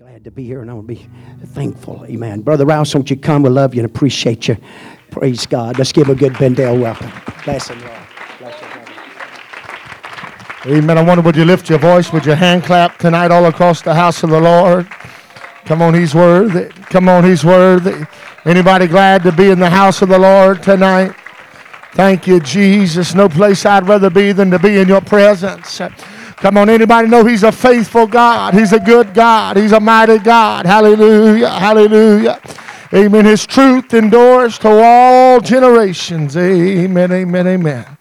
glad 0.00 0.24
to 0.24 0.30
be 0.30 0.44
here 0.44 0.62
and 0.62 0.70
I 0.70 0.72
want 0.72 0.88
to 0.88 0.94
be 0.94 1.06
thankful. 1.48 2.06
Amen. 2.06 2.40
Brother 2.40 2.64
Rouse, 2.64 2.94
won't 2.94 3.10
you 3.10 3.18
come? 3.18 3.42
We 3.42 3.50
love 3.50 3.74
you 3.74 3.82
and 3.82 3.90
appreciate 3.90 4.48
you. 4.48 4.56
Praise 5.10 5.44
God. 5.44 5.76
Let's 5.76 5.92
give 5.92 6.08
a 6.08 6.14
good 6.14 6.32
Bendale 6.32 6.80
welcome. 6.80 7.12
Bless 7.44 7.68
him, 7.68 7.78
Lord. 7.82 7.92
Amen. 10.64 10.96
I 10.96 11.02
wonder, 11.02 11.20
would 11.20 11.36
you 11.36 11.44
lift 11.44 11.68
your 11.68 11.78
voice? 11.78 12.14
Would 12.14 12.24
you 12.24 12.32
hand 12.32 12.64
clap 12.64 12.96
tonight 12.96 13.30
all 13.30 13.44
across 13.44 13.82
the 13.82 13.94
house 13.94 14.22
of 14.22 14.30
the 14.30 14.40
Lord? 14.40 14.88
Come 15.66 15.82
on, 15.82 15.92
He's 15.92 16.14
worthy. 16.14 16.70
Come 16.84 17.06
on, 17.06 17.22
He's 17.22 17.44
worthy. 17.44 18.06
Anybody 18.46 18.86
glad 18.86 19.22
to 19.24 19.32
be 19.32 19.50
in 19.50 19.58
the 19.58 19.68
house 19.68 20.00
of 20.00 20.08
the 20.08 20.18
Lord 20.18 20.62
tonight? 20.62 21.14
Thank 21.92 22.26
you, 22.26 22.40
Jesus. 22.40 23.14
No 23.14 23.28
place 23.28 23.66
I'd 23.66 23.86
rather 23.86 24.08
be 24.08 24.32
than 24.32 24.50
to 24.50 24.58
be 24.58 24.78
in 24.78 24.88
your 24.88 25.02
presence. 25.02 25.78
Come 26.40 26.56
on, 26.56 26.70
anybody 26.70 27.06
know 27.06 27.22
He's 27.22 27.42
a 27.42 27.52
faithful 27.52 28.06
God? 28.06 28.54
He's 28.54 28.72
a 28.72 28.80
good 28.80 29.12
God. 29.12 29.58
He's 29.58 29.72
a 29.72 29.80
mighty 29.80 30.16
God. 30.16 30.64
Hallelujah. 30.64 31.50
Hallelujah. 31.50 32.40
Amen. 32.94 33.26
His 33.26 33.46
truth 33.46 33.92
endures 33.92 34.58
to 34.60 34.68
all 34.70 35.42
generations. 35.42 36.38
Amen. 36.38 37.12
Amen. 37.12 37.46
Amen. 37.46 37.98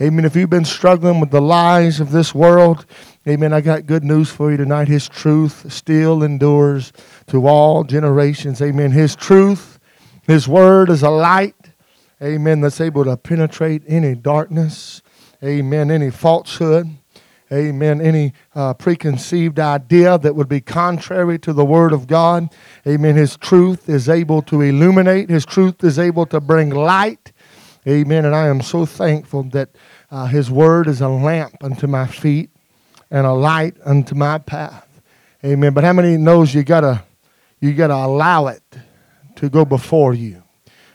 Amen. 0.00 0.24
If 0.24 0.36
you've 0.36 0.48
been 0.48 0.64
struggling 0.64 1.18
with 1.18 1.32
the 1.32 1.42
lies 1.42 1.98
of 1.98 2.12
this 2.12 2.32
world, 2.32 2.86
amen, 3.26 3.52
I 3.52 3.60
got 3.60 3.86
good 3.86 4.04
news 4.04 4.30
for 4.30 4.52
you 4.52 4.56
tonight. 4.56 4.86
His 4.86 5.08
truth 5.08 5.72
still 5.72 6.22
endures 6.22 6.92
to 7.26 7.48
all 7.48 7.82
generations. 7.82 8.62
Amen. 8.62 8.92
His 8.92 9.16
truth, 9.16 9.80
His 10.28 10.46
word 10.46 10.90
is 10.90 11.02
a 11.02 11.10
light, 11.10 11.56
amen, 12.22 12.60
that's 12.60 12.80
able 12.80 13.04
to 13.04 13.16
penetrate 13.16 13.82
any 13.88 14.14
darkness, 14.14 15.02
amen, 15.42 15.90
any 15.90 16.10
falsehood 16.12 16.99
amen, 17.52 18.00
any 18.00 18.32
uh, 18.54 18.74
preconceived 18.74 19.58
idea 19.58 20.18
that 20.18 20.34
would 20.36 20.48
be 20.48 20.60
contrary 20.60 21.38
to 21.40 21.52
the 21.52 21.64
Word 21.64 21.92
of 21.92 22.06
God. 22.06 22.48
Amen. 22.86 23.16
His 23.16 23.36
truth 23.36 23.88
is 23.88 24.08
able 24.08 24.42
to 24.42 24.60
illuminate, 24.60 25.30
His 25.30 25.44
truth 25.44 25.82
is 25.82 25.98
able 25.98 26.26
to 26.26 26.40
bring 26.40 26.70
light. 26.70 27.32
Amen. 27.88 28.24
And 28.24 28.34
I 28.34 28.46
am 28.46 28.60
so 28.60 28.84
thankful 28.86 29.44
that 29.44 29.70
uh, 30.10 30.26
His 30.26 30.50
Word 30.50 30.86
is 30.86 31.00
a 31.00 31.08
lamp 31.08 31.56
unto 31.62 31.86
my 31.86 32.06
feet 32.06 32.50
and 33.10 33.26
a 33.26 33.32
light 33.32 33.76
unto 33.84 34.14
my 34.14 34.38
path. 34.38 34.86
Amen. 35.44 35.72
But 35.72 35.84
how 35.84 35.92
many 35.92 36.16
knows 36.16 36.54
you 36.54 36.62
gotta 36.62 37.02
you 37.60 37.72
gotta 37.74 37.94
allow 37.94 38.46
it 38.46 38.62
to 39.36 39.48
go 39.48 39.64
before 39.64 40.14
you? 40.14 40.42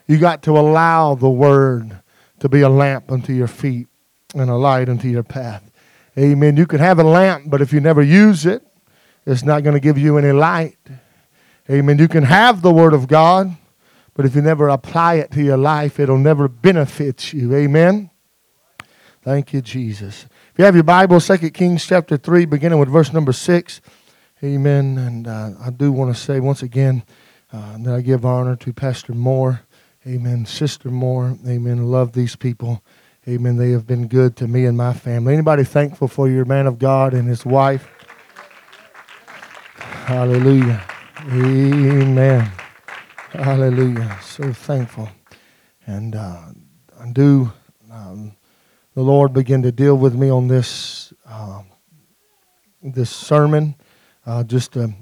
You 0.07 0.19
got 0.19 0.43
to 0.43 0.51
allow 0.51 1.15
the 1.15 1.29
Word 1.29 1.99
to 2.39 2.49
be 2.49 2.61
a 2.61 2.69
lamp 2.69 3.11
unto 3.11 3.33
your 3.33 3.47
feet 3.47 3.87
and 4.35 4.49
a 4.49 4.55
light 4.55 4.87
unto 4.87 5.07
your 5.07 5.23
path. 5.23 5.63
Amen. 6.17 6.55
You 6.55 6.65
can 6.65 6.79
have 6.79 6.99
a 6.99 7.03
lamp, 7.03 7.45
but 7.47 7.61
if 7.61 7.73
you 7.73 7.79
never 7.81 8.01
use 8.01 8.45
it, 8.45 8.65
it's 9.25 9.43
not 9.43 9.63
going 9.63 9.73
to 9.73 9.79
give 9.79 9.97
you 9.97 10.17
any 10.17 10.31
light. 10.31 10.77
Amen. 11.69 11.97
You 11.97 12.07
can 12.07 12.23
have 12.23 12.61
the 12.61 12.71
Word 12.71 12.93
of 12.93 13.07
God, 13.07 13.55
but 14.13 14.25
if 14.25 14.35
you 14.35 14.41
never 14.41 14.69
apply 14.69 15.15
it 15.15 15.31
to 15.31 15.43
your 15.43 15.57
life, 15.57 15.99
it'll 15.99 16.17
never 16.17 16.47
benefit 16.47 17.33
you. 17.33 17.53
Amen. 17.55 18.11
Thank 19.23 19.53
you, 19.53 19.61
Jesus. 19.61 20.25
If 20.53 20.59
you 20.59 20.65
have 20.65 20.75
your 20.75 20.83
Bible, 20.83 21.19
2 21.19 21.37
Kings 21.49 21.85
chapter 21.85 22.15
3, 22.15 22.45
beginning 22.45 22.79
with 22.79 22.89
verse 22.89 23.11
number 23.11 23.33
6. 23.33 23.81
Amen. 24.43 24.97
And 24.99 25.27
uh, 25.27 25.51
I 25.59 25.71
do 25.71 25.91
want 25.91 26.15
to 26.15 26.21
say 26.21 26.39
once 26.39 26.61
again 26.61 27.03
uh, 27.51 27.77
that 27.79 27.95
I 27.95 28.01
give 28.01 28.23
honor 28.23 28.55
to 28.57 28.71
Pastor 28.71 29.13
Moore. 29.13 29.61
Amen. 30.05 30.45
Sister 30.45 30.89
Moore. 30.89 31.37
Amen. 31.47 31.87
Love 31.87 32.11
these 32.11 32.35
people. 32.35 32.83
Amen. 33.27 33.57
They 33.57 33.71
have 33.71 33.87
been 33.87 34.07
good 34.07 34.35
to 34.35 34.47
me 34.47 34.65
and 34.65 34.77
my 34.77 34.93
family. 34.93 35.33
Anybody 35.33 35.63
thankful 35.63 36.07
for 36.07 36.29
your 36.29 36.45
man 36.45 36.67
of 36.67 36.77
God 36.77 37.15
and 37.15 37.27
his 37.27 37.43
wife? 37.43 37.89
Hallelujah. 39.77 40.85
Amen. 41.31 42.51
Hallelujah. 43.31 44.19
So 44.21 44.53
thankful. 44.53 45.09
And 45.87 46.15
uh, 46.15 46.49
I 46.99 47.11
do, 47.11 47.51
um, 47.91 48.35
the 48.93 49.01
Lord 49.01 49.33
began 49.33 49.63
to 49.63 49.71
deal 49.71 49.97
with 49.97 50.13
me 50.13 50.29
on 50.29 50.47
this, 50.47 51.11
uh, 51.27 51.63
this 52.83 53.09
sermon 53.09 53.73
uh, 54.27 54.43
just 54.43 54.75
a 54.75 54.93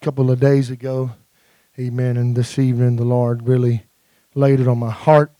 couple 0.00 0.30
of 0.30 0.38
days 0.38 0.70
ago. 0.70 1.10
Amen. 1.76 2.16
And 2.18 2.36
this 2.36 2.56
evening, 2.56 2.94
the 2.94 3.04
Lord 3.04 3.48
really 3.48 3.84
laid 4.36 4.60
it 4.60 4.68
on 4.68 4.78
my 4.78 4.92
heart. 4.92 5.32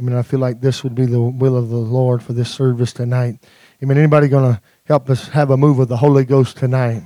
I 0.00 0.02
mean, 0.02 0.16
I 0.16 0.22
feel 0.22 0.40
like 0.40 0.62
this 0.62 0.82
would 0.82 0.94
be 0.94 1.04
the 1.04 1.20
will 1.20 1.58
of 1.58 1.68
the 1.68 1.76
Lord 1.76 2.22
for 2.22 2.32
this 2.32 2.50
service 2.50 2.90
tonight. 2.94 3.38
I 3.82 3.84
mean, 3.84 3.98
anybody 3.98 4.28
going 4.28 4.54
to 4.54 4.62
help 4.84 5.10
us 5.10 5.28
have 5.28 5.50
a 5.50 5.58
move 5.58 5.78
of 5.78 5.88
the 5.88 5.96
Holy 5.98 6.24
Ghost 6.24 6.56
tonight? 6.56 7.02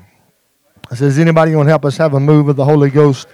I 0.93 0.95
says, 0.95 1.19
anybody 1.19 1.51
going 1.51 1.67
to 1.67 1.73
help 1.73 1.85
us 1.85 1.97
have 1.97 2.15
a 2.15 2.21
move 2.21 2.49
of 2.49 2.55
the 2.55 2.65
Holy 2.65 2.91
Ghost 2.91 3.27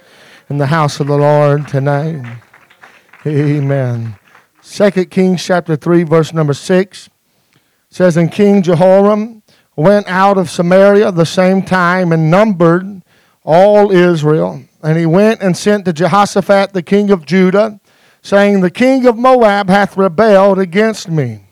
in 0.49 0.57
the 0.57 0.65
house 0.65 0.99
of 0.99 1.05
the 1.05 1.15
Lord 1.15 1.67
tonight? 1.67 2.39
Amen. 3.23 4.15
Second 4.63 5.11
Kings 5.11 5.45
chapter 5.45 5.75
3, 5.75 6.03
verse 6.05 6.33
number 6.33 6.55
6 6.55 7.09
says, 7.91 8.17
And 8.17 8.31
King 8.31 8.63
Jehoram 8.63 9.43
went 9.75 10.07
out 10.07 10.39
of 10.39 10.49
Samaria 10.49 11.11
the 11.11 11.27
same 11.27 11.61
time 11.61 12.11
and 12.11 12.31
numbered 12.31 13.03
all 13.43 13.91
Israel. 13.91 14.63
And 14.81 14.97
he 14.97 15.05
went 15.05 15.43
and 15.43 15.55
sent 15.55 15.85
to 15.85 15.93
Jehoshaphat 15.93 16.73
the 16.73 16.81
king 16.81 17.11
of 17.11 17.27
Judah 17.27 17.79
saying, 18.21 18.61
The 18.61 18.71
king 18.71 19.05
of 19.05 19.17
Moab 19.17 19.69
hath 19.69 19.97
rebelled 19.97 20.59
against 20.59 21.09
me. 21.09 21.45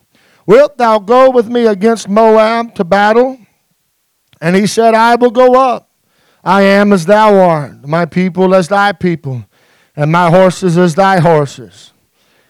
Wilt 0.45 0.77
thou 0.77 0.99
go 0.99 1.29
with 1.29 1.47
me 1.47 1.65
against 1.65 2.09
Moab 2.09 2.75
to 2.75 2.83
battle? 2.83 3.37
And 4.41 4.55
he 4.55 4.67
said, 4.67 4.93
I 4.93 5.15
will 5.15 5.31
go 5.31 5.59
up. 5.59 5.89
I 6.43 6.61
am 6.63 6.93
as 6.93 7.05
thou 7.05 7.35
art, 7.35 7.85
my 7.87 8.05
people 8.05 8.55
as 8.55 8.69
thy 8.69 8.93
people, 8.93 9.45
and 9.95 10.11
my 10.11 10.29
horses 10.29 10.77
as 10.77 10.95
thy 10.95 11.19
horses. 11.19 11.91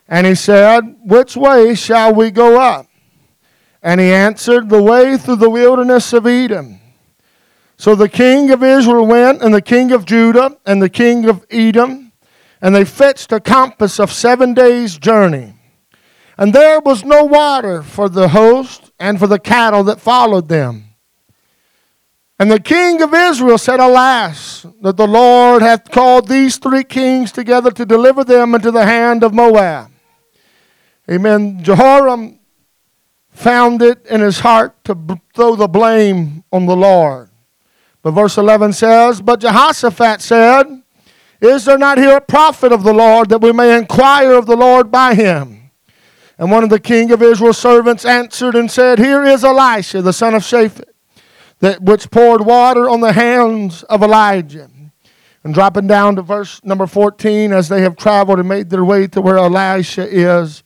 And 0.08 0.28
he 0.28 0.36
said, 0.36 0.82
Which 1.04 1.36
way 1.36 1.76
shall 1.76 2.14
we 2.14 2.32
go 2.32 2.62
up? 2.62 2.88
And 3.82 4.00
he 4.00 4.12
answered, 4.12 4.70
The 4.70 4.82
way 4.82 5.18
through 5.18 5.38
the 5.38 5.50
wilderness 5.50 6.14
of 6.14 6.28
Edom. 6.28 6.80
So 7.78 7.96
the 7.96 8.10
king 8.10 8.52
of 8.52 8.64
Israel 8.64 9.06
went, 9.06 9.42
and 9.42 9.54
the 9.54 9.62
king 9.62 9.92
of 9.92 10.06
Judah, 10.06 10.58
and 10.66 10.82
the 10.82 10.90
king 10.90 11.28
of 11.30 11.46
Edom, 11.50 12.09
and 12.62 12.76
they 12.76 12.86
fetched 12.86 13.32
a 13.32 13.40
compass 13.40 14.00
of 14.00 14.12
seven 14.12 14.54
days' 14.54 14.98
journey. 14.98 15.54
And 16.38 16.54
there 16.54 16.80
was 16.80 17.04
no 17.04 17.26
water 17.26 17.84
for 17.84 18.08
the 18.08 18.30
host 18.30 18.92
and 19.00 19.20
for 19.20 19.28
the 19.28 19.40
cattle 19.40 19.84
that 19.86 20.00
followed 20.00 20.48
them. 20.48 20.86
And 22.40 22.50
the 22.50 22.60
king 22.62 23.02
of 23.02 23.14
Israel 23.14 23.58
said, 23.58 23.82
Alas, 23.82 24.66
that 24.82 24.96
the 24.96 25.08
Lord 25.08 25.62
hath 25.62 25.92
called 25.92 26.30
these 26.30 26.58
three 26.58 26.86
kings 26.86 27.34
together 27.34 27.72
to 27.72 27.86
deliver 27.86 28.24
them 28.24 28.56
into 28.56 28.72
the 28.72 28.86
hand 28.86 29.24
of 29.24 29.34
Moab. 29.34 29.92
Amen. 31.12 31.62
Jehoram 31.62 32.40
found 33.32 33.82
it 33.82 34.06
in 34.06 34.22
his 34.22 34.40
heart 34.40 34.82
to 34.86 35.20
throw 35.36 35.56
the 35.56 35.68
blame 35.68 36.46
on 36.52 36.66
the 36.66 36.76
Lord. 36.76 37.30
But 38.02 38.12
verse 38.12 38.38
11 38.38 38.72
says, 38.74 39.22
But 39.22 39.42
Jehoshaphat 39.42 40.22
said, 40.22 40.84
is 41.42 41.66
there 41.66 41.78
not 41.78 41.98
here 41.98 42.18
a 42.18 42.22
prophet 42.22 42.72
of 42.72 42.84
the 42.84 42.94
Lord 42.94 43.30
that 43.30 43.42
we 43.42 43.54
may 43.54 43.78
inquire 43.78 44.34
of 44.34 44.46
the 44.46 44.58
Lord 44.58 44.92
by 44.92 45.16
him? 45.16 45.72
And 46.38 46.52
one 46.52 46.64
of 46.64 46.70
the 46.70 46.80
king 46.80 47.12
of 47.12 47.22
Israel's 47.22 47.58
servants 47.58 48.06
answered 48.06 48.56
and 48.56 48.72
said, 48.72 49.00
Here 49.00 49.24
is 49.24 49.44
Elisha, 49.44 50.02
the 50.02 50.14
son 50.14 50.34
of 50.34 50.42
Shaphat, 50.42 50.86
that 51.60 51.82
which 51.82 52.12
poured 52.12 52.46
water 52.46 52.90
on 52.90 53.02
the 53.02 53.14
hands 53.14 53.84
of 53.84 54.02
Elijah. 54.02 54.70
And 55.44 55.54
dropping 55.54 55.88
down 55.88 56.18
to 56.18 56.22
verse 56.22 56.62
number 56.64 56.88
14, 56.88 57.54
as 57.54 57.70
they 57.70 57.82
have 57.82 57.96
traveled 57.96 58.40
and 58.40 58.48
made 58.48 58.70
their 58.70 58.84
way 58.84 59.08
to 59.08 59.22
where 59.22 59.38
Elisha 59.38 60.08
is, 60.10 60.64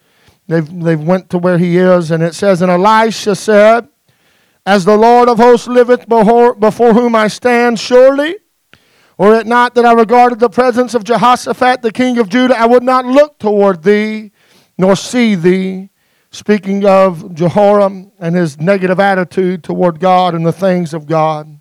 they've, 0.48 0.68
they've 0.84 1.02
went 1.02 1.30
to 1.30 1.38
where 1.38 1.60
he 1.60 1.78
is, 1.78 2.10
and 2.10 2.24
it 2.24 2.34
says, 2.34 2.62
And 2.62 2.72
Elisha 2.72 3.36
said, 3.36 3.88
As 4.66 4.86
the 4.86 4.98
Lord 4.98 5.30
of 5.30 5.38
hosts 5.38 5.68
liveth 5.68 6.08
before, 6.08 6.56
before 6.56 6.94
whom 6.94 7.16
I 7.16 7.28
stand, 7.28 7.80
surely 7.80 8.36
were 9.18 9.40
it 9.40 9.48
not 9.48 9.76
that 9.76 9.86
I 9.86 9.94
regarded 9.94 10.40
the 10.40 10.50
presence 10.50 10.94
of 10.94 11.04
Jehoshaphat, 11.04 11.82
the 11.82 11.92
king 11.92 12.18
of 12.18 12.30
Judah, 12.30 12.58
I 12.58 12.66
would 12.66 12.84
not 12.84 13.06
look 13.06 13.38
toward 13.38 13.84
thee, 13.84 14.32
nor 14.78 14.96
see 14.96 15.36
thee. 15.36 15.90
Speaking 16.32 16.84
of 16.84 17.36
Jehoram 17.36 18.12
and 18.20 18.36
his 18.36 18.60
negative 18.60 19.00
attitude 19.00 19.64
toward 19.64 20.00
God 20.00 20.34
and 20.34 20.44
the 20.44 20.52
things 20.52 20.96
of 20.96 21.06
God. 21.06 21.60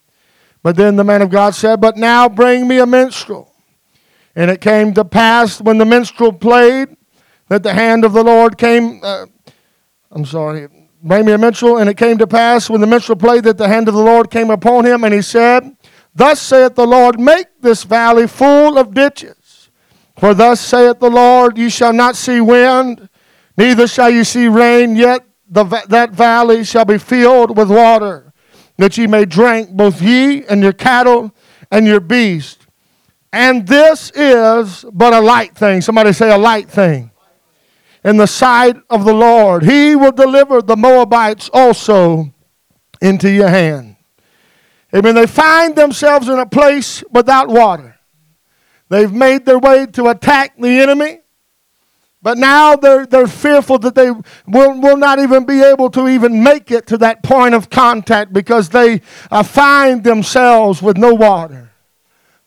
But 0.63 0.77
then 0.77 0.97
the 0.97 1.05
man 1.05 1.21
of 1.21 1.29
God 1.29 1.55
said, 1.55 1.79
But 1.79 1.99
now 1.99 2.27
bring 2.27 2.67
me 2.67 2.79
a 2.79 2.87
minstrel. 2.87 3.53
And 4.35 4.51
it 4.51 4.63
came 4.63 4.95
to 4.95 5.05
pass 5.05 5.61
when 5.61 5.77
the 5.77 5.85
minstrel 5.85 6.33
played 6.33 6.97
that 7.49 7.63
the 7.63 7.75
hand 7.75 8.07
of 8.07 8.15
the 8.15 8.25
Lord 8.25 8.57
came. 8.57 9.01
Uh, 9.03 9.27
I'm 10.11 10.25
sorry. 10.25 10.69
Bring 11.03 11.27
me 11.27 11.33
a 11.33 11.39
minstrel. 11.39 11.77
And 11.77 11.91
it 11.91 11.99
came 11.99 12.17
to 12.17 12.27
pass 12.27 12.71
when 12.71 12.81
the 12.81 12.87
minstrel 12.87 13.17
played 13.17 13.45
that 13.45 13.59
the 13.59 13.69
hand 13.69 13.89
of 13.89 13.95
the 13.95 14.03
Lord 14.03 14.31
came 14.31 14.51
upon 14.51 14.87
him. 14.87 15.05
And 15.05 15.13
he 15.13 15.21
said, 15.21 15.77
Thus 16.15 16.41
saith 16.41 16.75
the 16.75 16.87
Lord, 16.87 17.19
make 17.19 17.47
this 17.61 17.85
valley 17.85 18.27
full 18.27 18.79
of 18.79 18.95
ditches. 18.95 19.71
For 20.19 20.35
thus 20.35 20.61
saith 20.61 21.01
the 21.01 21.11
Lord, 21.11 21.57
ye 21.57 21.69
shall 21.69 21.93
not 21.93 22.17
see 22.17 22.41
wind, 22.41 23.09
neither 23.57 23.87
shall 23.87 24.11
ye 24.11 24.25
see 24.25 24.49
rain, 24.49 24.95
yet 24.95 25.25
the, 25.49 25.65
that 25.89 26.11
valley 26.11 26.65
shall 26.65 26.85
be 26.85 26.99
filled 26.99 27.57
with 27.57 27.71
water, 27.71 28.33
that 28.77 28.97
ye 28.97 29.07
may 29.07 29.25
drink, 29.25 29.71
both 29.71 30.01
ye 30.01 30.45
and 30.45 30.63
your 30.63 30.73
cattle 30.73 31.35
and 31.71 31.87
your 31.87 32.01
beast. 32.01 32.67
And 33.33 33.67
this 33.67 34.11
is 34.15 34.85
but 34.93 35.15
a 35.15 35.21
light 35.21 35.55
thing. 35.57 35.81
Somebody 35.81 36.13
say 36.13 36.31
a 36.31 36.39
light 36.39 36.69
thing. 36.69 37.11
In 38.05 38.17
the 38.17 38.27
sight 38.27 38.77
of 38.91 39.05
the 39.05 39.15
Lord, 39.15 39.63
He 39.63 39.97
will 39.97 40.13
deliver 40.13 40.61
the 40.61 40.77
Moabites 40.77 41.49
also 41.53 42.33
into 43.01 43.31
your 43.31 43.49
hand. 43.49 43.92
Amen. 44.95 45.15
They 45.15 45.27
find 45.27 45.75
themselves 45.75 46.29
in 46.29 46.39
a 46.39 46.47
place 46.47 47.03
without 47.11 47.49
water. 47.49 47.99
They've 48.89 49.13
made 49.13 49.47
their 49.47 49.59
way 49.59 49.87
to 49.87 50.09
attack 50.09 50.57
the 50.59 50.69
enemy. 50.69 51.21
But 52.21 52.39
now 52.39 52.77
they're, 52.77 53.05
they're 53.05 53.27
fearful 53.27 53.79
that 53.79 53.97
they 53.97 54.11
will, 54.11 54.81
will 54.81 54.97
not 54.97 55.19
even 55.19 55.45
be 55.45 55.61
able 55.61 55.91
to 55.91 56.07
even 56.07 56.43
make 56.43 56.71
it 56.71 56.87
to 56.89 56.99
that 56.99 57.23
point 57.23 57.55
of 57.55 57.69
contact 57.69 58.33
because 58.33 58.69
they 58.69 59.01
uh, 59.31 59.43
find 59.43 60.05
themselves 60.05 60.81
with 60.81 60.97
no 60.97 61.15
water. 61.15 61.73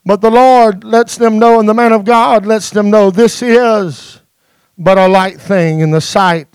But 0.05 0.21
the 0.21 0.31
Lord 0.31 0.83
lets 0.83 1.17
them 1.17 1.39
know, 1.39 1.59
and 1.59 1.67
the 1.67 1.73
man 1.73 1.91
of 1.91 2.05
God 2.05 2.45
lets 2.45 2.69
them 2.69 2.89
know 2.89 3.11
this 3.11 3.41
is 3.41 4.21
but 4.77 4.97
a 4.97 5.07
light 5.07 5.41
thing 5.41 5.79
in 5.79 5.91
the 5.91 6.01
sight 6.01 6.47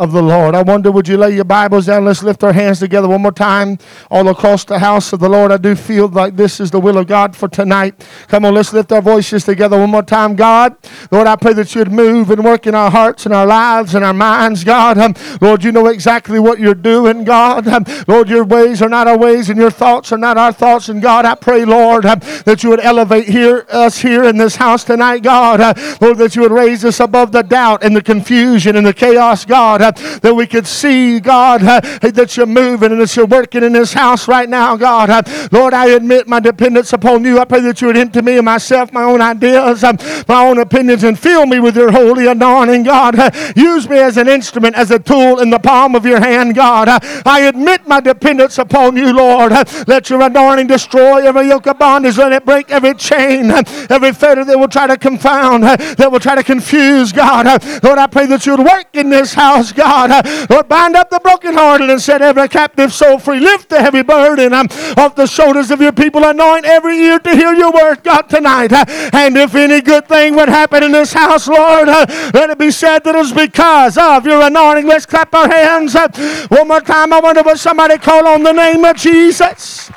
of 0.00 0.12
the 0.12 0.22
Lord. 0.22 0.54
I 0.54 0.62
wonder, 0.62 0.90
would 0.90 1.06
you 1.06 1.18
lay 1.18 1.34
your 1.34 1.44
Bibles 1.44 1.84
down? 1.84 2.06
Let's 2.06 2.22
lift 2.22 2.42
our 2.42 2.54
hands 2.54 2.78
together 2.78 3.06
one 3.06 3.20
more 3.20 3.32
time 3.32 3.76
all 4.10 4.26
across 4.28 4.64
the 4.64 4.78
house 4.78 5.12
of 5.12 5.20
the 5.20 5.28
Lord. 5.28 5.52
I 5.52 5.58
do 5.58 5.76
feel 5.76 6.08
like 6.08 6.36
this 6.36 6.58
is 6.58 6.70
the 6.70 6.80
will 6.80 6.96
of 6.96 7.06
God 7.06 7.36
for 7.36 7.48
tonight. 7.48 8.02
Come 8.28 8.46
on, 8.46 8.54
let's 8.54 8.72
lift 8.72 8.90
our 8.92 9.02
voices 9.02 9.44
together 9.44 9.78
one 9.78 9.90
more 9.90 10.02
time. 10.02 10.36
God, 10.36 10.74
Lord, 11.10 11.26
I 11.26 11.36
pray 11.36 11.52
that 11.52 11.74
you'd 11.74 11.92
move 11.92 12.30
and 12.30 12.42
work 12.42 12.66
in 12.66 12.74
our 12.74 12.90
hearts 12.90 13.26
and 13.26 13.34
our 13.34 13.46
lives 13.46 13.94
and 13.94 14.02
our 14.02 14.14
minds, 14.14 14.64
God. 14.64 14.96
Um, 14.96 15.14
Lord, 15.42 15.62
you 15.62 15.70
know 15.70 15.88
exactly 15.88 16.40
what 16.40 16.58
you're 16.58 16.74
doing, 16.74 17.24
God. 17.24 17.68
Um, 17.68 17.84
Lord, 18.08 18.30
your 18.30 18.44
ways 18.44 18.80
are 18.80 18.88
not 18.88 19.06
our 19.06 19.18
ways 19.18 19.50
and 19.50 19.58
your 19.58 19.70
thoughts 19.70 20.12
are 20.12 20.18
not 20.18 20.38
our 20.38 20.50
thoughts. 20.52 20.88
And 20.88 21.02
God, 21.02 21.26
I 21.26 21.34
pray, 21.34 21.66
Lord, 21.66 22.06
um, 22.06 22.20
that 22.46 22.62
you 22.62 22.70
would 22.70 22.80
elevate 22.80 23.28
here, 23.28 23.66
us 23.68 23.98
here 23.98 24.24
in 24.24 24.38
this 24.38 24.56
house 24.56 24.82
tonight, 24.82 25.22
God. 25.22 25.60
Uh, 25.60 25.74
Lord, 26.00 26.16
that 26.18 26.34
you 26.34 26.40
would 26.40 26.52
raise 26.52 26.86
us 26.86 27.00
above 27.00 27.32
the 27.32 27.42
doubt 27.42 27.84
and 27.84 27.94
the 27.94 28.02
confusion 28.02 28.76
and 28.76 28.86
the 28.86 28.94
chaos, 28.94 29.44
God. 29.44 29.82
Uh, 29.82 29.89
that 30.22 30.34
we 30.34 30.46
could 30.46 30.66
see, 30.66 31.20
God, 31.20 31.62
uh, 31.62 31.80
that 32.00 32.36
you're 32.36 32.46
moving 32.46 32.92
and 32.92 33.00
that 33.00 33.14
you're 33.16 33.26
working 33.26 33.62
in 33.62 33.72
this 33.72 33.92
house 33.92 34.28
right 34.28 34.48
now, 34.48 34.76
God. 34.76 35.10
Uh, 35.10 35.22
Lord, 35.52 35.74
I 35.74 35.90
admit 35.90 36.28
my 36.28 36.40
dependence 36.40 36.92
upon 36.92 37.24
you. 37.24 37.38
I 37.38 37.44
pray 37.44 37.60
that 37.60 37.80
you 37.80 37.88
would 37.88 37.96
enter 37.96 38.22
me 38.22 38.36
and 38.36 38.44
myself, 38.44 38.92
my 38.92 39.02
own 39.02 39.20
ideas, 39.20 39.84
um, 39.84 39.98
my 40.28 40.46
own 40.46 40.58
opinions, 40.58 41.04
and 41.04 41.18
fill 41.18 41.46
me 41.46 41.60
with 41.60 41.76
your 41.76 41.90
holy 41.90 42.26
anointing, 42.26 42.84
God. 42.84 43.18
Uh, 43.18 43.30
use 43.56 43.88
me 43.88 43.98
as 43.98 44.16
an 44.16 44.28
instrument, 44.28 44.76
as 44.76 44.90
a 44.90 44.98
tool 44.98 45.40
in 45.40 45.50
the 45.50 45.58
palm 45.58 45.94
of 45.94 46.06
your 46.06 46.20
hand, 46.20 46.54
God. 46.54 46.88
I 47.26 47.40
admit 47.40 47.86
my 47.86 48.00
dependence 48.00 48.58
upon 48.58 48.96
you, 48.96 49.12
Lord. 49.12 49.52
Let 49.86 50.10
your 50.10 50.22
anointing 50.22 50.66
destroy 50.66 51.26
every 51.26 51.48
yoke 51.48 51.66
of 51.66 51.78
bondage. 51.78 52.18
Let 52.18 52.32
it 52.32 52.44
break 52.44 52.70
every 52.70 52.94
chain, 52.94 53.50
every 53.50 54.12
fetter 54.12 54.44
that 54.44 54.58
will 54.58 54.68
try 54.68 54.86
to 54.86 54.96
confound, 54.96 55.64
that 55.64 56.08
will 56.10 56.20
try 56.20 56.34
to 56.34 56.42
confuse, 56.42 57.12
God. 57.12 57.46
Lord, 57.82 57.98
I 57.98 58.06
pray 58.06 58.26
that 58.26 58.46
you 58.46 58.56
would 58.56 58.66
work 58.66 58.94
in 58.94 59.10
this 59.10 59.34
house, 59.34 59.72
God. 59.72 59.79
Uh, 59.82 60.46
Lord, 60.50 60.68
bind 60.68 60.96
up 60.96 61.10
the 61.10 61.20
brokenhearted 61.20 61.90
and 61.90 62.00
set 62.00 62.22
every 62.22 62.48
captive 62.48 62.92
soul 62.92 63.18
free. 63.18 63.40
Lift 63.40 63.68
the 63.68 63.80
heavy 63.80 64.02
burden 64.02 64.52
um, 64.52 64.68
off 64.96 65.14
the 65.14 65.26
shoulders 65.26 65.70
of 65.70 65.80
your 65.80 65.92
people. 65.92 66.24
Anoint 66.24 66.64
every 66.64 66.98
ear 66.98 67.18
to 67.18 67.34
hear 67.34 67.54
your 67.54 67.72
word, 67.72 68.02
God, 68.02 68.22
tonight. 68.22 68.72
Uh, 68.72 68.84
and 69.12 69.36
if 69.36 69.54
any 69.54 69.80
good 69.80 70.06
thing 70.06 70.34
would 70.36 70.48
happen 70.48 70.82
in 70.82 70.92
this 70.92 71.12
house, 71.12 71.48
Lord, 71.48 71.88
uh, 71.88 72.06
let 72.34 72.50
it 72.50 72.58
be 72.58 72.70
said 72.70 73.04
that 73.04 73.14
it 73.14 73.18
was 73.18 73.32
because 73.32 73.96
of 73.98 74.26
your 74.26 74.42
anointing. 74.42 74.86
Let's 74.86 75.06
clap 75.06 75.34
our 75.34 75.48
hands. 75.48 75.94
Uh, 75.94 76.08
one 76.48 76.68
more 76.68 76.80
time. 76.80 77.12
I 77.12 77.20
wonder, 77.20 77.42
would 77.42 77.58
somebody 77.58 77.98
call 77.98 78.26
on 78.26 78.42
the 78.42 78.52
name 78.52 78.84
of 78.84 78.96
Jesus? 78.96 79.90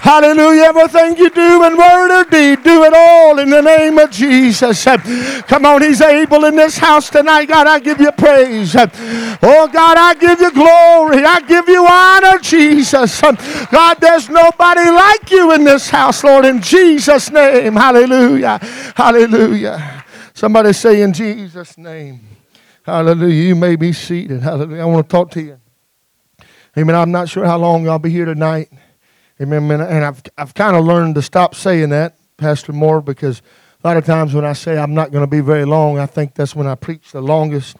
Hallelujah. 0.00 0.62
Everything 0.62 1.16
you 1.18 1.28
do 1.28 1.64
in 1.64 1.76
word 1.76 2.20
or 2.20 2.24
deed, 2.24 2.62
do 2.62 2.84
it 2.84 2.92
all 2.94 3.38
in 3.38 3.50
the 3.50 3.60
name 3.60 3.98
of 3.98 4.10
Jesus. 4.10 4.84
Come 5.42 5.66
on, 5.66 5.82
He's 5.82 6.00
able 6.00 6.46
in 6.46 6.56
this 6.56 6.78
house 6.78 7.10
tonight. 7.10 7.44
God, 7.44 7.66
I 7.66 7.78
give 7.80 8.00
you 8.00 8.10
praise. 8.12 8.74
Oh, 8.74 9.68
God, 9.70 9.98
I 9.98 10.14
give 10.18 10.40
you 10.40 10.52
glory. 10.52 11.22
I 11.22 11.40
give 11.46 11.68
you 11.68 11.86
honor, 11.86 12.38
Jesus. 12.38 13.20
God, 13.20 13.98
there's 14.00 14.30
nobody 14.30 14.88
like 14.88 15.30
you 15.30 15.52
in 15.52 15.64
this 15.64 15.90
house, 15.90 16.24
Lord, 16.24 16.46
in 16.46 16.62
Jesus' 16.62 17.30
name. 17.30 17.74
Hallelujah. 17.74 18.58
Hallelujah. 18.96 20.04
Somebody 20.32 20.72
say 20.72 21.02
in 21.02 21.12
Jesus' 21.12 21.76
name. 21.76 22.20
Hallelujah. 22.82 23.48
You 23.48 23.54
may 23.54 23.76
be 23.76 23.92
seated. 23.92 24.40
Hallelujah. 24.40 24.80
I 24.80 24.84
want 24.86 25.06
to 25.06 25.12
talk 25.12 25.30
to 25.32 25.42
you. 25.42 25.60
Amen. 26.78 26.96
I'm 26.96 27.12
not 27.12 27.28
sure 27.28 27.44
how 27.44 27.58
long 27.58 27.86
I'll 27.86 27.98
be 27.98 28.08
here 28.10 28.24
tonight. 28.24 28.70
Amen. 29.40 29.80
And 29.80 30.04
I've, 30.04 30.22
I've 30.36 30.54
kind 30.54 30.76
of 30.76 30.84
learned 30.84 31.14
to 31.14 31.22
stop 31.22 31.54
saying 31.54 31.90
that, 31.90 32.16
Pastor 32.36 32.72
Moore, 32.72 33.00
because 33.00 33.40
a 33.82 33.88
lot 33.88 33.96
of 33.96 34.04
times 34.04 34.34
when 34.34 34.44
I 34.44 34.52
say 34.52 34.76
I'm 34.76 34.92
not 34.92 35.12
going 35.12 35.22
to 35.22 35.30
be 35.30 35.40
very 35.40 35.64
long, 35.64 35.98
I 35.98 36.06
think 36.06 36.34
that's 36.34 36.54
when 36.54 36.66
I 36.66 36.74
preach 36.74 37.12
the 37.12 37.22
longest. 37.22 37.76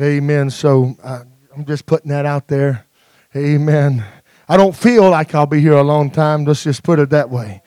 Amen. 0.00 0.48
So 0.48 0.96
uh, 1.02 1.24
I'm 1.54 1.66
just 1.66 1.84
putting 1.84 2.10
that 2.10 2.24
out 2.24 2.48
there. 2.48 2.86
Amen. 3.36 4.04
I 4.48 4.56
don't 4.56 4.74
feel 4.74 5.10
like 5.10 5.34
I'll 5.34 5.44
be 5.44 5.60
here 5.60 5.74
a 5.74 5.82
long 5.82 6.10
time. 6.10 6.44
Let's 6.44 6.64
just 6.64 6.82
put 6.82 6.98
it 6.98 7.10
that 7.10 7.28
way. 7.28 7.62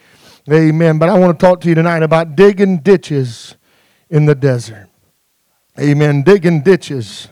Amen. 0.51 0.97
But 0.97 1.09
I 1.09 1.19
want 1.19 1.39
to 1.39 1.45
talk 1.45 1.62
to 1.62 1.69
you 1.69 1.75
tonight 1.75 2.01
about 2.01 2.35
digging 2.35 2.79
ditches 2.79 3.56
in 4.09 4.25
the 4.25 4.33
desert. 4.33 4.89
Amen. 5.79 6.23
Digging 6.23 6.62
ditches 6.62 7.27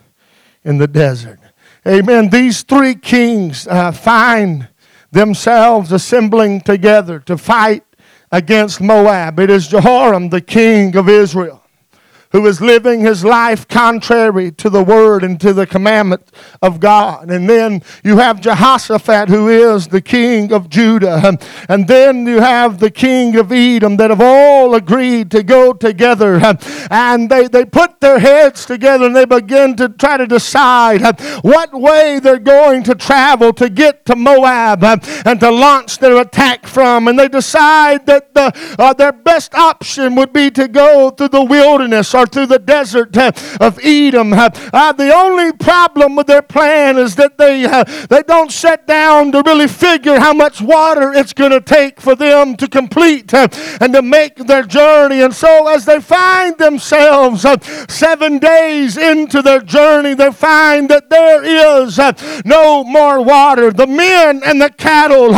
in 0.63 0.77
the 0.77 0.87
desert. 0.87 1.39
Amen. 1.87 2.29
These 2.29 2.61
three 2.61 2.93
kings 2.93 3.67
uh, 3.67 3.91
find 3.91 4.68
themselves 5.11 5.91
assembling 5.91 6.61
together 6.61 7.19
to 7.19 7.37
fight 7.37 7.83
against 8.31 8.81
Moab. 8.81 9.39
It 9.39 9.49
is 9.49 9.67
Jehoram, 9.67 10.29
the 10.29 10.41
king 10.41 10.95
of 10.95 11.09
Israel 11.09 11.63
who 12.31 12.45
is 12.45 12.61
living 12.61 13.01
his 13.01 13.25
life 13.25 13.67
contrary 13.67 14.51
to 14.51 14.69
the 14.69 14.83
word 14.83 15.23
and 15.23 15.41
to 15.41 15.51
the 15.51 15.65
commandment 15.65 16.31
of 16.61 16.79
God. 16.79 17.31
And 17.31 17.49
then 17.49 17.81
you 18.03 18.17
have 18.17 18.39
Jehoshaphat, 18.39 19.29
who 19.29 19.47
is 19.47 19.87
the 19.87 20.01
king 20.01 20.53
of 20.53 20.69
Judah. 20.69 21.37
And 21.67 21.87
then 21.87 22.27
you 22.27 22.39
have 22.39 22.79
the 22.79 22.91
king 22.91 23.35
of 23.35 23.51
Edom 23.51 23.97
that 23.97 24.11
have 24.11 24.21
all 24.21 24.75
agreed 24.75 25.31
to 25.31 25.41
go 25.41 25.73
together. 25.73 26.39
And 26.91 27.29
they, 27.31 27.47
they 27.47 27.65
put 27.65 27.99
their 27.99 28.19
heads 28.19 28.65
together 28.65 29.07
and 29.07 29.15
they 29.15 29.25
begin 29.25 29.75
to 29.77 29.89
try 29.89 30.17
to 30.17 30.27
decide 30.27 31.01
what 31.41 31.73
way 31.73 32.19
they're 32.19 32.37
going 32.37 32.83
to 32.83 32.95
travel 32.95 33.53
to 33.53 33.69
get 33.69 34.05
to 34.05 34.15
Moab 34.15 34.83
and 34.83 35.39
to 35.39 35.49
launch 35.49 35.97
their 35.97 36.21
attack 36.21 36.67
from. 36.67 37.07
And 37.07 37.17
they 37.17 37.27
decide 37.27 38.05
that 38.05 38.35
the, 38.35 38.75
uh, 38.77 38.93
their 38.93 39.11
best 39.11 39.55
option 39.55 40.13
would 40.15 40.31
be 40.31 40.51
to 40.51 40.67
go 40.67 41.09
through 41.09 41.29
the 41.29 41.43
wilderness 41.43 42.13
or 42.19 42.25
through 42.25 42.47
the 42.47 42.59
desert 42.59 43.15
uh, 43.15 43.31
of 43.61 43.79
Edom. 43.83 44.33
Uh, 44.33 44.49
uh, 44.73 44.91
the 44.91 45.13
only 45.13 45.53
problem 45.53 46.15
with 46.15 46.27
their 46.27 46.41
plan 46.41 46.97
is 46.97 47.15
that 47.15 47.37
they, 47.37 47.65
they 48.09 48.23
don't 48.23 48.51
sit 48.51 48.85
down 48.85 49.31
to 49.31 49.41
really 49.45 49.67
figure 49.67 50.19
how 50.19 50.33
much 50.33 50.61
water 50.61 51.13
it's 51.13 51.33
going 51.33 51.51
to 51.51 51.61
take 51.61 52.01
for 52.01 52.15
them 52.15 52.57
to 52.57 52.67
complete 52.67 53.33
and 53.33 53.93
to 53.93 54.01
make 54.01 54.35
their 54.35 54.63
journey. 54.63 55.21
And 55.21 55.33
so, 55.33 55.67
as 55.67 55.85
they 55.85 56.01
find 56.01 56.57
themselves 56.57 57.45
seven 57.87 58.39
days 58.39 58.97
into 58.97 59.41
their 59.41 59.61
journey, 59.61 60.13
they 60.13 60.31
find 60.31 60.89
that 60.89 61.09
there 61.09 61.43
is 61.43 61.97
no 62.45 62.83
more 62.83 63.23
water. 63.23 63.71
The 63.71 63.87
men 63.87 64.41
and 64.43 64.61
the 64.61 64.69
cattle 64.69 65.33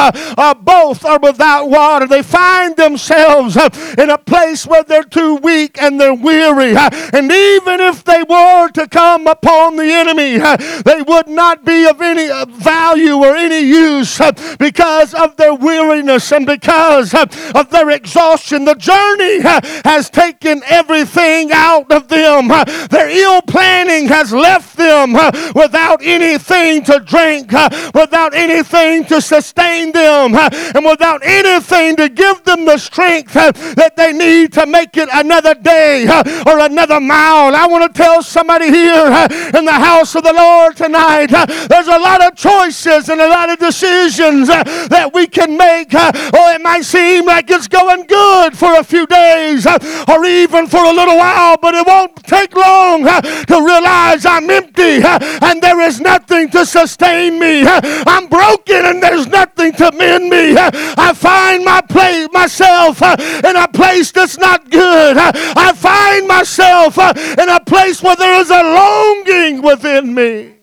both 0.64 1.06
are 1.06 1.20
without 1.20 1.70
water. 1.70 2.08
They 2.08 2.24
find 2.24 2.76
themselves 2.76 3.56
in 3.98 4.10
a 4.10 4.18
place 4.18 4.66
where 4.66 4.84
they're 4.84 5.04
too 5.04 5.36
weak 5.36 5.82
and 5.82 6.00
they're 6.00 6.14
weary. 6.14 6.71
And 6.76 7.32
even 7.32 7.80
if 7.80 8.04
they 8.04 8.24
were 8.24 8.70
to 8.70 8.88
come 8.88 9.28
upon 9.28 9.76
the 9.76 9.86
enemy, 9.86 10.38
they 10.84 11.02
would 11.02 11.28
not 11.28 11.66
be 11.66 11.88
of 11.88 12.02
any 12.02 12.30
value 12.58 13.16
or 13.16 13.36
any 13.36 13.60
use 13.60 14.20
because 14.58 15.14
of 15.14 15.36
their 15.38 15.54
weariness 15.54 16.32
and 16.32 16.46
because 16.46 17.14
of 17.14 17.70
their 17.70 17.90
exhaustion. 17.90 18.66
The 18.66 18.76
journey 18.76 19.42
has 19.86 20.10
taken 20.10 20.62
everything 20.66 21.52
out 21.52 21.92
of 21.92 22.08
them. 22.08 22.48
Their 22.90 23.10
ill 23.10 23.42
planning 23.42 24.08
has 24.08 24.32
left 24.32 24.78
them 24.78 25.14
without 25.56 26.02
anything 26.02 26.84
to 26.86 27.00
drink, 27.00 27.52
without 27.94 28.34
anything 28.34 29.06
to 29.06 29.22
sustain 29.22 29.92
them, 29.92 30.36
and 30.36 30.86
without 30.86 31.22
anything 31.24 31.96
to 31.98 32.10
give 32.10 32.44
them 32.44 32.66
the 32.66 32.78
strength 32.78 33.34
that 33.34 33.94
they 33.96 34.14
need 34.14 34.54
to 34.54 34.66
make 34.66 34.98
it 34.98 35.10
another 35.14 35.54
day 35.54 36.08
or 36.46 36.60
another 36.62 37.00
mile. 37.00 37.56
I 37.56 37.66
want 37.68 37.84
to 37.84 38.02
tell 38.02 38.22
somebody 38.22 38.68
here 38.68 38.94
uh, 38.94 39.28
in 39.58 39.66
the 39.66 39.74
house 39.74 40.16
of 40.16 40.24
the 40.24 40.34
Lord 40.34 40.78
tonight 40.78 41.34
uh, 41.34 41.46
there's 41.68 41.88
a 41.88 41.98
lot 41.98 42.22
of 42.24 42.36
choices 42.36 43.10
and 43.10 43.20
a 43.20 43.28
lot 43.28 43.50
of 43.50 43.60
decisions 43.60 44.50
uh, 44.50 44.64
that 44.90 45.12
we 45.14 45.28
can 45.28 45.58
make. 45.58 45.90
Oh, 45.94 46.54
it 46.54 46.62
might 46.62 46.84
seem 46.84 47.26
like 47.26 47.50
it's 47.50 47.68
going 47.68 48.06
good 48.06 48.58
for 48.58 48.80
a 48.80 48.84
few 48.84 49.08
days 49.08 49.66
uh, 49.66 49.78
or 50.08 50.26
even 50.26 50.68
for 50.68 50.84
a 50.84 50.92
little 50.92 51.18
while, 51.18 51.58
but 51.58 51.74
it 51.74 51.86
won't 51.86 52.16
take 52.24 52.56
long 52.56 53.08
uh, 53.08 53.22
to 53.22 53.56
realize 53.64 54.26
I'm 54.26 54.50
empty 54.50 55.02
and 55.04 55.62
there 55.62 55.82
is 55.82 56.00
nothing 56.00 56.50
to 56.52 56.66
sustain 56.66 57.40
me. 57.40 57.64
I'm 57.66 58.28
broken 58.28 58.86
and 58.86 59.02
there's 59.02 59.28
nothing 59.28 59.74
to 59.74 59.92
mend 59.92 60.30
me. 60.30 60.56
I 60.58 61.14
find 61.16 61.66
my 61.66 61.82
place, 61.82 62.28
myself 62.32 63.02
in 63.02 63.56
a 63.56 63.68
place 63.68 64.12
that's 64.12 64.38
not 64.38 64.70
good. 64.70 65.18
I 65.18 65.74
find 65.74 66.01
myself 66.20 66.98
uh, 66.98 67.14
in 67.16 67.48
a 67.48 67.60
place 67.62 68.04
where 68.04 68.16
there 68.16 68.42
is 68.42 68.50
a 68.50 68.64
longing 68.64 69.62
within 69.62 70.14
me, 70.14 70.56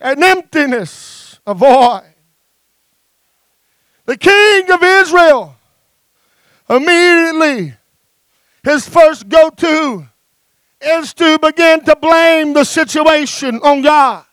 an 0.00 0.22
emptiness, 0.22 1.40
a 1.46 1.54
void. 1.54 2.04
The 4.04 4.16
king 4.16 4.70
of 4.70 4.82
Israel 4.82 5.56
immediately, 6.68 7.74
his 8.64 8.88
first 8.88 9.28
go 9.28 9.50
to 9.50 10.06
is 10.80 11.14
to 11.14 11.38
begin 11.38 11.84
to 11.84 11.96
blame 11.96 12.52
the 12.52 12.64
situation 12.64 13.60
on 13.62 13.82
God. 13.82 14.24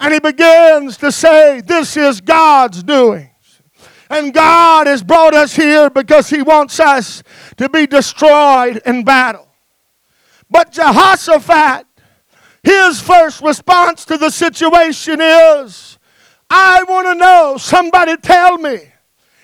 And 0.00 0.14
he 0.14 0.20
begins 0.20 0.96
to 0.98 1.10
say, 1.10 1.60
This 1.60 1.96
is 1.96 2.20
God's 2.20 2.82
doings. 2.82 3.27
And 4.10 4.32
God 4.32 4.86
has 4.86 5.02
brought 5.02 5.34
us 5.34 5.54
here 5.54 5.90
because 5.90 6.30
he 6.30 6.42
wants 6.42 6.80
us 6.80 7.22
to 7.56 7.68
be 7.68 7.86
destroyed 7.86 8.80
in 8.86 9.04
battle. 9.04 9.48
But 10.50 10.72
Jehoshaphat, 10.72 11.86
his 12.62 13.00
first 13.00 13.42
response 13.42 14.04
to 14.06 14.16
the 14.16 14.30
situation 14.30 15.20
is, 15.20 15.98
I 16.48 16.82
want 16.84 17.06
to 17.06 17.14
know, 17.14 17.56
somebody 17.58 18.16
tell 18.16 18.56
me, 18.56 18.78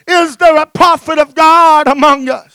is 0.07 0.37
there 0.39 0.57
a 0.57 0.67
prophet 0.67 1.19
of 1.19 1.35
God 1.35 1.87
among 1.87 2.29
us? 2.29 2.54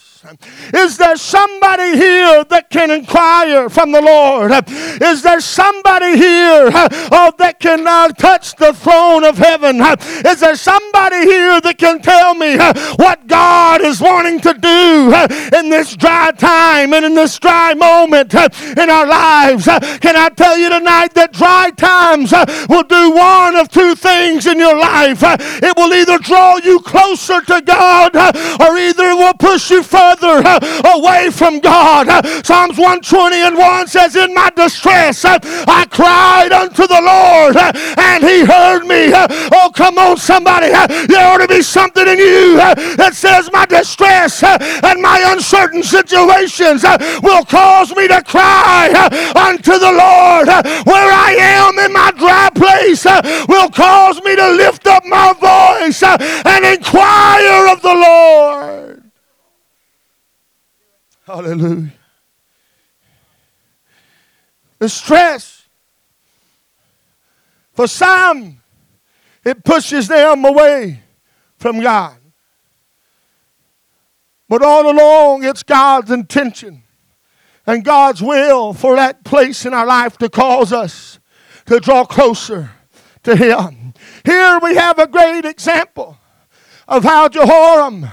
Is 0.74 0.98
there 0.98 1.16
somebody 1.16 1.96
here 1.96 2.44
that 2.44 2.70
can 2.70 2.92
inquire 2.92 3.70
from 3.70 3.94
the 3.94 4.02
Lord? 4.02 4.52
Is 5.02 5.22
there 5.22 5.40
somebody 5.40 6.18
here 6.18 6.70
oh, 6.74 7.32
that 7.38 7.60
can 7.62 7.88
uh, 7.88 8.10
touch 8.10 8.56
the 8.58 8.74
throne 8.74 9.24
of 9.24 9.38
heaven? 9.38 9.80
Is 10.26 10.42
there 10.42 10.58
somebody 10.58 11.24
here 11.24 11.62
that 11.62 11.78
can 11.78 12.02
tell 12.02 12.36
me 12.36 12.58
what 12.98 13.28
God 13.28 13.82
is 13.82 14.02
wanting 14.02 14.42
to 14.42 14.54
do 14.56 15.58
in 15.58 15.70
this 15.70 15.96
dry 15.96 16.32
time 16.32 16.94
and 16.94 17.06
in 17.06 17.14
this 17.14 17.40
dry 17.40 17.74
moment 17.74 18.34
in 18.34 18.90
our 18.90 19.08
lives? 19.08 19.66
Can 20.02 20.18
I 20.18 20.30
tell 20.36 20.58
you 20.58 20.70
tonight 20.70 21.14
that 21.14 21.32
dry 21.32 21.72
times 21.72 22.34
will 22.68 22.84
do 22.84 23.12
one 23.16 23.56
of 23.56 23.70
two 23.70 23.96
things 23.96 24.48
in 24.48 24.60
your 24.60 24.78
life? 24.78 25.20
It 25.24 25.78
will 25.78 25.94
either 25.94 26.18
draw 26.18 26.58
you 26.58 26.82
closer 26.82 27.40
to 27.40 27.62
God 27.62 28.16
or 28.60 28.78
either 28.78 29.12
it 29.12 29.16
will 29.16 29.34
push 29.36 29.72
you 29.72 29.82
further 29.82 30.09
further 30.10 30.42
uh, 30.46 30.98
away 30.98 31.30
from 31.30 31.60
God. 31.60 32.08
Uh, 32.08 32.22
Psalms 32.44 32.78
120 32.78 33.36
and 33.36 33.58
1 33.58 33.88
says, 33.88 34.16
In 34.16 34.34
my 34.34 34.50
distress, 34.56 35.26
uh, 35.26 35.40
I 35.68 35.86
cried 35.90 36.52
unto 36.52 36.88
the 36.88 37.02
Lord, 37.02 37.56
uh, 37.56 37.72
and 37.98 38.24
he 38.24 38.44
heard 38.46 38.86
me. 38.86 39.14
Uh, 39.14 39.28
oh, 39.54 39.72
come 39.74 39.98
on, 39.98 40.18
somebody. 40.18 40.72
Uh, 40.72 40.88
there 41.08 41.28
ought 41.28 41.40
to 41.40 41.48
be 41.48 41.62
something 41.62 42.08
in 42.08 42.18
you 42.18 42.58
that 42.58 43.14
says, 43.14 43.50
My 43.52 43.66
distress 43.66 44.44
and 44.44 45.02
my 45.02 45.24
uncertain 45.28 45.84
situations 45.84 46.84
will 47.22 47.46
cause 47.46 47.96
me 47.96 48.08
to 48.08 48.22
cry 48.24 48.90
unto 49.36 49.74
the 49.78 49.94
Lord. 49.94 50.48
Where 50.86 51.12
I 51.12 51.36
am 51.40 51.78
in 51.80 51.94
my 51.94 52.12
dry 52.18 52.50
place 52.56 53.06
will 53.48 53.70
cause 53.70 54.22
me 54.24 54.36
to 54.36 54.50
lift 54.52 54.88
up 54.88 55.04
my 55.06 55.34
voice 55.34 56.02
and 56.04 56.66
inquire 56.66 57.68
of 57.68 57.82
the 57.82 57.94
Lord. 57.94 58.99
Hallelujah. 61.30 61.94
The 64.80 64.90
stress 64.90 65.68
for 67.74 67.86
some, 67.86 68.62
it 69.46 69.64
pushes 69.64 70.08
them 70.08 70.44
away 70.44 71.04
from 71.58 71.82
God. 71.82 72.18
But 74.48 74.64
all 74.64 74.90
along, 74.90 75.44
it's 75.44 75.62
God's 75.62 76.10
intention 76.10 76.82
and 77.68 77.86
God's 77.86 78.24
will 78.24 78.74
for 78.74 78.96
that 78.96 79.24
place 79.24 79.68
in 79.68 79.74
our 79.76 79.86
life 79.86 80.18
to 80.18 80.30
cause 80.30 80.74
us 80.74 81.20
to 81.68 81.80
draw 81.80 82.06
closer 82.06 82.72
to 83.22 83.36
Him. 83.36 83.94
Here 84.26 84.60
we 84.64 84.74
have 84.74 84.98
a 84.98 85.06
great 85.06 85.46
example 85.46 86.18
of 86.88 87.04
how 87.04 87.30
Jehoram 87.30 88.08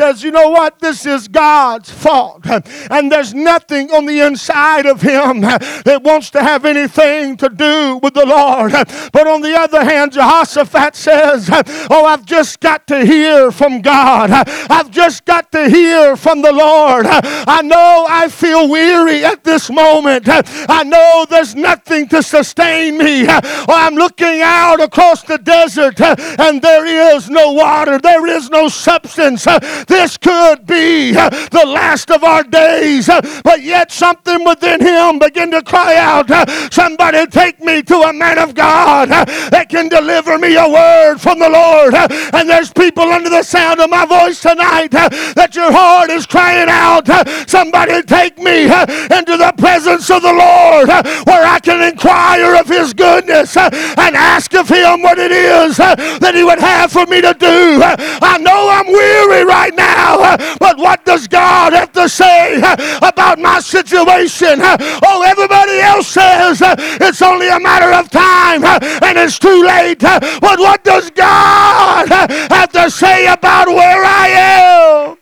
says, 0.00 0.22
you 0.22 0.30
know 0.30 0.48
what? 0.48 0.78
This 0.78 1.04
is 1.04 1.28
God's 1.28 1.90
fault. 1.90 2.46
And 2.90 3.12
there's 3.12 3.34
nothing 3.34 3.90
on 3.90 4.06
the 4.06 4.20
inside 4.20 4.86
of 4.86 5.02
him 5.02 5.42
that 5.42 6.00
wants 6.02 6.30
to 6.30 6.42
have 6.42 6.64
anything 6.64 7.36
to 7.36 7.48
do 7.50 8.00
with 8.02 8.14
the 8.14 8.24
Lord. 8.24 8.72
But 9.12 9.26
on 9.26 9.42
the 9.42 9.54
other 9.54 9.84
hand, 9.84 10.12
Jehoshaphat 10.12 10.96
says, 10.96 11.48
Oh, 11.90 12.06
I've 12.06 12.24
just 12.24 12.60
got 12.60 12.86
to 12.88 13.04
hear 13.04 13.52
from 13.52 13.82
God. 13.82 14.30
I've 14.70 14.90
just 14.90 15.26
got 15.26 15.52
to 15.52 15.68
hear 15.68 16.16
from 16.16 16.40
the 16.40 16.52
Lord. 16.52 17.06
I 17.06 17.60
know 17.62 18.06
I 18.08 18.28
feel 18.28 18.68
weary 18.68 19.22
at 19.24 19.44
this 19.44 19.70
moment. 19.70 20.24
I 20.28 20.82
know 20.82 21.26
there's 21.28 21.54
nothing 21.54 22.08
to 22.08 22.22
sustain 22.22 22.96
me. 22.96 23.26
Oh, 23.28 23.64
I'm 23.68 23.94
looking 23.94 24.40
out 24.42 24.80
across 24.80 25.22
the 25.24 25.38
desert 25.38 26.00
and 26.00 26.62
there 26.62 27.14
is 27.14 27.28
no 27.28 27.52
water, 27.52 27.98
there 27.98 28.26
is 28.26 28.48
no 28.48 28.68
substance. 28.68 29.46
This 29.90 30.16
could 30.16 30.66
be 30.66 31.10
the 31.10 31.64
last 31.66 32.12
of 32.12 32.22
our 32.22 32.44
days, 32.44 33.10
but 33.42 33.60
yet 33.60 33.90
something 33.90 34.44
within 34.44 34.80
him 34.80 35.18
began 35.18 35.50
to 35.50 35.62
cry 35.62 35.96
out, 35.96 36.30
Somebody 36.72 37.26
take 37.26 37.58
me 37.58 37.82
to 37.82 37.96
a 38.02 38.12
man 38.12 38.38
of 38.38 38.54
God 38.54 39.08
that 39.08 39.68
can 39.68 39.88
deliver 39.88 40.38
me 40.38 40.54
a 40.54 40.68
word 40.68 41.18
from 41.18 41.40
the 41.40 41.48
Lord. 41.48 41.94
And 41.94 42.48
there's 42.48 42.72
people 42.72 43.02
under 43.02 43.28
the 43.28 43.42
sound 43.42 43.80
of 43.80 43.90
my 43.90 44.06
voice 44.06 44.40
tonight 44.40 44.92
that 44.92 45.56
your 45.56 45.72
heart 45.72 46.10
is 46.10 46.24
crying 46.24 46.68
out, 46.70 47.10
Somebody 47.50 48.00
take 48.02 48.38
me 48.38 48.66
into 49.10 49.36
the 49.36 49.52
presence 49.58 50.08
of 50.08 50.22
the 50.22 50.32
Lord 50.32 50.88
where 51.26 51.44
I 51.44 51.58
can 51.58 51.82
inquire 51.82 52.54
of 52.54 52.68
his 52.68 52.94
goodness 52.94 53.56
and 53.56 54.14
ask 54.14 54.54
of 54.54 54.68
him 54.68 55.02
what 55.02 55.18
it 55.18 55.32
is 55.32 55.78
that 55.78 56.34
he 56.34 56.44
would 56.44 56.60
have 56.60 56.92
for 56.92 57.06
me 57.06 57.20
to 57.20 57.34
do. 57.34 57.82
I 57.82 58.38
know 58.38 58.68
I'm 58.70 58.86
weary 58.86 59.44
right 59.44 59.69
right 59.70 59.76
now. 59.76 60.56
But 60.58 60.78
what 60.78 61.04
does 61.04 61.26
God 61.28 61.72
have 61.72 61.92
to 61.92 62.08
say 62.08 62.58
about 63.02 63.38
my 63.38 63.60
situation? 63.60 64.60
Oh, 64.62 65.24
everybody 65.26 65.80
else 65.80 66.08
says 66.08 66.60
it's 67.00 67.22
only 67.22 67.48
a 67.48 67.60
matter 67.60 67.92
of 67.92 68.10
time 68.10 68.64
and 68.64 69.18
it's 69.18 69.38
too 69.38 69.64
late. 69.64 70.00
But 70.00 70.58
what 70.58 70.84
does 70.84 71.10
God 71.10 72.08
have 72.08 72.72
to 72.72 72.90
say 72.90 73.26
about 73.26 73.68
where 73.68 74.04
I 74.04 74.28
am? 74.28 75.16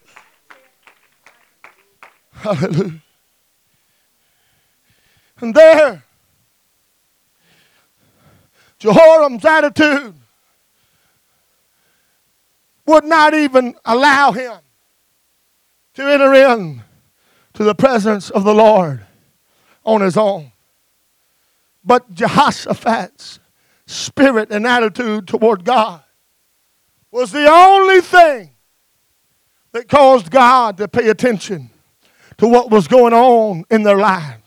Hallelujah. 2.32 3.02
And 5.40 5.54
there, 5.54 6.02
Jehoram's 8.80 9.44
attitude 9.44 10.17
would 12.88 13.04
not 13.04 13.34
even 13.34 13.74
allow 13.84 14.32
him 14.32 14.54
to 15.94 16.02
enter 16.02 16.32
in 16.32 16.82
to 17.52 17.62
the 17.62 17.74
presence 17.74 18.30
of 18.30 18.44
the 18.44 18.54
Lord 18.54 19.04
on 19.84 20.00
his 20.00 20.16
own. 20.16 20.52
But 21.84 22.12
Jehoshaphat's 22.14 23.40
spirit 23.86 24.50
and 24.50 24.66
attitude 24.66 25.28
toward 25.28 25.64
God 25.64 26.02
was 27.10 27.30
the 27.30 27.46
only 27.46 28.00
thing 28.00 28.50
that 29.72 29.88
caused 29.88 30.30
God 30.30 30.78
to 30.78 30.88
pay 30.88 31.08
attention 31.08 31.70
to 32.38 32.48
what 32.48 32.70
was 32.70 32.88
going 32.88 33.12
on 33.12 33.64
in 33.70 33.82
their 33.82 33.98
lives. 33.98 34.37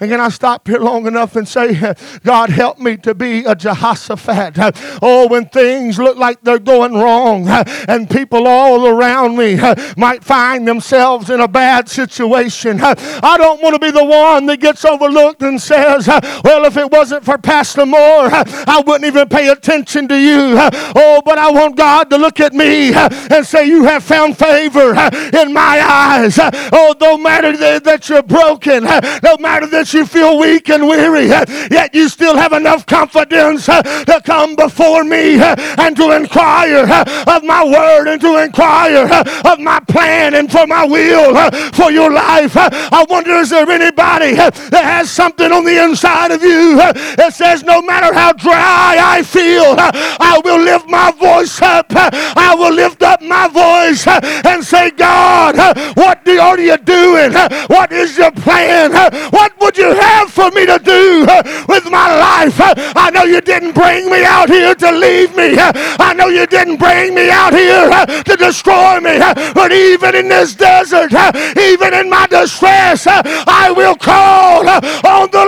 And 0.00 0.10
can 0.10 0.20
I 0.20 0.28
stop 0.28 0.66
here 0.66 0.78
long 0.78 1.06
enough 1.06 1.36
and 1.36 1.48
say, 1.48 1.94
God, 2.24 2.50
help 2.50 2.78
me 2.78 2.96
to 2.98 3.14
be 3.14 3.44
a 3.44 3.54
Jehoshaphat. 3.54 4.56
Oh, 5.02 5.28
when 5.28 5.46
things 5.46 5.98
look 5.98 6.16
like 6.16 6.40
they're 6.42 6.58
going 6.58 6.94
wrong 6.94 7.48
and 7.88 8.08
people 8.08 8.46
all 8.46 8.86
around 8.86 9.36
me 9.36 9.58
might 9.96 10.24
find 10.24 10.66
themselves 10.66 11.30
in 11.30 11.40
a 11.40 11.48
bad 11.48 11.88
situation, 11.88 12.80
I 12.80 13.36
don't 13.38 13.62
want 13.62 13.74
to 13.74 13.78
be 13.78 13.90
the 13.90 14.04
one 14.04 14.46
that 14.46 14.60
gets 14.60 14.84
overlooked 14.84 15.42
and 15.42 15.60
says, 15.60 16.08
Well, 16.08 16.64
if 16.64 16.76
it 16.76 16.90
wasn't 16.90 17.24
for 17.24 17.38
Pastor 17.38 17.86
Moore, 17.86 18.28
I 18.30 18.82
wouldn't 18.86 19.04
even 19.04 19.28
pay 19.28 19.48
attention 19.48 20.08
to 20.08 20.18
you. 20.18 20.56
Oh, 20.96 21.22
but 21.24 21.38
I 21.38 21.50
want 21.50 21.76
God 21.76 22.10
to 22.10 22.18
look 22.18 22.40
at 22.40 22.52
me 22.52 22.92
and 22.94 23.46
say, 23.46 23.66
You 23.66 23.84
have 23.84 24.02
found 24.02 24.36
favor 24.38 24.90
in 24.90 25.52
my 25.52 25.80
eyes. 25.82 26.38
Oh, 26.72 26.94
no 27.00 27.16
matter 27.16 27.56
that 27.56 28.08
you're 28.08 28.22
broken, 28.22 28.84
no 28.84 29.36
matter 29.38 29.66
that 29.66 29.85
you 29.94 30.06
feel 30.06 30.38
weak 30.38 30.68
and 30.70 30.86
weary, 30.86 31.30
eh? 31.30 31.44
yet 31.70 31.94
you 31.94 32.08
still 32.08 32.36
have 32.36 32.52
enough 32.52 32.86
confidence 32.86 33.68
eh, 33.68 33.82
to 34.04 34.20
come 34.24 34.56
before 34.56 35.04
me 35.04 35.36
eh, 35.36 35.54
and 35.78 35.96
to 35.96 36.14
inquire 36.14 36.86
of 37.26 37.44
my 37.44 37.64
word 37.64 38.08
and 38.08 38.20
to 38.20 38.42
inquire 38.42 39.08
of 39.44 39.58
my 39.58 39.80
plan 39.88 40.34
and 40.34 40.50
for 40.50 40.66
my 40.66 40.84
will 40.84 41.34
for 41.72 41.90
your 41.90 42.12
life. 42.12 42.56
I 42.56 43.04
wonder, 43.08 43.32
is 43.34 43.50
there 43.50 43.68
anybody 43.68 44.34
that 44.34 44.84
has 44.84 45.10
something 45.10 45.50
on 45.52 45.64
the 45.64 45.82
inside 45.82 46.30
of 46.30 46.42
you 46.42 46.76
that 46.76 47.34
says, 47.34 47.62
no 47.62 47.82
matter 47.82 48.12
how 48.14 48.32
dry 48.32 48.96
I 49.00 49.22
feel, 49.22 49.74
I 49.78 50.40
will 50.44 50.60
lift 50.62 50.88
my 50.88 51.10
voice 51.12 51.60
up. 51.62 51.86
I 51.90 52.54
will 52.56 52.72
lift 52.72 53.02
up 53.02 53.22
my 53.22 53.48
voice 53.48 54.06
and 54.06 54.64
say, 54.64 54.90
God, 54.90 55.56
what 55.96 56.26
are 56.28 56.60
you 56.60 56.76
doing? 56.78 57.32
What 57.68 57.92
is 57.92 58.16
your 58.16 58.30
plan? 58.32 58.92
What 59.30 59.52
would 59.60 59.75
you 59.76 59.92
have 59.94 60.30
for 60.30 60.50
me 60.50 60.66
to 60.66 60.78
do 60.78 61.26
with 61.68 61.90
my 61.90 62.18
life? 62.18 62.56
I 62.58 63.10
know 63.12 63.24
you 63.24 63.40
didn't 63.40 63.72
bring 63.72 64.10
me 64.10 64.24
out 64.24 64.48
here 64.48 64.74
to 64.74 64.92
leave 64.92 65.34
me. 65.36 65.56
I 65.58 66.14
know 66.16 66.28
you 66.28 66.46
didn't 66.46 66.76
bring 66.76 67.14
me 67.14 67.30
out 67.30 67.52
here 67.52 67.88
to 68.22 68.36
destroy 68.36 69.00
me. 69.00 69.18
But 69.54 69.72
even 69.72 70.14
in 70.14 70.28
this 70.28 70.54
desert, 70.54 71.12
even 71.56 71.94
in 71.94 72.08
my 72.10 72.26
distress, 72.26 73.06
I 73.06 73.72
will 73.74 73.96
call 73.96 74.68
on 74.68 75.30
the 75.30 75.44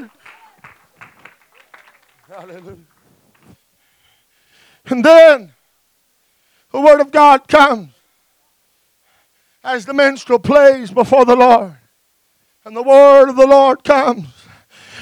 Lord. 0.00 0.10
Hallelujah. 2.28 2.76
And 4.86 5.04
then 5.04 5.52
the 6.72 6.80
Word 6.80 7.00
of 7.00 7.10
God 7.10 7.48
comes 7.48 7.90
as 9.64 9.84
the 9.84 9.92
minstrel 9.92 10.38
plays 10.38 10.90
before 10.90 11.24
the 11.24 11.36
Lord. 11.36 11.76
And 12.68 12.76
the 12.76 12.82
Word 12.82 13.30
of 13.30 13.36
the 13.36 13.46
Lord 13.46 13.82
comes 13.82 14.26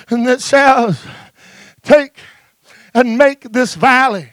and 0.09 0.25
it 0.29 0.41
says, 0.41 1.05
Take 1.83 2.17
and 2.95 3.19
make 3.19 3.41
this 3.41 3.75
valley 3.75 4.29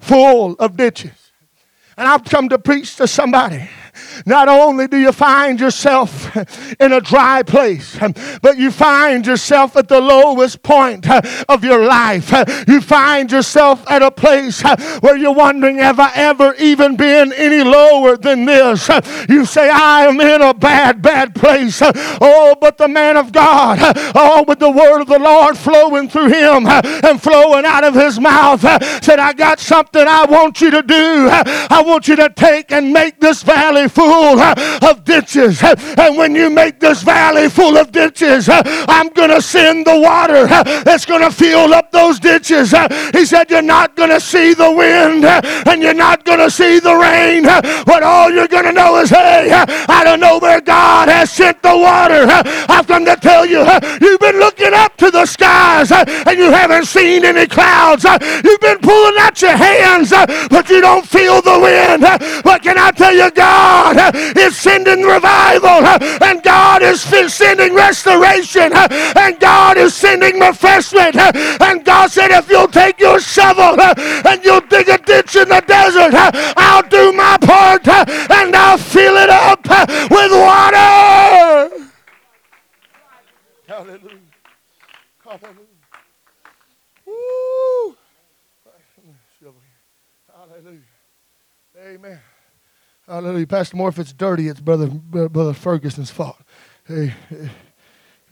full 0.00 0.54
of 0.54 0.78
ditches. 0.78 1.30
And 1.98 2.08
I've 2.08 2.24
come 2.24 2.48
to 2.48 2.58
preach 2.58 2.96
to 2.96 3.06
somebody 3.06 3.68
not 4.26 4.48
only 4.48 4.86
do 4.86 4.96
you 4.98 5.12
find 5.12 5.60
yourself 5.60 6.34
in 6.80 6.92
a 6.92 7.00
dry 7.00 7.42
place, 7.42 7.98
but 8.42 8.58
you 8.58 8.70
find 8.70 9.26
yourself 9.26 9.76
at 9.76 9.88
the 9.88 10.00
lowest 10.00 10.62
point 10.62 11.08
of 11.48 11.64
your 11.64 11.84
life. 11.84 12.32
You 12.66 12.80
find 12.80 13.30
yourself 13.30 13.88
at 13.90 14.02
a 14.02 14.10
place 14.10 14.62
where 15.00 15.16
you're 15.16 15.34
wondering, 15.34 15.78
have 15.78 16.00
I 16.00 16.12
ever 16.14 16.54
even 16.58 16.96
been 16.96 17.32
any 17.32 17.62
lower 17.62 18.16
than 18.16 18.44
this? 18.44 18.88
You 19.28 19.44
say, 19.44 19.70
I 19.70 20.06
am 20.06 20.20
in 20.20 20.42
a 20.42 20.54
bad, 20.54 21.02
bad 21.02 21.34
place. 21.34 21.80
Oh, 21.82 22.56
but 22.60 22.78
the 22.78 22.88
man 22.88 23.16
of 23.16 23.32
God, 23.32 23.78
oh, 24.14 24.44
with 24.46 24.58
the 24.58 24.70
word 24.70 25.00
of 25.00 25.08
the 25.08 25.18
Lord 25.18 25.56
flowing 25.56 26.08
through 26.08 26.28
him 26.28 26.66
and 26.66 27.22
flowing 27.22 27.64
out 27.64 27.84
of 27.84 27.94
his 27.94 28.18
mouth, 28.20 28.60
said, 29.02 29.18
I 29.18 29.32
got 29.32 29.60
something 29.60 30.06
I 30.06 30.26
want 30.26 30.60
you 30.60 30.70
to 30.70 30.82
do. 30.82 31.28
I 31.30 31.82
want 31.84 32.08
you 32.08 32.16
to 32.16 32.28
take 32.30 32.72
and 32.72 32.92
make 32.92 33.20
this 33.20 33.42
valley 33.42 33.88
full 33.88 34.09
Uh, 34.10 34.78
of 34.82 35.04
ditches. 35.04 35.62
And 35.62 36.16
when 36.16 36.34
you 36.34 36.50
make 36.50 36.80
this 36.80 37.02
valley 37.02 37.48
full 37.48 37.76
of 37.76 37.92
ditches, 37.92 38.48
uh, 38.48 38.60
I'm 38.88 39.08
going 39.10 39.30
to 39.30 39.40
send 39.40 39.86
the 39.86 40.00
water 40.00 40.46
uh, 40.50 40.82
that's 40.82 41.04
going 41.04 41.22
to 41.22 41.30
fill 41.30 41.72
up 41.72 41.92
those 41.92 42.18
ditches. 42.18 42.74
He 43.12 43.24
said, 43.24 43.50
You're 43.50 43.62
not 43.62 43.94
going 43.94 44.10
to 44.10 44.20
see 44.20 44.52
the 44.52 44.70
wind 44.72 45.24
and 45.24 45.82
you're 45.82 45.94
not 45.94 46.24
going 46.24 46.40
to 46.40 46.50
see 46.50 46.80
the 46.80 46.94
rain, 46.94 47.44
but 47.84 48.02
all 48.02 48.30
you're 48.32 48.48
going 48.48 48.64
to 48.64 48.72
know 48.72 48.98
is, 48.98 49.10
Hey, 49.10 49.50
I 49.52 50.02
don't 50.02 50.20
know 50.20 50.38
where 50.38 50.60
God 50.60 51.08
has 51.08 51.30
sent 51.30 51.62
the 51.62 51.76
water. 51.76 52.26
I've 52.68 52.88
come 52.88 53.04
to 53.04 53.16
tell 53.16 53.46
you, 53.46 53.60
you've 54.00 54.20
been 54.20 54.40
looking 54.40 54.74
up 54.74 54.96
to 54.96 55.10
the 55.10 55.24
skies 55.24 55.92
and 55.92 56.36
you 56.36 56.50
haven't 56.50 56.86
seen 56.86 57.24
any 57.24 57.46
clouds. 57.46 58.04
You've 58.44 58.60
been 58.60 58.78
pulling 58.78 59.18
out 59.18 59.40
your 59.40 59.56
hands, 59.56 60.10
but 60.10 60.68
you 60.68 60.80
don't 60.80 61.06
feel 61.06 61.40
the 61.42 61.60
wind. 61.60 62.02
But 62.42 62.62
can 62.62 62.76
I 62.76 62.90
tell 62.90 63.14
you, 63.14 63.30
God 63.30 63.89
Uh, 63.90 64.12
is 64.36 64.56
sending 64.56 65.02
revival, 65.02 65.84
uh, 65.84 65.98
and 66.22 66.42
God 66.42 66.82
is 66.82 67.02
sending 67.02 67.74
restoration, 67.74 68.72
uh, 68.72 68.88
and 69.16 69.38
God 69.40 69.76
is 69.76 69.94
sending 69.94 70.38
refreshment. 70.38 71.16
And 71.16 71.84
God 71.84 72.10
said, 72.10 72.30
if 72.30 72.48
you'll 72.48 72.68
take 72.68 73.00
your 73.00 73.20
shovel 73.20 73.80
and 73.80 74.44
you'll 74.44 74.60
dig 74.62 74.88
a 74.88 74.98
ditch 74.98 75.36
in 75.36 75.48
the 75.48 75.62
desert, 75.66 76.14
I'll 76.56 76.82
do 76.82 77.12
my 77.12 77.36
part 77.40 77.86
and 77.88 78.54
I'll 78.54 78.78
fill 78.78 79.16
it 79.16 79.30
up 79.30 79.66
with 80.10 80.32
water. 80.32 81.90
Hallelujah. 83.66 84.18
Hallelujah. 85.24 85.66
Woo. 87.06 87.96
Hallelujah. 90.32 90.80
Amen. 91.78 92.20
Hallelujah. 93.10 93.48
Pastor 93.48 93.76
Moore, 93.76 93.88
if 93.88 93.98
it's 93.98 94.12
dirty, 94.12 94.46
it's 94.46 94.60
Brother, 94.60 94.86
Brother 94.86 95.52
Ferguson's 95.52 96.12
fault. 96.12 96.36
Hey, 96.86 97.12
hey, 97.28 97.50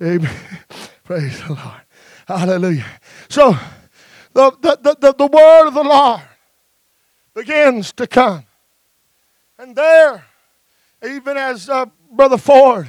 amen. 0.01 0.37
Praise 1.05 1.43
the 1.43 1.55
Lord. 1.55 1.83
Hallelujah. 2.29 2.87
So, 3.29 3.57
the, 4.35 4.53
the, 4.61 4.97
the, 5.01 5.15
the 5.15 5.27
word 5.27 5.67
of 5.67 5.75
the 5.75 5.83
Lord 5.83 6.21
begins 7.35 7.93
to 7.95 8.07
come. 8.07 8.45
And 9.59 9.75
there, 9.75 10.25
even 11.05 11.37
as 11.37 11.69
uh, 11.69 11.87
Brother 12.13 12.39
Ford 12.39 12.89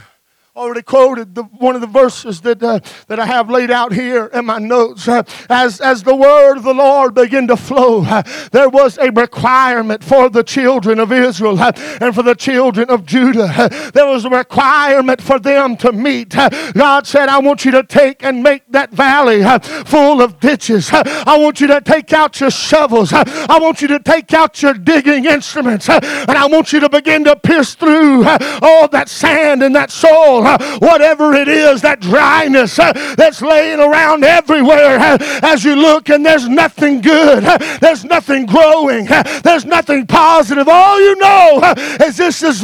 already 0.60 0.82
quoted 0.82 1.36
the, 1.36 1.44
one 1.44 1.74
of 1.76 1.82
the 1.82 1.88
verses 1.88 2.42
that, 2.42 2.62
uh, 2.62 2.82
that 3.08 3.18
I 3.18 3.26
have 3.26 3.50
laid 3.50 3.72
out 3.72 3.94
here 3.94 4.26
in 4.26 4.46
my 4.46 4.60
notes. 4.60 5.08
Uh, 5.08 5.24
as, 5.50 5.80
as 5.80 6.04
the 6.04 6.16
word 6.16 6.58
of 6.58 6.64
the 6.64 6.74
Lord 6.74 7.16
began 7.16 7.48
to 7.48 7.56
flow, 7.56 8.04
uh, 8.04 8.24
there 8.52 8.68
was 8.68 8.98
a 8.98 9.10
requirement 9.10 10.04
for 10.04 10.30
the 10.30 10.44
children 10.44 11.00
of 11.00 11.14
Israel 11.14 11.58
uh, 11.58 11.72
and 12.02 12.14
for 12.14 12.24
the 12.24 12.36
children 12.36 12.90
of 12.90 13.06
Judah. 13.06 13.50
Uh, 13.50 13.92
there 13.92 14.06
was 14.06 14.26
a 14.26 14.30
requirement 14.30 15.22
for 15.22 15.40
them 15.40 15.78
to 15.78 15.94
meet. 15.94 16.38
Uh, 16.38 16.50
God 16.74 17.08
said, 17.08 17.30
I 17.30 17.40
want 17.40 17.64
you 17.64 17.72
to 17.72 17.84
take 17.84 18.22
and 18.22 18.44
make 18.44 18.70
that 18.72 18.92
valley 18.92 19.42
full 19.86 20.22
of 20.22 20.42
ditches. 20.42 20.90
I 20.92 21.38
want 21.38 21.62
you 21.62 21.68
to 21.68 21.80
take 21.80 22.12
out 22.12 22.40
your 22.42 22.52
shovels. 22.52 23.14
I 23.14 23.60
want 23.60 23.82
you 23.82 23.88
to 23.90 24.00
take 24.00 24.34
out 24.34 24.62
your 24.62 24.74
digging 24.74 25.24
instruments. 25.24 25.88
and 25.88 26.04
I 26.32 26.48
want 26.48 26.74
you 26.74 26.82
to 26.82 26.90
begin 26.90 27.24
to 27.24 27.38
pierce 27.38 27.76
through 27.76 28.26
all 28.62 28.90
that 28.90 29.08
sand 29.08 29.64
and 29.64 29.74
that 29.76 29.90
soil 29.90 30.49
Uh, 30.50 30.80
whatever 30.80 31.34
it 31.36 31.48
is, 31.48 31.80
that 31.84 32.00
dryness 32.00 32.80
uh, 32.80 32.92
that's 33.16 33.40
laying 33.40 33.80
around 33.80 34.24
everywhere 34.24 34.98
uh, 34.98 35.16
as 35.44 35.64
you 35.64 35.76
look 35.76 36.10
and 36.10 36.26
there's 36.26 36.50
nothing 36.50 37.02
good, 37.02 37.44
uh, 37.44 37.56
there's 37.80 38.04
nothing 38.04 38.48
growing, 38.48 39.08
uh, 39.12 39.22
there's 39.44 39.64
nothing 39.64 40.08
positive. 40.08 40.68
All 40.68 41.00
you 41.00 41.16
know 41.18 41.60
uh, 41.62 41.76
is 42.02 42.18
this 42.18 42.42
is 42.42 42.62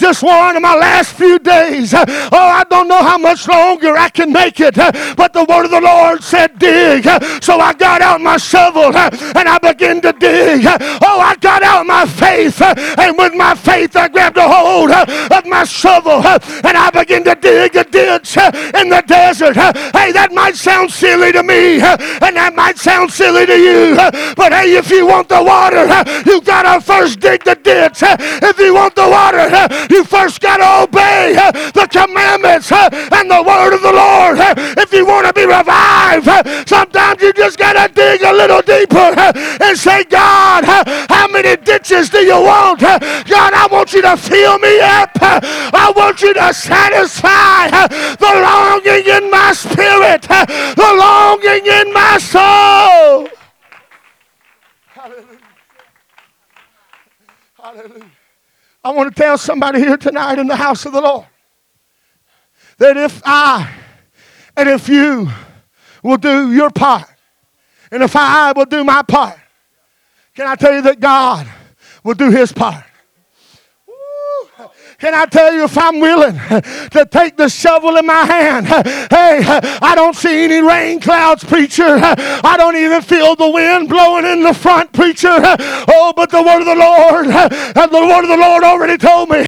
just 0.00 0.24
one 0.24 0.56
of 0.56 0.62
my 0.62 0.74
last 0.74 1.14
few 1.14 1.38
days. 1.38 1.94
Oh, 1.94 2.28
I 2.32 2.64
don't 2.68 2.88
know 2.88 3.04
how 3.04 3.18
much 3.18 3.46
longer 3.46 3.96
I 3.96 4.08
can 4.08 4.32
make 4.32 4.58
it, 4.58 4.74
but 4.74 5.32
the 5.32 5.44
word 5.44 5.66
of 5.66 5.70
the 5.70 5.80
Lord 5.80 6.24
said, 6.24 6.58
dig. 6.58 7.04
So 7.40 7.60
I 7.60 7.72
got 7.72 8.02
out 8.02 8.20
my 8.20 8.36
shovel 8.36 8.96
and 8.96 9.48
I 9.48 9.58
began 9.58 10.00
to 10.00 10.12
dig. 10.12 10.66
Oh, 10.66 11.20
I 11.20 11.36
got 11.40 11.62
out 11.62 11.86
my 11.86 12.04
faith, 12.04 12.60
and 12.60 13.16
with 13.16 13.34
my 13.34 13.54
faith, 13.54 13.94
I 13.94 14.08
grabbed 14.08 14.38
a 14.38 14.48
hold 14.48 14.90
of 14.90 15.46
my 15.46 15.62
shovel 15.62 16.20
and 16.24 16.76
I 16.76 16.90
began 16.90 17.24
to 17.24 17.27
dig 17.34 17.76
a 17.76 17.84
ditch 17.84 18.36
uh, 18.36 18.50
in 18.80 18.88
the 18.88 19.02
desert. 19.06 19.56
Uh, 19.56 19.72
hey, 19.92 20.12
that 20.12 20.32
might 20.32 20.56
sound 20.56 20.90
silly 20.90 21.32
to 21.32 21.42
me, 21.42 21.80
uh, 21.80 21.96
and 22.22 22.36
that 22.36 22.54
might 22.54 22.78
sound 22.78 23.10
silly 23.10 23.46
to 23.46 23.56
you. 23.56 23.96
But 24.36 24.52
hey, 24.52 24.76
if 24.76 24.90
you 24.90 25.06
want 25.06 25.28
the 25.28 25.42
water, 25.42 25.86
you 26.26 26.40
gotta 26.40 26.80
first 26.80 27.20
dig 27.20 27.44
the 27.44 27.54
ditch. 27.54 28.02
If 28.02 28.58
you 28.58 28.74
want 28.74 28.94
the 28.94 29.08
water, 29.08 29.48
you 29.90 30.04
first 30.04 30.40
gotta 30.40 30.84
obey 30.84 31.34
the 31.74 31.88
commandments 31.90 32.70
and 32.72 33.30
the 33.30 33.42
word 33.42 33.74
of 33.74 33.82
the 33.82 33.92
Lord. 33.92 34.38
If 34.78 34.92
you 34.92 35.06
want 35.06 35.26
to 35.26 35.27
revive. 35.58 36.68
Sometimes 36.68 37.22
you 37.22 37.32
just 37.32 37.58
got 37.58 37.74
to 37.74 37.92
dig 37.92 38.22
a 38.22 38.32
little 38.32 38.62
deeper 38.62 38.96
eh, 38.96 39.58
and 39.60 39.78
say, 39.78 40.04
God, 40.04 40.64
eh, 40.64 41.06
how 41.08 41.28
many 41.28 41.56
ditches 41.56 42.10
do 42.10 42.18
you 42.18 42.40
want? 42.40 42.82
Eh, 42.82 42.98
God, 43.24 43.52
I 43.52 43.68
want 43.70 43.92
you 43.92 44.02
to 44.02 44.16
fill 44.16 44.58
me 44.58 44.80
up. 44.80 45.10
I 45.20 45.92
want 45.94 46.22
you 46.22 46.34
to 46.34 46.54
satisfy 46.54 47.68
the 47.68 48.32
longing 48.48 49.06
in 49.06 49.30
my 49.30 49.52
spirit, 49.52 50.22
the 50.22 50.94
longing 50.98 51.66
in 51.66 51.92
my 51.92 52.18
soul. 52.18 53.28
Hallelujah. 54.86 55.38
Hallelujah. 57.60 58.10
I 58.84 58.90
want 58.90 59.14
to 59.14 59.22
tell 59.22 59.36
somebody 59.36 59.80
here 59.80 59.96
tonight 59.96 60.38
in 60.38 60.46
the 60.46 60.56
house 60.56 60.86
of 60.86 60.92
the 60.92 61.00
Lord 61.00 61.26
that 62.78 62.96
if 62.96 63.20
I 63.24 63.70
and 64.56 64.68
if 64.68 64.88
you 64.88 65.28
will 66.02 66.16
do 66.16 66.52
your 66.52 66.70
part, 66.70 67.08
and 67.90 68.02
if 68.02 68.14
I 68.14 68.52
will 68.52 68.66
do 68.66 68.84
my 68.84 69.02
part, 69.02 69.38
can 70.34 70.46
I 70.46 70.54
tell 70.54 70.72
you 70.72 70.82
that 70.82 71.00
God 71.00 71.46
will 72.04 72.14
do 72.14 72.30
his 72.30 72.52
part? 72.52 72.84
Can 74.98 75.14
I 75.14 75.26
tell 75.26 75.52
you 75.54 75.62
if 75.62 75.78
I'm 75.78 76.00
willing 76.00 76.34
to 76.34 77.08
take 77.08 77.36
the 77.36 77.48
shovel 77.48 77.96
in 77.96 78.06
my 78.06 78.24
hand? 78.24 78.66
Hey, 78.66 79.40
I 79.80 79.92
don't 79.94 80.16
see 80.16 80.42
any 80.42 80.60
rain 80.60 80.98
clouds, 80.98 81.44
preacher. 81.44 81.84
I 81.86 82.56
don't 82.56 82.74
even 82.74 83.00
feel 83.02 83.36
the 83.36 83.48
wind 83.48 83.88
blowing 83.88 84.26
in 84.26 84.42
the 84.42 84.52
front, 84.52 84.92
preacher. 84.92 85.28
Oh, 85.30 86.12
but 86.16 86.30
the 86.30 86.42
word 86.42 86.60
of 86.60 86.66
the 86.66 86.74
Lord, 86.74 87.26
and 87.26 87.92
the 87.92 88.06
word 88.06 88.24
of 88.24 88.28
the 88.28 88.36
Lord 88.36 88.64
already 88.64 88.98
told 88.98 89.30
me 89.30 89.46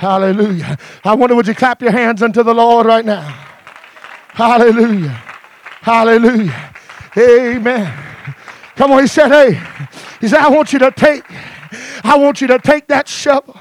Hallelujah. 0.00 0.78
I 1.04 1.14
wonder, 1.14 1.34
would 1.34 1.46
you 1.46 1.54
clap 1.54 1.82
your 1.82 1.92
hands 1.92 2.22
unto 2.22 2.42
the 2.42 2.54
Lord 2.54 2.86
right 2.86 3.04
now? 3.04 3.20
Hallelujah. 4.28 5.10
Hallelujah. 5.82 6.72
Amen. 7.18 8.04
Come 8.76 8.92
on, 8.92 9.02
he 9.02 9.06
said, 9.06 9.28
hey, 9.28 9.60
he 10.22 10.28
said, 10.28 10.38
I 10.38 10.48
want 10.48 10.72
you 10.72 10.78
to 10.78 10.90
take, 10.90 11.22
I 12.02 12.16
want 12.16 12.40
you 12.40 12.46
to 12.46 12.58
take 12.58 12.86
that 12.86 13.08
shovel. 13.08 13.60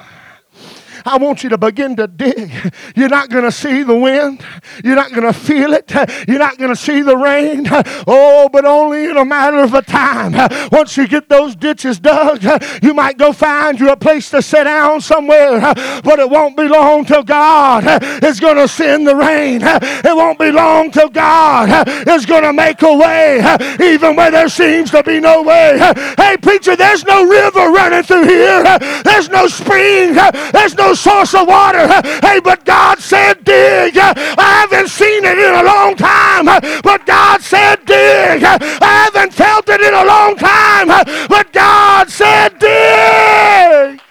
I 1.09 1.17
want 1.17 1.43
you 1.43 1.49
to 1.49 1.57
begin 1.57 1.95
to 1.95 2.05
dig. 2.05 2.51
You're 2.95 3.09
not 3.09 3.29
going 3.29 3.43
to 3.43 3.51
see 3.51 3.81
the 3.81 3.95
wind. 3.95 4.45
You're 4.83 4.95
not 4.95 5.09
going 5.11 5.23
to 5.23 5.33
feel 5.33 5.73
it. 5.73 5.91
You're 6.27 6.37
not 6.37 6.59
going 6.59 6.69
to 6.69 6.75
see 6.75 7.01
the 7.01 7.17
rain. 7.17 7.65
Oh, 8.05 8.47
but 8.53 8.63
only 8.63 9.05
in 9.05 9.17
a 9.17 9.25
matter 9.25 9.57
of 9.57 9.73
a 9.73 9.81
time. 9.81 10.33
Once 10.71 10.95
you 10.97 11.07
get 11.07 11.27
those 11.27 11.55
ditches 11.55 11.99
dug, 11.99 12.43
you 12.83 12.93
might 12.93 13.17
go 13.17 13.33
find 13.33 13.79
you 13.79 13.89
a 13.89 13.97
place 13.97 14.29
to 14.29 14.43
sit 14.43 14.65
down 14.65 15.01
somewhere. 15.01 15.59
But 16.03 16.19
it 16.19 16.29
won't 16.29 16.55
be 16.55 16.67
long 16.67 17.05
till 17.05 17.23
God 17.23 17.85
is 18.23 18.39
going 18.39 18.57
to 18.57 18.67
send 18.67 19.07
the 19.07 19.15
rain. 19.15 19.61
It 19.63 20.15
won't 20.15 20.37
be 20.37 20.51
long 20.51 20.91
till 20.91 21.09
God 21.09 21.87
is 22.07 22.27
going 22.27 22.43
to 22.43 22.53
make 22.53 22.83
a 22.83 22.93
way, 22.95 23.39
even 23.81 24.15
where 24.15 24.29
there 24.29 24.49
seems 24.49 24.91
to 24.91 25.01
be 25.01 25.19
no 25.19 25.41
way. 25.41 25.79
Hey, 26.17 26.37
preacher, 26.37 26.75
there's 26.75 27.03
no 27.03 27.27
river 27.27 27.71
running 27.71 28.03
through 28.03 28.27
here. 28.27 28.77
There's 29.03 29.29
no 29.29 29.47
spring. 29.47 30.13
There's 30.53 30.75
no 30.75 30.93
source 30.99 31.33
of 31.33 31.47
water. 31.47 31.87
Hey, 32.21 32.39
but 32.39 32.65
God 32.65 32.99
said 32.99 33.43
dig. 33.43 33.97
I 33.97 34.61
haven't 34.61 34.89
seen 34.89 35.23
it 35.25 35.37
in 35.37 35.53
a 35.53 35.63
long 35.63 35.95
time, 35.95 36.45
but 36.83 37.05
God 37.05 37.41
said 37.41 37.85
dig. 37.85 38.43
I 38.43 39.03
haven't 39.05 39.33
felt 39.33 39.69
it 39.69 39.81
in 39.81 39.93
a 39.93 40.05
long 40.05 40.35
time, 40.35 40.87
but 41.27 41.53
God 41.53 42.09
said 42.09 42.59
dig. 42.59 44.01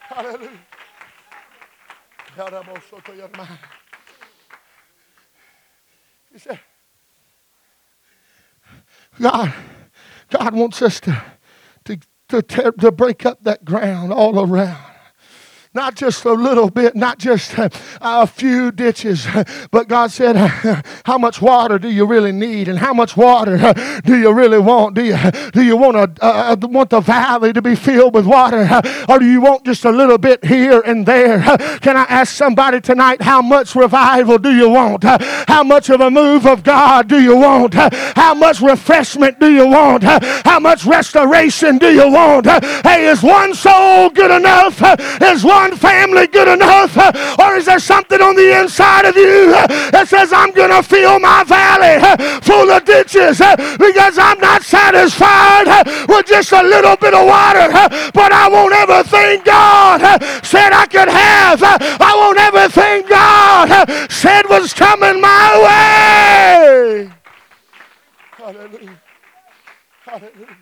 Hallelujah. 0.00 0.50
God, 9.20 9.52
God 10.30 10.54
wants 10.54 10.80
us 10.82 11.00
to, 11.00 11.22
to 12.32 12.40
tear, 12.40 12.72
to 12.72 12.90
break 12.90 13.26
up 13.26 13.42
that 13.44 13.62
ground 13.62 14.10
all 14.10 14.40
around 14.40 14.91
not 15.74 15.94
just 15.94 16.26
a 16.26 16.32
little 16.32 16.68
bit, 16.68 16.94
not 16.94 17.18
just 17.18 17.54
a 18.00 18.26
few 18.26 18.70
ditches, 18.70 19.26
but 19.70 19.88
God 19.88 20.10
said, 20.10 20.36
How 21.04 21.16
much 21.16 21.40
water 21.40 21.78
do 21.78 21.88
you 21.88 22.04
really 22.04 22.32
need? 22.32 22.68
And 22.68 22.78
how 22.78 22.92
much 22.92 23.16
water 23.16 23.74
do 24.04 24.18
you 24.18 24.32
really 24.32 24.58
want? 24.58 24.94
Do 24.94 25.04
you, 25.04 25.16
do 25.52 25.62
you 25.62 25.76
want, 25.76 25.96
a, 25.96 26.24
uh, 26.24 26.56
want 26.60 26.90
the 26.90 27.00
valley 27.00 27.52
to 27.52 27.62
be 27.62 27.74
filled 27.74 28.14
with 28.14 28.26
water? 28.26 28.68
Or 29.08 29.18
do 29.18 29.26
you 29.26 29.40
want 29.40 29.64
just 29.64 29.84
a 29.84 29.90
little 29.90 30.18
bit 30.18 30.44
here 30.44 30.80
and 30.80 31.06
there? 31.06 31.40
Can 31.80 31.96
I 31.96 32.04
ask 32.04 32.34
somebody 32.34 32.80
tonight, 32.80 33.22
how 33.22 33.42
much 33.42 33.74
revival 33.74 34.38
do 34.38 34.54
you 34.54 34.68
want? 34.68 35.04
How 35.04 35.62
much 35.62 35.90
of 35.90 36.00
a 36.00 36.10
move 36.10 36.46
of 36.46 36.62
God 36.62 37.08
do 37.08 37.20
you 37.20 37.36
want? 37.36 37.74
How 37.74 38.34
much 38.34 38.60
refreshment 38.60 39.40
do 39.40 39.50
you 39.52 39.66
want? 39.66 40.04
How 40.04 40.60
much 40.60 40.84
restoration 40.84 41.78
do 41.78 41.92
you 41.92 42.10
want? 42.10 42.46
Hey, 42.46 43.06
is 43.06 43.22
one 43.22 43.54
soul 43.54 44.10
good 44.10 44.30
enough? 44.30 44.80
Is 45.22 45.44
one 45.44 45.61
one 45.62 45.76
family 45.76 46.26
good 46.26 46.48
enough? 46.48 46.96
Or 47.38 47.54
is 47.56 47.66
there 47.66 47.78
something 47.78 48.20
on 48.20 48.34
the 48.34 48.60
inside 48.60 49.04
of 49.04 49.16
you 49.16 49.52
that 49.94 50.08
says, 50.08 50.32
I'm 50.32 50.50
going 50.50 50.70
to 50.70 50.82
fill 50.82 51.20
my 51.20 51.44
valley 51.44 52.02
full 52.42 52.70
of 52.70 52.84
ditches 52.84 53.38
because 53.78 54.18
I'm 54.18 54.40
not 54.40 54.62
satisfied 54.62 55.68
with 56.08 56.26
just 56.26 56.50
a 56.52 56.62
little 56.62 56.96
bit 56.96 57.14
of 57.14 57.26
water, 57.26 57.70
but 58.12 58.32
I 58.32 58.48
want 58.48 58.74
everything 58.74 59.42
God 59.44 60.00
said 60.42 60.72
I 60.72 60.86
could 60.86 61.08
have. 61.08 61.62
I 61.62 62.12
want 62.22 62.38
everything 62.38 63.06
God 63.08 64.10
said 64.10 64.42
was 64.48 64.72
coming 64.74 65.20
my 65.20 65.48
way. 65.62 67.12
Hallelujah. 68.36 69.00
Hallelujah. 70.04 70.56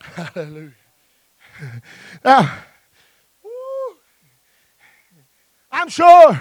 Hallelujah. 0.00 0.72
Now, 2.24 2.50
I'm 5.80 5.88
sure 5.88 6.38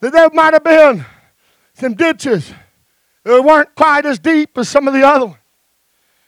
that 0.00 0.12
there 0.12 0.30
might 0.32 0.52
have 0.52 0.62
been 0.62 1.04
some 1.74 1.94
ditches 1.94 2.52
that 3.24 3.42
weren't 3.42 3.74
quite 3.74 4.06
as 4.06 4.20
deep 4.20 4.56
as 4.56 4.68
some 4.68 4.86
of 4.86 4.94
the 4.94 5.04
other 5.04 5.26
ones. 5.26 5.38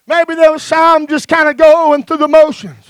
Maybe 0.05 0.35
there 0.35 0.51
was 0.51 0.64
some 0.64 1.07
just 1.07 1.29
kind 1.29 1.48
of 1.48 1.57
going 1.57 2.03
through 2.03 2.16
the 2.16 2.27
motions 2.27 2.85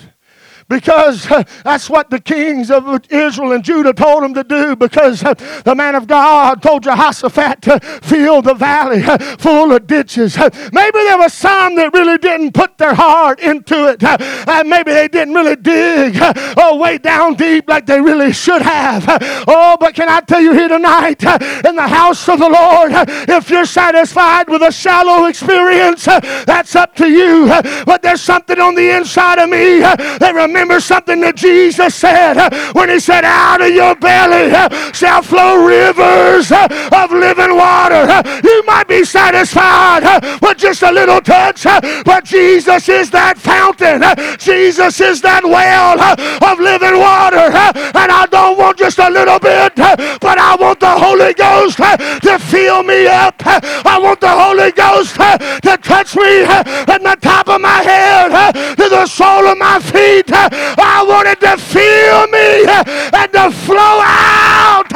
because 0.68 1.31
uh, 1.31 1.42
that's 1.64 1.88
what 1.88 2.11
the 2.11 2.20
kings 2.20 2.70
of 2.70 3.07
Israel 3.11 3.52
and 3.52 3.64
Judah 3.64 3.94
told 3.94 4.22
them 4.22 4.35
to 4.35 4.44
do 4.44 4.76
because 4.76 5.24
uh, 5.24 5.33
the 5.64 5.74
man 5.74 5.94
of 5.94 6.07
God 6.07 6.62
told 6.62 6.83
Jehoshaphat 6.83 7.62
to 7.62 7.81
fill 8.02 8.42
the 8.42 8.54
valley 8.54 9.02
uh, 9.02 9.18
full 9.38 9.72
of 9.72 9.87
ditches. 9.87 10.37
Uh, 10.37 10.50
maybe 10.72 10.98
there 10.98 11.18
was 11.18 11.33
some 11.33 11.74
that 11.76 11.92
really 11.94 12.18
didn't 12.18 12.52
put 12.52 12.76
their 12.76 12.94
heart 12.94 13.40
into 13.40 13.88
it. 13.88 14.04
Uh, 14.04 14.18
and 14.46 14.68
maybe 14.68 14.92
they 14.92 15.09
didn't 15.09 15.35
really 15.35 15.57
dig 15.57 16.16
oh, 16.59 16.76
way 16.76 16.98
down 16.98 17.35
deep 17.35 17.68
like 17.68 17.87
they 17.87 18.00
really 18.00 18.33
should 18.33 18.62
have. 18.62 19.04
oh, 19.48 19.76
but 19.81 19.94
can 19.94 20.09
I 20.09 20.20
tell 20.20 20.40
you 20.40 20.52
here 20.52 20.68
tonight 20.68 21.24
in 21.64 21.76
the 21.76 21.88
house 21.88 22.28
of 22.28 22.38
the 22.38 22.48
Lord, 22.48 22.92
if 23.28 23.48
you're 23.48 23.64
satisfied 23.64 24.48
with 24.50 24.62
a 24.62 24.70
shallow 24.70 25.26
experience, 25.26 26.04
that's 26.04 26.76
up 26.76 26.94
to 26.96 27.09
you. 27.09 27.46
but 27.87 28.02
there's 28.02 28.20
something 28.20 28.61
on 28.61 28.74
the 28.74 28.96
inside 28.96 29.38
of 29.38 29.48
me 29.48 29.78
that 29.81 30.33
reminds 30.35 30.58
remember 30.59 30.81
something 30.81 31.21
that 31.21 31.37
Jesus 31.37 31.94
said 31.94 32.37
uh, 32.37 32.51
when 32.73 32.88
he 32.88 32.99
said, 32.99 33.25
Out 33.25 33.61
of 33.61 33.71
your 33.71 33.94
belly 33.94 34.51
uh, 34.51 34.68
shall 34.90 35.23
flow 35.23 35.64
rivers 35.64 36.51
uh, 36.51 36.66
of 36.90 37.12
living 37.12 37.55
water. 37.55 38.03
You 38.42 38.64
might 38.66 38.88
be 38.88 39.05
satisfied 39.05 40.03
with 40.42 40.59
just 40.59 40.83
a 40.83 40.90
little 40.90 41.21
touch, 41.21 41.62
but 42.05 42.25
Jesus 42.25 42.88
is 42.88 43.09
that 43.11 43.38
fountain. 43.38 44.03
Jesus 44.38 45.01
is 45.01 45.23
that 45.23 45.44
well 45.44 45.94
of 46.42 46.59
living 46.59 46.99
water. 46.99 47.55
And 47.94 48.11
I 48.11 48.27
don't 48.27 48.59
want 48.59 48.79
just 48.79 48.99
a 48.99 49.11
little 49.11 49.38
bit, 49.38 49.77
but 49.77 50.38
I 50.38 50.57
want 50.59 50.81
the 50.81 50.90
Holy 50.90 51.35
Ghost 51.35 51.79
to 51.79 52.38
fill 52.51 52.83
me 52.83 53.07
up. 53.07 53.37
I 53.47 53.99
want 54.03 54.21
the 54.21 54.35
Holy 54.35 54.73
Ghost 54.73 55.14
to 55.14 55.79
touch 55.83 56.16
me 56.16 56.42
at 56.42 56.99
the 56.99 57.16
top 57.21 57.49
of 57.49 57.61
my 57.61 57.81
head 57.83 58.53
to 58.77 58.88
the 58.88 59.07
sole 59.07 59.47
of 59.47 59.59
my 59.59 59.79
feet. 59.79 60.27
I 60.50 61.04
wanted 61.06 61.40
to 61.40 61.56
fill 61.56 62.26
me 62.28 62.66
and 63.12 63.32
to 63.32 63.50
flow 63.64 64.00
out 64.02 64.92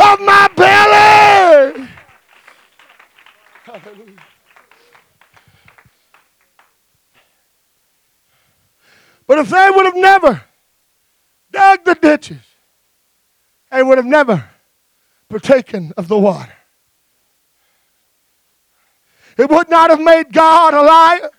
of 0.00 0.20
my 0.20 0.48
belly. 0.56 1.88
But 9.26 9.38
if 9.40 9.50
they 9.50 9.70
would 9.74 9.86
have 9.86 9.96
never 9.96 10.42
dug 11.50 11.84
the 11.84 11.94
ditches, 11.94 12.38
they 13.70 13.82
would 13.82 13.98
have 13.98 14.06
never 14.06 14.48
partaken 15.28 15.92
of 15.96 16.06
the 16.08 16.18
water. 16.18 16.52
It 19.36 19.50
would 19.50 19.68
not 19.68 19.90
have 19.90 20.00
made 20.00 20.32
God 20.32 20.72
a 20.74 20.82
liar, 20.82 21.30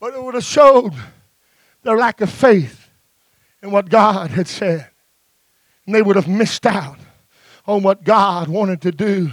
but 0.00 0.14
it 0.14 0.22
would 0.22 0.34
have 0.34 0.44
showed 0.44 0.94
their 1.82 1.96
lack 1.96 2.20
of 2.20 2.30
faith 2.30 2.90
in 3.62 3.70
what 3.70 3.88
God 3.88 4.30
had 4.30 4.48
said. 4.48 4.90
And 5.86 5.94
they 5.94 6.02
would 6.02 6.16
have 6.16 6.28
missed 6.28 6.66
out 6.66 6.98
on 7.66 7.82
what 7.82 8.04
God 8.04 8.48
wanted 8.48 8.82
to 8.82 8.92
do 8.92 9.30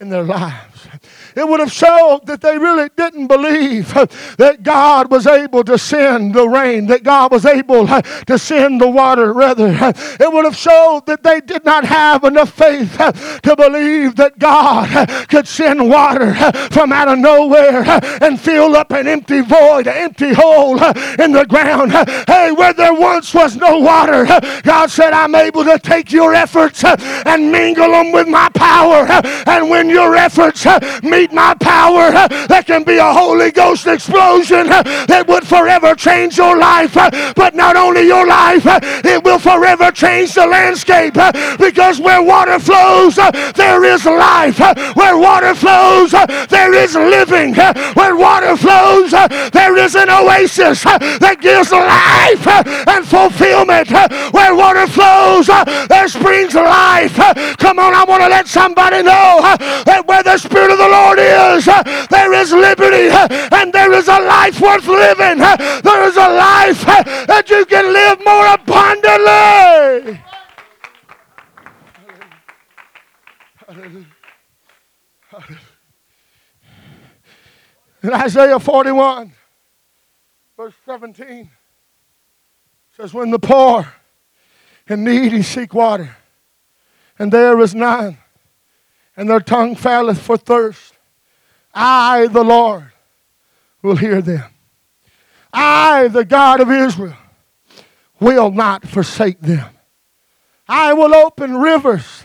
in 0.00 0.10
their 0.10 0.22
lives. 0.22 0.86
It 1.34 1.48
would 1.48 1.58
have 1.58 1.72
showed 1.72 2.20
that 2.26 2.40
they 2.40 2.56
really 2.56 2.88
didn't 2.96 3.26
believe 3.26 3.92
that 4.38 4.62
God 4.62 5.10
was 5.10 5.26
able 5.26 5.64
to 5.64 5.76
send 5.76 6.34
the 6.34 6.48
rain, 6.48 6.86
that 6.86 7.02
God 7.02 7.32
was 7.32 7.44
able 7.44 7.86
to 7.88 8.38
send 8.38 8.80
the 8.80 8.88
water, 8.88 9.32
rather. 9.32 9.70
It 9.70 10.32
would 10.32 10.44
have 10.44 10.56
showed 10.56 11.06
that 11.06 11.24
they 11.24 11.40
did 11.40 11.64
not 11.64 11.84
have 11.84 12.22
enough 12.22 12.52
faith 12.52 12.96
to 13.42 13.56
believe 13.56 14.14
that 14.16 14.38
God 14.38 15.08
could 15.28 15.48
send 15.48 15.90
water 15.90 16.32
from 16.70 16.92
out 16.92 17.08
of 17.08 17.18
nowhere 17.18 17.82
and 18.22 18.40
fill 18.40 18.76
up 18.76 18.92
an 18.92 19.08
empty 19.08 19.40
void, 19.40 19.88
an 19.88 19.96
empty 19.96 20.32
hole 20.32 20.80
in 21.18 21.32
the 21.32 21.44
ground. 21.48 21.90
Hey, 22.28 22.52
where 22.52 22.72
there 22.72 22.94
once 22.94 23.34
was 23.34 23.56
no 23.56 23.80
water, 23.80 24.26
God 24.62 24.92
said, 24.92 25.12
I'm 25.12 25.34
able 25.34 25.64
to 25.64 25.76
take 25.80 26.12
your 26.12 26.34
efforts 26.34 26.84
and 26.84 27.50
mingle 27.50 27.90
them 27.90 28.12
with 28.12 28.28
my 28.28 28.48
power. 28.50 29.06
And 29.46 29.68
when 29.68 29.87
your 29.90 30.16
efforts 30.16 30.66
meet 31.02 31.32
my 31.32 31.54
power, 31.54 32.10
That 32.48 32.64
can 32.66 32.84
be 32.84 32.98
a 32.98 33.12
Holy 33.12 33.50
Ghost 33.50 33.86
explosion 33.86 34.66
that 34.68 35.24
would 35.28 35.46
forever 35.46 35.94
change 35.94 36.38
your 36.38 36.56
life. 36.56 36.94
But 37.34 37.54
not 37.54 37.76
only 37.76 38.02
your 38.06 38.26
life, 38.26 38.64
it 38.66 39.22
will 39.24 39.38
forever 39.38 39.90
change 39.90 40.34
the 40.34 40.46
landscape 40.46 41.14
because 41.58 42.00
where 42.00 42.22
water 42.22 42.58
flows, 42.58 43.16
there 43.54 43.84
is 43.84 44.04
life. 44.04 44.58
Where 44.94 45.18
water 45.18 45.54
flows, 45.54 46.10
there 46.48 46.74
is 46.74 46.94
living. 46.94 47.54
Where 47.94 48.16
water 48.16 48.56
flows, 48.56 49.10
there 49.52 49.76
is 49.76 49.94
an 49.94 50.10
oasis 50.10 50.82
that 50.84 51.38
gives 51.40 51.70
life 51.72 52.46
and 52.88 53.06
fulfillment. 53.06 53.90
Where 54.32 54.54
water 54.54 54.86
flows, 54.86 55.46
there 55.88 56.08
springs 56.08 56.54
life. 56.54 57.16
Come 57.58 57.78
on, 57.78 57.94
I 57.94 58.04
want 58.04 58.22
to 58.22 58.28
let 58.28 58.48
somebody 58.48 59.02
know 59.02 59.56
that 59.84 60.06
where 60.06 60.22
the 60.22 60.38
Spirit 60.38 60.70
of 60.70 60.78
the 60.78 60.88
Lord 60.88 61.18
is, 61.18 61.68
uh, 61.68 61.82
there 62.10 62.32
is 62.32 62.52
liberty 62.52 63.08
uh, 63.08 63.28
and 63.52 63.72
there 63.72 63.92
is 63.92 64.08
a 64.08 64.18
life 64.20 64.60
worth 64.60 64.86
living. 64.86 65.40
Uh, 65.40 65.56
there 65.82 66.02
is 66.04 66.16
a 66.16 66.28
life 66.28 66.84
that 67.26 67.48
you 67.50 67.64
can 67.66 67.92
live 67.92 68.18
more 68.24 68.46
abundantly. 68.54 70.18
In 78.02 78.12
Isaiah 78.12 78.60
41, 78.60 79.32
verse 80.56 80.74
17, 80.86 81.50
says, 82.96 83.12
When 83.12 83.30
the 83.30 83.38
poor 83.38 83.92
and 84.88 85.04
needy 85.04 85.42
seek 85.42 85.74
water, 85.74 86.16
and 87.18 87.32
there 87.32 87.58
is 87.60 87.74
none, 87.74 88.18
and 89.18 89.28
their 89.28 89.40
tongue 89.40 89.74
faileth 89.74 90.20
for 90.20 90.36
thirst. 90.36 90.94
I, 91.74 92.28
the 92.28 92.44
Lord, 92.44 92.92
will 93.82 93.96
hear 93.96 94.22
them. 94.22 94.44
I, 95.52 96.06
the 96.06 96.24
God 96.24 96.60
of 96.60 96.70
Israel, 96.70 97.16
will 98.20 98.52
not 98.52 98.86
forsake 98.86 99.40
them. 99.40 99.70
I 100.68 100.92
will 100.92 101.14
open 101.14 101.56
rivers 101.56 102.24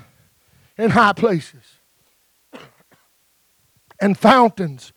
in 0.78 0.92
high 0.92 1.14
places 1.14 1.64
and 4.00 4.16
fountains 4.16 4.94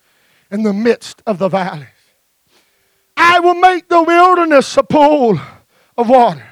in 0.51 0.61
the 0.61 0.73
midst 0.73 1.23
of 1.25 1.39
the 1.39 1.49
valleys. 1.49 1.87
I 3.15 3.39
will 3.39 3.55
make 3.55 3.89
the 3.89 4.03
wilderness 4.03 4.77
a 4.77 4.83
pool 4.83 5.39
of 5.97 6.09
water 6.09 6.45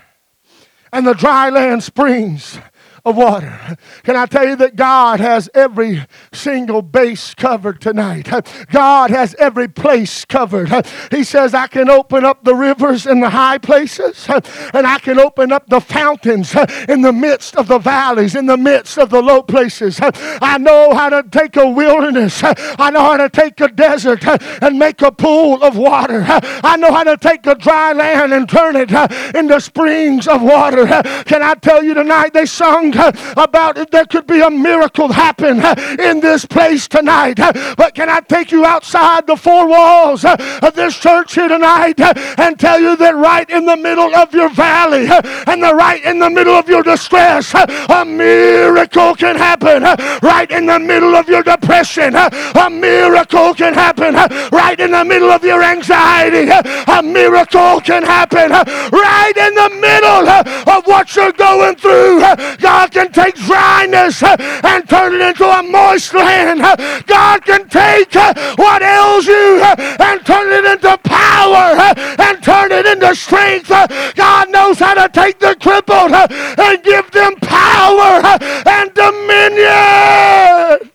and 0.91 1.05
the 1.05 1.13
dry 1.13 1.49
land 1.49 1.83
springs 1.83 2.57
of 3.05 3.15
water. 3.15 3.77
Can 4.03 4.15
I 4.15 4.25
tell 4.25 4.47
you 4.47 4.55
that 4.55 4.75
God 4.75 5.19
has 5.19 5.47
every 5.53 6.03
single 6.33 6.81
base 6.81 7.35
covered 7.35 7.79
tonight? 7.79 8.27
God 8.71 9.11
has 9.11 9.35
every 9.35 9.67
place 9.67 10.25
covered. 10.25 10.71
He 11.11 11.23
says, 11.23 11.53
I 11.53 11.67
can 11.67 11.89
open 11.89 12.25
up 12.25 12.43
the 12.43 12.55
rivers 12.55 13.05
in 13.05 13.19
the 13.19 13.29
high 13.29 13.59
places, 13.59 14.27
and 14.73 14.87
I 14.87 14.97
can 14.99 15.19
open 15.19 15.51
up 15.51 15.67
the 15.67 15.79
fountains 15.79 16.55
in 16.89 17.01
the 17.01 17.13
midst 17.13 17.55
of 17.55 17.67
the 17.67 17.77
valleys, 17.77 18.35
in 18.35 18.47
the 18.47 18.57
midst 18.57 18.97
of 18.97 19.11
the 19.11 19.21
low 19.21 19.43
places. 19.43 19.99
I 20.01 20.57
know 20.57 20.93
how 20.93 21.09
to 21.09 21.23
take 21.29 21.55
a 21.57 21.69
wilderness, 21.69 22.41
I 22.43 22.89
know 22.89 23.01
how 23.01 23.17
to 23.17 23.29
take 23.29 23.61
a 23.61 23.67
desert 23.67 24.25
and 24.63 24.79
make 24.79 25.03
a 25.03 25.11
pool 25.11 25.63
of 25.63 25.77
water. 25.77 26.23
I 26.27 26.75
know 26.77 26.91
how 26.91 27.03
to 27.03 27.17
take 27.17 27.45
a 27.45 27.53
dry 27.53 27.93
land 27.93 28.33
and 28.33 28.49
turn 28.49 28.75
it 28.75 28.91
into 29.35 29.61
springs 29.61 30.27
of 30.27 30.41
water. 30.41 30.87
Can 31.25 31.43
I 31.43 31.53
tell 31.55 31.83
you 31.83 31.93
tonight, 31.93 32.33
they 32.33 32.47
sung 32.47 32.94
about. 32.95 33.91
There 33.91 34.05
could 34.05 34.27
be 34.27 34.41
a 34.41 34.49
miracle 34.49 35.11
happen 35.11 35.61
in 35.99 36.19
this 36.19 36.45
place 36.45 36.87
tonight. 36.87 37.37
But 37.77 37.93
can 37.93 38.09
I 38.09 38.19
take 38.21 38.51
you 38.51 38.65
outside 38.65 39.27
the 39.27 39.35
four 39.35 39.67
walls 39.67 40.25
of 40.25 40.73
this 40.73 40.97
church 40.97 41.35
here 41.35 41.47
tonight 41.47 41.99
and 41.99 42.59
tell 42.59 42.79
you 42.79 42.95
that 42.97 43.15
right 43.15 43.49
in 43.49 43.65
the 43.65 43.77
middle 43.77 44.15
of 44.15 44.33
your 44.33 44.49
valley 44.49 45.07
and 45.47 45.63
the 45.63 45.73
right 45.73 46.03
in 46.03 46.19
the 46.19 46.29
middle 46.29 46.55
of 46.55 46.67
your 46.67 46.83
distress, 46.83 47.53
a 47.53 48.05
miracle 48.05 49.15
can 49.15 49.35
happen. 49.35 49.83
Right 50.21 50.49
in 50.51 50.65
the 50.65 50.79
middle 50.79 51.15
of 51.15 51.27
your 51.27 51.43
depression, 51.43 52.15
a 52.15 52.69
miracle 52.69 53.53
can 53.53 53.73
happen. 53.73 54.15
Right 54.51 54.79
in 54.79 54.91
the 54.91 55.05
middle 55.05 55.31
of 55.31 55.43
your 55.43 55.63
anxiety, 55.63 56.49
a 56.49 57.01
miracle 57.03 57.81
can 57.81 58.03
happen. 58.03 58.51
Right 58.51 59.33
in 59.37 59.55
the 59.55 59.69
middle 59.79 60.29
of 60.75 60.85
what 60.85 61.15
you're 61.15 61.31
going 61.31 61.75
through, 61.75 62.19
God 62.57 62.84
can 62.91 63.11
take 63.11 63.35
dryness 63.35 64.21
uh, 64.23 64.35
and 64.63 64.87
turn 64.89 65.13
it 65.15 65.21
into 65.21 65.45
a 65.45 65.63
moist 65.63 66.13
land. 66.13 66.61
Uh, 66.61 66.75
God 67.05 67.45
can 67.45 67.67
take 67.69 68.15
uh, 68.15 68.33
what 68.55 68.81
ails 68.81 69.27
you 69.27 69.61
and 69.61 70.25
turn 70.25 70.51
it 70.51 70.65
into 70.65 70.97
power 71.03 71.75
and 72.19 72.43
turn 72.43 72.71
it 72.71 72.85
into 72.85 73.15
strength. 73.15 73.69
God 74.15 74.49
knows 74.51 74.79
how 74.79 74.93
to 74.93 75.09
take 75.09 75.39
the 75.39 75.55
crippled 75.59 76.11
and 76.13 76.83
give 76.83 77.11
them 77.11 77.35
power 77.37 78.21
and 78.67 78.93
dominion. 78.93 80.91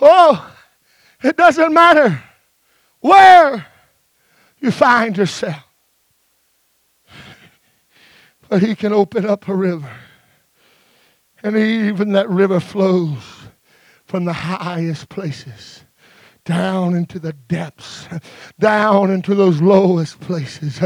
Oh, 0.00 0.52
it 1.22 1.36
doesn't 1.36 1.72
matter 1.72 2.22
where 3.00 3.66
you 4.60 4.70
find 4.70 5.16
yourself. 5.16 5.62
But 8.54 8.62
he 8.62 8.76
can 8.76 8.92
open 8.92 9.26
up 9.26 9.48
a 9.48 9.54
river. 9.56 9.90
And 11.42 11.56
even 11.56 12.12
that 12.12 12.30
river 12.30 12.60
flows 12.60 13.18
from 14.04 14.26
the 14.26 14.32
highest 14.32 15.08
places 15.08 15.83
down 16.44 16.94
into 16.94 17.18
the 17.18 17.32
depths, 17.32 18.06
down 18.58 19.10
into 19.10 19.34
those 19.34 19.62
lowest 19.62 20.20
places. 20.20 20.78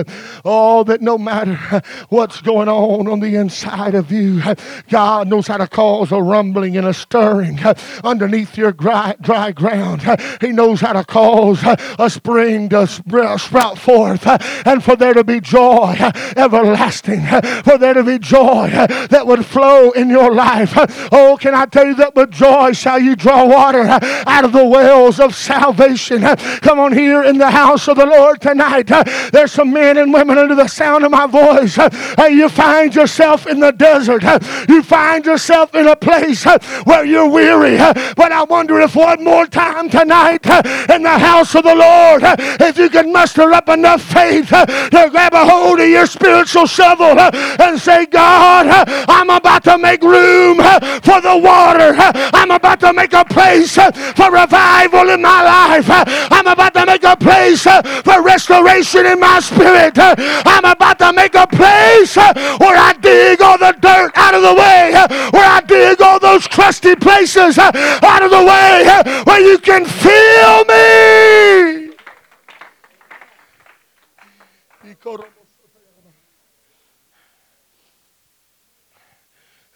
Oh, 0.44 0.84
that 0.84 1.00
no 1.00 1.18
matter 1.18 1.82
what's 2.10 2.40
going 2.40 2.68
on 2.68 3.08
on 3.08 3.18
the 3.18 3.34
inside 3.34 3.96
of 3.96 4.12
you, 4.12 4.40
God 4.88 5.26
knows 5.26 5.48
how 5.48 5.56
to 5.56 5.66
cause 5.66 6.12
a 6.12 6.22
rumbling 6.22 6.76
and 6.76 6.86
a 6.86 6.94
stirring 6.94 7.58
underneath 8.04 8.56
your 8.56 8.70
dry, 8.72 9.16
dry 9.20 9.50
ground. 9.50 10.02
He 10.40 10.52
knows 10.52 10.80
how 10.80 10.92
to 10.92 11.04
cause 11.04 11.60
a 11.98 12.08
spring 12.08 12.68
to 12.68 12.86
sprout 12.86 13.78
forth 13.78 14.26
and 14.66 14.84
for 14.84 14.94
there 14.94 15.14
to 15.14 15.24
be 15.24 15.40
joy 15.40 15.96
everlasting, 16.36 17.26
for 17.64 17.78
there 17.78 17.94
to 17.94 18.04
be 18.04 18.20
joy 18.20 18.68
that 19.10 19.26
would 19.26 19.44
flow 19.44 19.90
in 19.90 20.08
your 20.08 20.32
life. 20.32 20.72
Oh, 21.12 21.36
can 21.40 21.54
I 21.54 21.66
tell 21.66 21.86
you 21.86 21.94
that 21.96 22.14
with 22.14 22.30
joy 22.30 22.72
shall 22.72 23.00
you 23.00 23.16
draw 23.16 23.44
water 23.44 23.84
out 23.88 24.44
of 24.44 24.52
the 24.52 24.64
wells 24.64 25.18
of 25.18 25.34
salvation. 25.48 26.22
Come 26.60 26.78
on 26.78 26.92
here 26.92 27.22
in 27.22 27.38
the 27.38 27.50
house 27.50 27.88
of 27.88 27.96
the 27.96 28.06
Lord 28.06 28.40
tonight. 28.40 28.88
There's 29.32 29.52
some 29.52 29.72
men 29.72 29.96
and 29.96 30.12
women 30.12 30.36
under 30.36 30.54
the 30.54 30.68
sound 30.68 31.04
of 31.04 31.10
my 31.10 31.26
voice. 31.26 31.78
You 32.18 32.48
find 32.48 32.94
yourself 32.94 33.46
in 33.46 33.60
the 33.60 33.72
desert. 33.72 34.22
You 34.68 34.82
find 34.82 35.24
yourself 35.24 35.74
in 35.74 35.86
a 35.86 35.96
place 35.96 36.44
where 36.84 37.04
you're 37.04 37.28
weary. 37.28 37.78
But 38.16 38.32
I 38.32 38.44
wonder 38.44 38.78
if 38.80 38.94
one 38.94 39.24
more 39.24 39.46
time 39.46 39.88
tonight 39.88 40.44
in 40.90 41.02
the 41.02 41.18
house 41.18 41.54
of 41.54 41.64
the 41.64 41.74
Lord, 41.74 42.22
if 42.60 42.76
you 42.76 42.90
can 42.90 43.12
muster 43.12 43.50
up 43.52 43.68
enough 43.70 44.02
faith 44.02 44.48
to 44.48 45.08
grab 45.10 45.32
a 45.32 45.44
hold 45.46 45.80
of 45.80 45.88
your 45.88 46.06
spiritual 46.06 46.66
shovel 46.66 47.18
and 47.18 47.80
say, 47.80 48.04
God, 48.06 48.66
I'm 49.08 49.30
about 49.30 49.64
to 49.64 49.78
make 49.78 50.02
room 50.02 50.58
for 50.58 51.20
the 51.22 51.40
water. 51.42 51.94
I'm 52.34 52.50
about 52.50 52.80
to 52.80 52.92
make 52.92 53.14
a 53.14 53.24
place 53.24 53.74
for 53.74 54.30
revival 54.30 55.08
in 55.08 55.22
my 55.22 55.37
life. 55.42 55.86
I'm 55.88 56.46
about 56.46 56.74
to 56.74 56.86
make 56.86 57.04
a 57.04 57.16
place 57.16 57.62
for 57.62 58.22
restoration 58.22 59.06
in 59.06 59.20
my 59.20 59.40
spirit. 59.40 59.98
I'm 59.98 60.64
about 60.64 60.98
to 60.98 61.12
make 61.12 61.34
a 61.34 61.46
place 61.46 62.16
where 62.16 62.76
I 62.76 62.94
dig 63.00 63.40
all 63.40 63.58
the 63.58 63.76
dirt 63.80 64.12
out 64.16 64.34
of 64.34 64.42
the 64.42 64.54
way, 64.54 64.92
where 65.30 65.48
I 65.48 65.60
dig 65.66 66.00
all 66.00 66.18
those 66.18 66.46
crusty 66.46 66.96
places 66.96 67.58
out 67.58 68.22
of 68.22 68.30
the 68.30 68.44
way, 68.44 69.22
where 69.24 69.40
you 69.40 69.58
can 69.58 69.84
feel 69.84 70.64
me. 70.64 71.94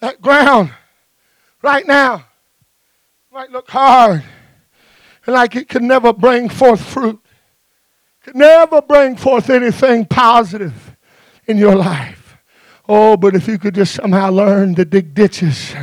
That 0.00 0.20
ground 0.20 0.72
right 1.62 1.86
now 1.86 2.24
might 3.32 3.52
look 3.52 3.70
hard 3.70 4.24
like 5.26 5.56
it 5.56 5.68
could 5.68 5.82
never 5.82 6.12
bring 6.12 6.48
forth 6.48 6.82
fruit, 6.82 7.20
could 8.22 8.36
never 8.36 8.82
bring 8.82 9.16
forth 9.16 9.50
anything 9.50 10.04
positive 10.06 10.96
in 11.46 11.58
your 11.58 11.76
life. 11.76 12.21
Oh, 12.94 13.16
but 13.16 13.34
if 13.34 13.48
you 13.48 13.58
could 13.58 13.74
just 13.74 13.94
somehow 13.94 14.30
learn 14.30 14.74
to 14.74 14.84
dig 14.84 15.14
ditches 15.14 15.74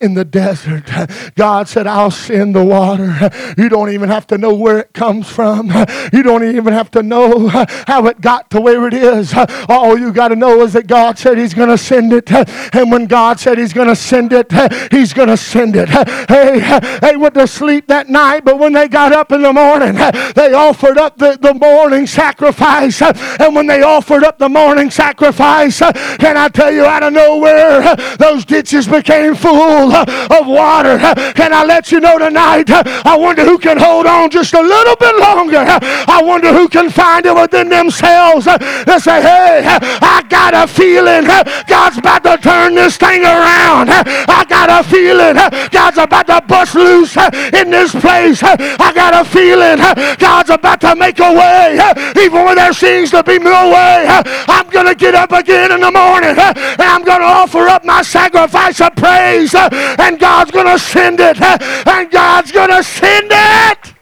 in 0.00 0.14
the 0.14 0.24
desert, 0.24 0.90
God 1.34 1.68
said, 1.68 1.86
I'll 1.86 2.10
send 2.10 2.54
the 2.54 2.64
water. 2.64 3.30
You 3.58 3.68
don't 3.68 3.90
even 3.90 4.08
have 4.08 4.26
to 4.28 4.38
know 4.38 4.54
where 4.54 4.78
it 4.78 4.92
comes 4.92 5.28
from. 5.28 5.70
You 6.12 6.22
don't 6.22 6.44
even 6.44 6.72
have 6.72 6.90
to 6.92 7.02
know 7.02 7.48
how 7.48 8.06
it 8.06 8.20
got 8.20 8.50
to 8.50 8.60
where 8.60 8.86
it 8.86 8.94
is. 8.94 9.34
All 9.68 9.98
you 9.98 10.12
got 10.12 10.28
to 10.28 10.36
know 10.36 10.62
is 10.62 10.72
that 10.74 10.86
God 10.86 11.18
said 11.18 11.38
He's 11.38 11.54
going 11.54 11.70
to 11.70 11.78
send 11.78 12.12
it. 12.12 12.30
And 12.74 12.90
when 12.90 13.06
God 13.06 13.40
said 13.40 13.58
He's 13.58 13.72
going 13.72 13.88
to 13.88 13.96
send 13.96 14.32
it, 14.32 14.52
He's 14.92 15.12
going 15.12 15.28
to 15.28 15.36
send 15.36 15.76
it. 15.76 15.88
Hey, 16.28 16.98
they 17.00 17.16
went 17.16 17.34
to 17.34 17.46
sleep 17.46 17.88
that 17.88 18.08
night, 18.08 18.44
but 18.44 18.58
when 18.58 18.72
they 18.72 18.88
got 18.88 19.12
up 19.12 19.32
in 19.32 19.42
the 19.42 19.52
morning, 19.52 19.94
they 20.34 20.54
offered 20.54 20.98
up 20.98 21.18
the, 21.18 21.36
the 21.40 21.54
morning 21.54 22.06
sacrifice. 22.06 23.02
And 23.02 23.54
when 23.54 23.66
they 23.66 23.82
offered 23.82 24.24
up 24.24 24.38
the 24.38 24.48
morning 24.48 24.90
sacrifice, 24.90 25.78
can 25.78 26.36
I 26.36 26.44
I 26.44 26.48
tell 26.54 26.72
you 26.72 26.84
out 26.84 27.02
of 27.02 27.12
nowhere, 27.12 27.96
those 28.16 28.44
ditches 28.44 28.86
became 28.86 29.34
full 29.34 29.92
of 29.92 30.46
water. 30.46 30.98
Can 31.34 31.52
I 31.52 31.64
let 31.64 31.92
you 31.92 32.00
know 32.00 32.18
tonight? 32.18 32.70
I 32.70 33.16
wonder 33.16 33.44
who 33.44 33.58
can 33.58 33.76
hold 33.76 34.06
on 34.06 34.30
just 34.30 34.54
a 34.54 34.62
little 34.62 34.96
bit 34.96 35.16
longer. 35.18 35.64
I 35.66 36.22
wonder 36.24 36.52
who 36.52 36.68
can 36.68 36.88
find 36.90 37.26
it 37.26 37.34
within 37.34 37.68
themselves 37.68 38.46
to 38.46 39.00
say, 39.00 39.20
hey, 39.20 39.62
I 39.66 40.24
got 40.28 40.54
a 40.54 40.66
feeling 40.66 41.24
God's 41.66 41.98
about 41.98 42.22
to 42.24 42.38
turn 42.38 42.74
this 42.74 42.96
thing 42.96 43.22
around. 43.22 43.90
I 43.90 44.44
got 44.48 44.70
a 44.70 44.88
feeling 44.88 45.34
God's 45.70 45.98
about 45.98 46.26
to 46.28 46.40
bust 46.46 46.74
loose 46.74 47.16
in 47.52 47.70
this 47.70 47.92
place. 47.92 48.42
I 48.42 48.92
got 48.94 49.12
a 49.14 49.28
feeling 49.28 49.78
God's 50.18 50.50
about 50.50 50.80
to 50.82 50.94
make 50.94 51.18
a 51.18 51.32
way 51.32 51.80
even 52.22 52.44
when 52.44 52.56
there 52.56 52.72
seems 52.72 53.10
to 53.10 53.22
be 53.22 53.38
no 53.38 53.70
way. 53.70 54.06
I'm 54.48 54.68
going 54.70 54.86
to 54.86 54.94
get 54.94 55.14
up 55.14 55.32
again 55.32 55.72
in 55.72 55.80
the 55.80 55.90
morning 55.90 56.33
and 56.38 56.82
I'm 56.82 57.04
going 57.04 57.20
to 57.20 57.26
offer 57.26 57.68
up 57.68 57.84
my 57.84 58.02
sacrifice 58.02 58.80
of 58.80 58.94
praise, 58.96 59.54
uh, 59.54 59.68
and 59.98 60.18
God's 60.18 60.50
going 60.50 60.66
to 60.66 60.78
send 60.78 61.20
it, 61.20 61.40
uh, 61.40 61.58
and 61.86 62.10
God's 62.10 62.52
going 62.52 62.70
to 62.70 62.82
send 62.82 63.28
it. 63.30 63.94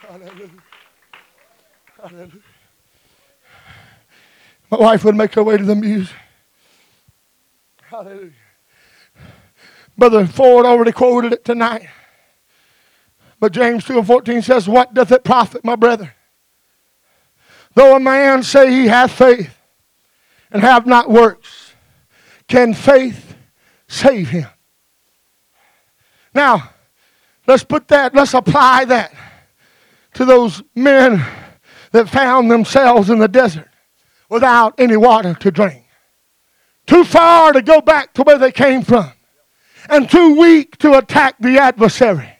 Hallelujah. 0.00 0.50
Hallelujah. 2.00 2.30
My 4.70 4.78
wife 4.78 5.04
would 5.04 5.16
make 5.16 5.34
her 5.34 5.42
way 5.42 5.56
to 5.56 5.64
the 5.64 5.74
music. 5.74 6.16
Hallelujah. 7.82 8.32
Brother 9.96 10.26
Ford 10.26 10.66
already 10.66 10.92
quoted 10.92 11.32
it 11.32 11.44
tonight. 11.44 11.88
But 13.38 13.52
James 13.52 13.84
2 13.84 13.98
and 13.98 14.06
14 14.06 14.42
says, 14.42 14.68
What 14.68 14.94
doth 14.94 15.12
it 15.12 15.22
profit, 15.22 15.64
my 15.64 15.76
brethren? 15.76 16.10
Though 17.74 17.96
a 17.96 18.00
man 18.00 18.42
say 18.42 18.70
he 18.70 18.86
hath 18.86 19.12
faith 19.12 19.56
and 20.50 20.62
have 20.62 20.86
not 20.86 21.10
works, 21.10 21.74
can 22.46 22.72
faith 22.74 23.36
save 23.88 24.28
him? 24.28 24.48
Now, 26.34 26.70
let's 27.46 27.64
put 27.64 27.88
that, 27.88 28.14
let's 28.14 28.34
apply 28.34 28.84
that 28.86 29.12
to 30.14 30.24
those 30.24 30.62
men 30.74 31.24
that 31.92 32.08
found 32.08 32.50
themselves 32.50 33.10
in 33.10 33.18
the 33.18 33.28
desert 33.28 33.68
without 34.28 34.74
any 34.78 34.96
water 34.96 35.34
to 35.34 35.50
drink. 35.50 35.84
Too 36.86 37.04
far 37.04 37.52
to 37.52 37.62
go 37.62 37.80
back 37.80 38.12
to 38.14 38.22
where 38.22 38.38
they 38.38 38.52
came 38.52 38.82
from, 38.82 39.10
and 39.88 40.08
too 40.10 40.38
weak 40.38 40.76
to 40.78 40.98
attack 40.98 41.36
the 41.40 41.58
adversary. 41.58 42.33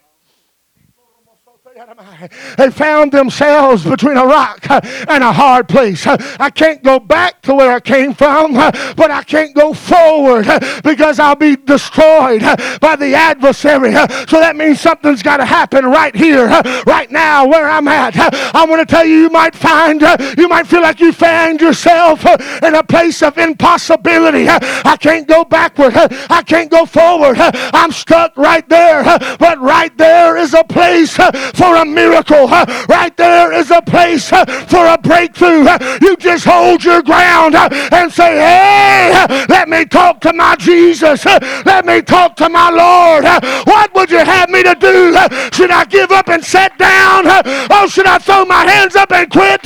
They 2.56 2.70
found 2.70 3.12
themselves 3.12 3.84
between 3.84 4.16
a 4.16 4.24
rock 4.24 4.66
and 4.70 5.22
a 5.22 5.32
hard 5.32 5.68
place. 5.68 6.06
I 6.06 6.50
can't 6.50 6.82
go 6.82 6.98
back 6.98 7.42
to 7.42 7.54
where 7.54 7.72
I 7.72 7.80
came 7.80 8.14
from, 8.14 8.54
but 8.54 9.10
I 9.10 9.22
can't 9.22 9.54
go 9.54 9.74
forward 9.74 10.46
because 10.82 11.18
I'll 11.18 11.36
be 11.36 11.56
destroyed 11.56 12.40
by 12.80 12.96
the 12.96 13.14
adversary. 13.14 13.92
So 13.92 14.40
that 14.40 14.56
means 14.56 14.80
something's 14.80 15.22
got 15.22 15.38
to 15.38 15.44
happen 15.44 15.84
right 15.84 16.14
here, 16.14 16.46
right 16.86 17.10
now, 17.10 17.46
where 17.46 17.68
I'm 17.68 17.88
at. 17.88 18.16
I 18.16 18.64
want 18.64 18.80
to 18.80 18.86
tell 18.86 19.04
you, 19.04 19.16
you 19.16 19.30
might 19.30 19.54
find, 19.54 20.00
you 20.38 20.48
might 20.48 20.66
feel 20.66 20.82
like 20.82 21.00
you 21.00 21.12
found 21.12 21.60
yourself 21.60 22.24
in 22.62 22.74
a 22.74 22.82
place 22.82 23.22
of 23.22 23.36
impossibility. 23.36 24.46
I 24.48 24.96
can't 24.98 25.28
go 25.28 25.44
backward. 25.44 25.92
I 25.96 26.42
can't 26.46 26.70
go 26.70 26.86
forward. 26.86 27.36
I'm 27.38 27.92
stuck 27.92 28.36
right 28.36 28.66
there. 28.68 29.04
But 29.38 29.60
right 29.60 29.96
there 29.98 30.36
is 30.36 30.54
a 30.54 30.64
place 30.64 31.14
for 31.14 31.73
for 31.74 31.80
a 31.80 31.84
miracle. 31.84 32.46
Right 32.88 33.12
there 33.16 33.52
is 33.52 33.70
a 33.70 33.82
place 33.82 34.28
for 34.28 34.86
a 34.86 34.98
breakthrough. 34.98 35.66
You 36.00 36.16
just 36.16 36.44
hold 36.44 36.84
your 36.84 37.02
ground 37.02 37.54
and 37.56 38.12
say, 38.12 38.36
hey, 38.38 39.44
let 39.48 39.68
me 39.68 39.84
talk 39.84 40.20
to 40.20 40.32
my 40.32 40.56
Jesus. 40.56 41.24
Let 41.24 41.84
me 41.84 42.02
talk 42.02 42.36
to 42.36 42.48
my 42.48 42.70
Lord. 42.70 43.24
What 43.66 43.94
would 43.94 44.10
you 44.10 44.24
have 44.24 44.50
me 44.50 44.62
to 44.62 44.74
do? 44.74 45.14
Should 45.52 45.70
I 45.70 45.84
give 45.88 46.10
up 46.12 46.28
and 46.28 46.44
sit 46.44 46.76
down? 46.78 47.24
Oh, 47.70 47.88
should 47.88 48.06
I 48.06 48.18
throw 48.18 48.44
my 48.44 48.64
hands 48.64 48.94
up 48.94 49.10
and 49.12 49.28
quit? 49.30 49.62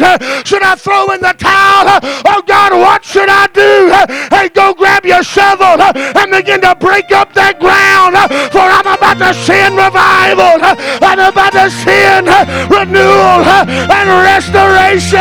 Should 0.47 0.63
I 0.63 0.75
throw 0.77 1.11
in 1.13 1.21
the 1.21 1.35
towel? 1.37 2.01
Oh, 2.25 2.43
God, 2.47 2.73
what 2.73 3.05
should 3.05 3.29
I 3.29 3.47
do? 3.49 3.93
Hey, 4.35 4.49
go 4.49 4.73
grab 4.73 5.05
your 5.05 5.23
shovel 5.23 5.81
and 5.83 6.31
begin 6.31 6.61
to 6.63 6.75
break 6.77 7.11
up 7.13 7.35
that 7.35 7.61
ground 7.61 8.17
for 8.53 8.65
I'm 8.65 8.87
about 8.87 9.19
to 9.19 9.35
send 9.45 9.77
revival. 9.77 10.57
I'm 11.03 11.19
about 11.19 11.53
to 11.53 11.71
send 11.71 11.98
renewal 12.71 13.45
and 13.91 14.09
restoration. 14.09 15.19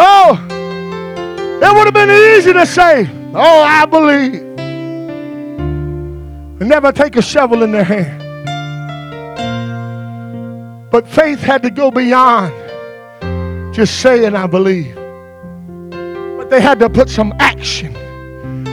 Oh, 0.00 0.38
it 1.60 1.74
would 1.74 1.86
have 1.86 1.94
been 1.94 2.10
easy 2.10 2.52
to 2.52 2.64
say, 2.64 3.10
Oh, 3.34 3.62
I 3.62 3.84
believe. 3.86 4.42
And 6.60 6.68
never 6.68 6.92
take 6.92 7.16
a 7.16 7.22
shovel 7.22 7.62
in 7.62 7.72
their 7.72 7.84
hand. 7.84 8.22
But 10.90 11.06
faith 11.06 11.40
had 11.40 11.62
to 11.64 11.70
go 11.70 11.90
beyond 11.90 12.67
just 13.78 14.00
saying, 14.00 14.34
I 14.34 14.48
believe. 14.48 14.92
But 16.36 16.50
they 16.50 16.60
had 16.60 16.80
to 16.80 16.90
put 16.90 17.08
some 17.08 17.32
action 17.38 17.96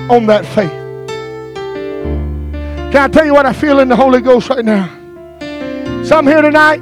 on 0.09 0.25
that 0.25 0.43
faith. 0.47 0.71
Can 2.91 2.97
I 2.97 3.07
tell 3.09 3.23
you 3.23 3.33
what 3.33 3.45
I 3.45 3.53
feel 3.53 3.79
in 3.81 3.87
the 3.87 3.95
Holy 3.95 4.19
Ghost 4.19 4.49
right 4.49 4.65
now? 4.65 4.87
Some 6.03 6.25
here 6.25 6.41
tonight, 6.41 6.81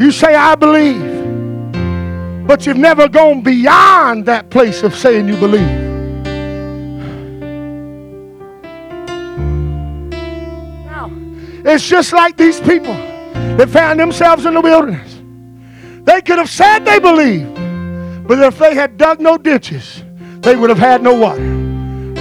you 0.00 0.12
say, 0.12 0.36
I 0.36 0.54
believe, 0.54 2.46
but 2.46 2.64
you've 2.64 2.76
never 2.76 3.08
gone 3.08 3.42
beyond 3.42 4.26
that 4.26 4.50
place 4.50 4.84
of 4.84 4.94
saying 4.94 5.26
you 5.26 5.36
believe. 5.36 5.88
It's 11.66 11.88
just 11.88 12.12
like 12.12 12.36
these 12.36 12.60
people 12.60 12.94
that 13.56 13.68
found 13.68 13.98
themselves 13.98 14.46
in 14.46 14.54
the 14.54 14.60
wilderness. 14.60 15.09
They 16.04 16.22
could 16.22 16.38
have 16.38 16.50
said 16.50 16.84
they 16.84 16.98
believed, 16.98 17.54
but 18.26 18.38
if 18.38 18.58
they 18.58 18.74
had 18.74 18.96
dug 18.96 19.20
no 19.20 19.36
ditches, 19.36 20.02
they 20.40 20.56
would 20.56 20.70
have 20.70 20.78
had 20.78 21.02
no 21.02 21.14
water. 21.14 21.44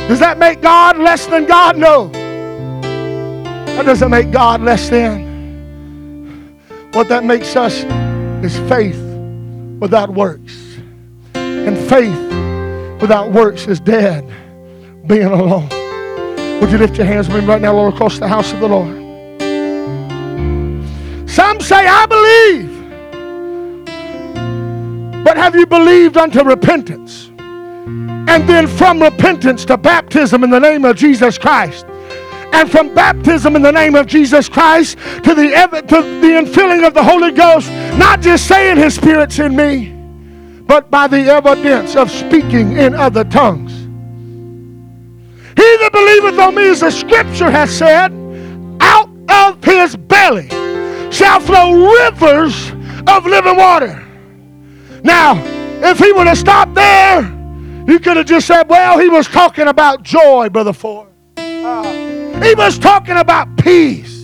Does 0.07 0.19
that 0.19 0.37
make 0.37 0.61
God 0.61 0.97
less 0.97 1.25
than 1.27 1.45
God? 1.45 1.77
No. 1.77 2.09
That 3.75 3.85
doesn't 3.85 4.09
make 4.09 4.31
God 4.31 4.61
less 4.61 4.89
than. 4.89 6.59
What 6.93 7.07
that 7.09 7.23
makes 7.23 7.55
us 7.55 7.83
is 8.43 8.57
faith 8.69 8.99
without 9.79 10.09
works. 10.09 10.77
And 11.35 11.77
faith 11.87 12.17
without 13.01 13.31
works 13.31 13.67
is 13.67 13.79
dead, 13.79 14.25
being 15.07 15.27
alone. 15.27 15.69
Would 16.59 16.71
you 16.71 16.77
lift 16.77 16.97
your 16.97 17.05
hands 17.05 17.29
with 17.29 17.43
me 17.43 17.49
right 17.49 17.61
now, 17.61 17.73
Lord, 17.73 17.93
across 17.93 18.19
the 18.19 18.27
house 18.27 18.51
of 18.51 18.59
the 18.59 18.67
Lord? 18.67 18.97
Some 21.29 21.61
say, 21.61 21.87
I 21.87 22.05
believe. 22.05 22.78
But 25.29 25.37
have 25.37 25.55
you 25.55 25.67
believed 25.67 26.17
unto 26.17 26.43
repentance? 26.43 27.27
And 27.37 28.49
then 28.49 28.65
from 28.65 28.99
repentance 28.99 29.63
to 29.65 29.77
baptism 29.77 30.43
in 30.43 30.49
the 30.49 30.59
name 30.59 30.85
of 30.85 30.95
Jesus 30.95 31.37
Christ. 31.37 31.85
And 32.51 32.71
from 32.71 32.95
baptism 32.95 33.55
in 33.55 33.61
the 33.61 33.71
name 33.71 33.93
of 33.93 34.07
Jesus 34.07 34.49
Christ 34.49 34.97
to 34.97 35.35
the, 35.35 35.51
to 35.87 36.01
the 36.01 36.33
infilling 36.33 36.83
of 36.83 36.95
the 36.95 37.03
Holy 37.03 37.31
Ghost, 37.31 37.69
not 37.99 38.21
just 38.21 38.47
saying 38.47 38.77
His 38.77 38.95
Spirit's 38.95 39.37
in 39.37 39.55
me, 39.55 39.95
but 40.65 40.89
by 40.89 41.05
the 41.05 41.25
evidence 41.25 41.95
of 41.95 42.09
speaking 42.09 42.77
in 42.77 42.95
other 42.95 43.23
tongues. 43.23 43.71
He 45.55 45.77
that 45.77 45.91
believeth 45.91 46.39
on 46.39 46.55
me, 46.55 46.69
as 46.69 46.79
the 46.79 46.89
scripture 46.89 47.51
has 47.51 47.69
said, 47.77 48.11
out 48.81 49.11
of 49.29 49.63
his 49.63 49.95
belly 49.95 50.49
shall 51.11 51.39
flow 51.39 51.85
rivers 51.85 52.71
of 53.05 53.27
living 53.27 53.57
water. 53.57 54.08
Now, 55.03 55.41
if 55.81 55.99
he 55.99 56.11
would 56.11 56.27
have 56.27 56.37
stopped 56.37 56.75
there, 56.75 57.21
you 57.87 57.99
could 57.99 58.17
have 58.17 58.25
just 58.25 58.47
said, 58.47 58.69
well, 58.69 58.99
he 58.99 59.09
was 59.09 59.27
talking 59.27 59.67
about 59.67 60.03
joy, 60.03 60.49
Brother 60.49 60.73
Ford. 60.73 61.07
Uh, 61.37 62.41
he 62.41 62.53
was 62.55 62.77
talking 62.77 63.17
about 63.17 63.57
peace. 63.57 64.17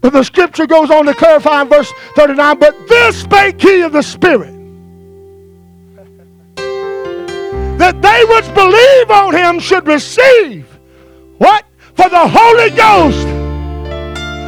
But 0.00 0.12
the 0.12 0.22
scripture 0.22 0.66
goes 0.66 0.90
on 0.90 1.06
to 1.06 1.14
clarify 1.14 1.62
in 1.62 1.68
verse 1.68 1.92
39 2.16 2.58
but 2.58 2.74
this 2.88 3.20
spake 3.20 3.60
he 3.60 3.82
of 3.82 3.92
the 3.92 4.02
Spirit 4.02 4.52
that 7.78 8.02
they 8.02 8.24
which 8.24 8.52
believe 8.54 9.10
on 9.10 9.34
him 9.34 9.60
should 9.60 9.86
receive 9.86 10.66
what? 11.38 11.64
For 11.94 12.08
the 12.08 12.28
Holy 12.28 12.70
Ghost 12.70 13.26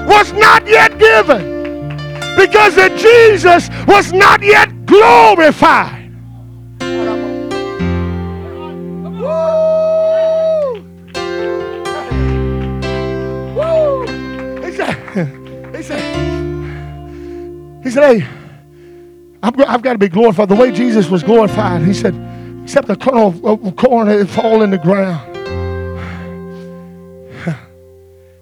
was 0.09 0.33
not 0.33 0.67
yet 0.67 0.99
given 0.99 1.54
because 2.37 2.75
that 2.77 2.97
Jesus 2.99 3.69
was 3.87 4.13
not 4.13 4.43
yet 4.43 4.87
glorified. 4.87 6.03
He 14.65 14.73
said, 14.73 14.97
he 15.77 15.83
said, 15.83 16.03
he 17.83 17.91
said, 17.91 18.19
hey, 18.19 18.27
I've, 19.43 19.61
I've 19.61 19.83
got 19.83 19.93
to 19.93 19.99
be 19.99 20.09
glorified. 20.09 20.49
The 20.49 20.55
way 20.55 20.73
Jesus 20.73 21.09
was 21.09 21.23
glorified, 21.23 21.83
he 21.83 21.93
said, 21.95 22.15
except 22.63 22.89
the 22.89 22.97
kernel 22.97 23.35
of 23.47 23.77
corn 23.77 24.09
uh, 24.09 24.13
it 24.13 24.29
fall 24.29 24.63
in 24.63 24.71
the 24.71 24.79
ground. 24.79 25.34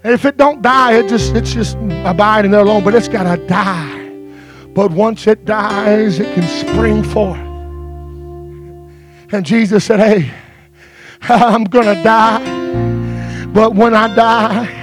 And 0.05 0.13
if 0.13 0.25
it 0.25 0.37
don't 0.37 0.63
die, 0.63 0.95
it 0.95 1.09
just 1.09 1.35
it's 1.35 1.53
just 1.53 1.77
abiding 2.05 2.51
there 2.51 2.61
alone, 2.61 2.83
but 2.83 2.95
it's 2.95 3.09
gotta 3.09 3.45
die. 3.47 4.01
But 4.75 4.91
once 4.91 5.27
it 5.27 5.45
dies, 5.45 6.19
it 6.19 6.35
can 6.35 6.67
spring 6.67 7.03
forth. 7.05 7.39
And 9.33 9.47
Jesus 9.47 9.85
said, 9.85 10.01
Hey, 10.01 10.33
I'm 11.23 11.65
gonna 11.65 12.03
die. 12.03 13.47
But 13.47 13.75
when 13.75 13.95
I 13.95 14.13
die, 14.15 14.82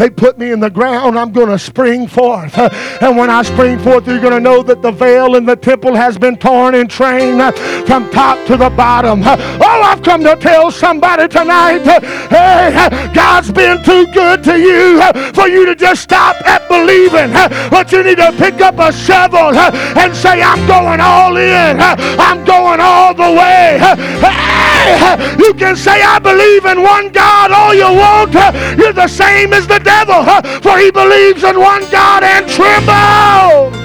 they 0.00 0.08
put 0.08 0.38
me 0.38 0.50
in 0.50 0.60
the 0.60 0.70
ground, 0.70 1.18
I'm 1.18 1.30
going 1.30 1.48
to 1.48 1.58
spring 1.58 2.08
forth. 2.08 2.56
And 2.56 3.18
when 3.18 3.28
I 3.28 3.42
spring 3.42 3.78
forth, 3.78 4.06
you're 4.06 4.18
going 4.18 4.32
to 4.32 4.40
know 4.40 4.62
that 4.62 4.80
the 4.80 4.90
veil 4.90 5.36
in 5.36 5.44
the 5.44 5.56
temple 5.56 5.94
has 5.94 6.16
been 6.16 6.38
torn 6.38 6.74
in 6.74 6.88
train 6.88 7.36
from 7.84 8.10
top 8.10 8.46
to 8.46 8.56
the 8.56 8.70
bottom. 8.70 9.20
Oh, 9.22 9.82
I've 9.84 10.02
come 10.02 10.24
to 10.24 10.36
tell 10.36 10.70
somebody 10.70 11.28
tonight, 11.28 11.82
hey, 12.30 13.12
God's 13.14 13.52
been 13.52 13.84
too 13.84 14.06
good 14.14 14.42
to 14.44 14.58
you 14.58 15.02
for 15.34 15.48
you 15.48 15.66
to 15.66 15.74
just 15.74 16.02
stop 16.02 16.34
at 16.46 16.66
believing. 16.68 17.32
But 17.70 17.92
you 17.92 18.02
need 18.02 18.16
to 18.16 18.32
pick 18.38 18.62
up 18.62 18.78
a 18.78 18.92
shovel 18.94 19.54
and 19.54 20.16
say, 20.16 20.40
I'm 20.40 20.66
going 20.66 21.00
all 21.00 21.36
in. 21.36 21.76
I'm 21.78 22.42
going 22.46 22.80
all 22.80 23.12
the 23.12 23.32
way. 23.36 24.69
Hey, 24.80 25.36
you 25.38 25.52
can 25.54 25.76
say, 25.76 26.02
I 26.02 26.18
believe 26.18 26.64
in 26.64 26.82
one 26.82 27.12
God 27.12 27.52
all 27.52 27.74
you 27.74 27.84
want. 27.84 28.32
You're 28.78 28.94
the 28.94 29.08
same 29.08 29.52
as 29.52 29.66
the 29.66 29.78
devil, 29.78 30.24
for 30.62 30.78
he 30.78 30.90
believes 30.90 31.44
in 31.44 31.58
one 31.60 31.82
God 31.90 32.22
and 32.24 32.48
trembles. 32.48 33.76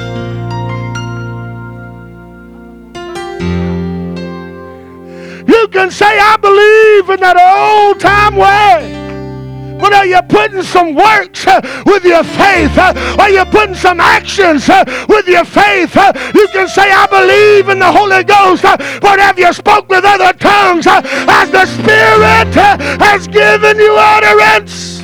You 5.47 5.67
can 5.67 5.91
say, 5.91 6.17
I 6.17 6.37
believe 6.37 7.09
in 7.09 7.19
that 7.19 7.37
old 7.37 7.99
time 7.99 8.35
way. 8.35 9.04
But 9.79 9.93
are 9.93 10.05
you 10.05 10.21
putting 10.23 10.63
some 10.63 10.95
works 10.95 11.45
uh, 11.45 11.61
with 11.85 12.03
your 12.05 12.23
faith? 12.23 12.77
Uh, 12.77 12.93
are 13.19 13.29
you 13.29 13.45
putting 13.45 13.75
some 13.75 13.99
actions 13.99 14.69
uh, 14.69 14.83
with 15.09 15.27
your 15.27 15.45
faith? 15.45 15.95
You 16.33 16.47
can 16.47 16.67
say, 16.67 16.91
I 16.91 17.05
believe 17.07 17.69
in 17.69 17.79
the 17.79 17.91
Holy 17.91 18.23
Ghost, 18.23 18.63
but 18.63 19.19
have 19.19 19.37
you 19.37 19.51
spoke 19.53 19.89
with 19.89 20.03
other 20.05 20.33
tongues 20.37 20.87
as 20.87 21.51
the 21.51 21.65
Spirit 21.65 22.55
has 23.01 23.27
given 23.27 23.77
you 23.77 23.95
utterance? 23.97 25.01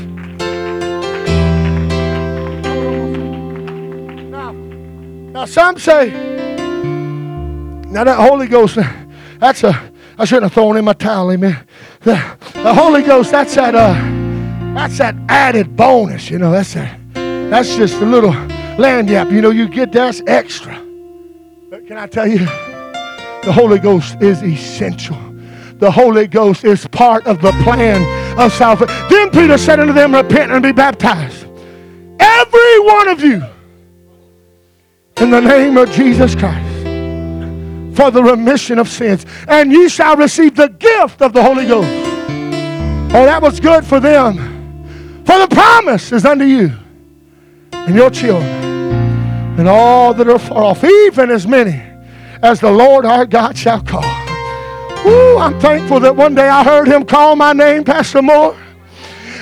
Now, 4.31 4.51
now 4.51 5.45
some 5.45 5.77
say, 5.77 6.09
now 7.91 8.05
that 8.05 8.17
Holy 8.17 8.47
Ghost, 8.47 8.77
that's 9.39 9.63
a, 9.63 9.91
I 10.17 10.25
shouldn't 10.25 10.43
have 10.43 10.53
thrown 10.53 10.77
in 10.77 10.85
my 10.85 10.93
towel, 10.93 11.31
amen. 11.31 11.67
The, 11.99 12.13
the 12.53 12.73
Holy 12.73 13.03
Ghost, 13.03 13.31
that's 13.31 13.55
that, 13.55 13.75
uh, 13.75 14.20
that's 14.73 14.97
that 14.97 15.15
added 15.29 15.75
bonus, 15.75 16.29
you 16.29 16.39
know. 16.39 16.51
That's 16.51 16.73
that, 16.73 16.97
that's 17.13 17.75
just 17.75 17.95
a 17.95 18.05
little 18.05 18.31
lagniappe. 18.31 19.31
You 19.31 19.41
know, 19.41 19.49
you 19.49 19.67
get 19.67 19.91
that's 19.91 20.21
extra. 20.27 20.73
But 21.69 21.87
can 21.87 21.97
I 21.97 22.07
tell 22.07 22.27
you, 22.27 22.39
the 22.39 23.51
Holy 23.53 23.79
Ghost 23.79 24.21
is 24.21 24.41
essential. 24.43 25.17
The 25.75 25.89
Holy 25.89 26.27
Ghost 26.27 26.63
is 26.63 26.85
part 26.87 27.25
of 27.25 27.41
the 27.41 27.51
plan 27.63 28.39
of 28.39 28.53
salvation. 28.53 28.95
Then 29.09 29.31
Peter 29.31 29.57
said 29.57 29.79
unto 29.79 29.93
them, 29.93 30.13
Repent 30.13 30.51
and 30.51 30.61
be 30.61 30.71
baptized. 30.71 31.47
Every 32.19 32.79
one 32.79 33.07
of 33.07 33.21
you, 33.21 33.43
in 35.17 35.31
the 35.31 35.41
name 35.41 35.77
of 35.77 35.91
Jesus 35.91 36.35
Christ 36.35 36.67
for 37.95 38.09
the 38.09 38.23
remission 38.23 38.79
of 38.79 38.87
sins, 38.87 39.25
and 39.47 39.71
ye 39.71 39.89
shall 39.89 40.15
receive 40.15 40.55
the 40.55 40.69
gift 40.69 41.21
of 41.21 41.33
the 41.33 41.43
Holy 41.43 41.67
Ghost. 41.67 41.89
Oh, 43.13 43.25
that 43.25 43.41
was 43.41 43.59
good 43.59 43.85
for 43.85 43.99
them. 43.99 44.60
For 45.31 45.39
the 45.39 45.47
promise 45.47 46.11
is 46.11 46.25
unto 46.25 46.43
you 46.43 46.73
and 47.71 47.95
your 47.95 48.09
children 48.09 48.51
and 49.57 49.65
all 49.65 50.13
that 50.13 50.27
are 50.27 50.37
far 50.37 50.61
off, 50.61 50.83
even 50.83 51.31
as 51.31 51.47
many 51.47 51.81
as 52.43 52.59
the 52.59 52.69
Lord 52.69 53.05
our 53.05 53.25
God 53.25 53.57
shall 53.57 53.81
call. 53.81 54.03
Ooh, 55.07 55.37
I'm 55.37 55.57
thankful 55.61 56.01
that 56.01 56.13
one 56.13 56.35
day 56.35 56.49
I 56.49 56.65
heard 56.65 56.85
him 56.85 57.05
call 57.05 57.37
my 57.37 57.53
name, 57.53 57.85
Pastor 57.85 58.21
Moore. 58.21 58.57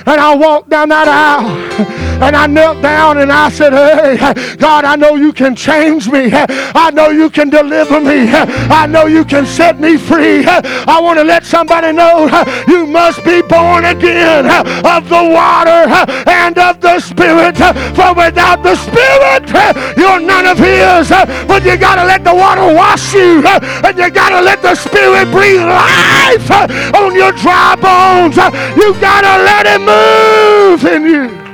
And 0.05 0.21
I 0.21 0.35
walked 0.35 0.69
down 0.69 0.89
that 0.89 1.07
aisle 1.07 1.98
and 2.21 2.35
I 2.35 2.47
knelt 2.47 2.81
down 2.81 3.17
and 3.19 3.31
I 3.31 3.49
said, 3.49 3.73
Hey, 3.73 4.55
God, 4.57 4.85
I 4.85 4.95
know 4.95 5.15
you 5.15 5.33
can 5.33 5.55
change 5.55 6.09
me. 6.09 6.29
I 6.33 6.91
know 6.91 7.09
you 7.09 7.29
can 7.29 7.49
deliver 7.49 7.99
me. 7.99 8.29
I 8.29 8.85
know 8.85 9.05
you 9.05 9.25
can 9.25 9.45
set 9.45 9.79
me 9.79 9.97
free. 9.97 10.45
I 10.45 10.99
want 11.01 11.19
to 11.19 11.23
let 11.23 11.45
somebody 11.45 11.91
know 11.91 12.29
you 12.67 12.85
must 12.85 13.23
be 13.23 13.41
born 13.41 13.85
again 13.85 14.45
of 14.85 15.09
the 15.09 15.23
water 15.23 15.91
and 16.29 16.57
of 16.57 16.81
the 16.81 16.99
Spirit. 16.99 17.57
For 17.95 18.13
without 18.13 18.63
the 18.63 18.75
Spirit, 18.75 19.49
you're 19.97 20.19
none 20.19 20.45
of 20.45 20.57
His. 20.57 21.09
But 21.47 21.63
you 21.65 21.77
got 21.77 21.95
to 21.95 22.05
let 22.05 22.23
the 22.23 22.33
water 22.33 22.73
wash 22.73 23.13
you 23.13 23.45
and 23.45 23.97
you 23.97 24.09
got 24.09 24.29
to 24.29 24.41
let 24.41 24.61
the 24.61 24.75
Spirit 24.75 25.31
breathe 25.31 25.61
life 25.61 26.51
on 26.95 27.15
your 27.15 27.31
dry 27.33 27.75
bones. 27.75 28.37
You 28.77 28.93
got 28.99 29.21
to 29.21 29.43
let 29.43 29.65
it 29.65 29.79
move 29.79 30.69
move 30.69 30.85
in 30.85 31.05
you. 31.05 31.48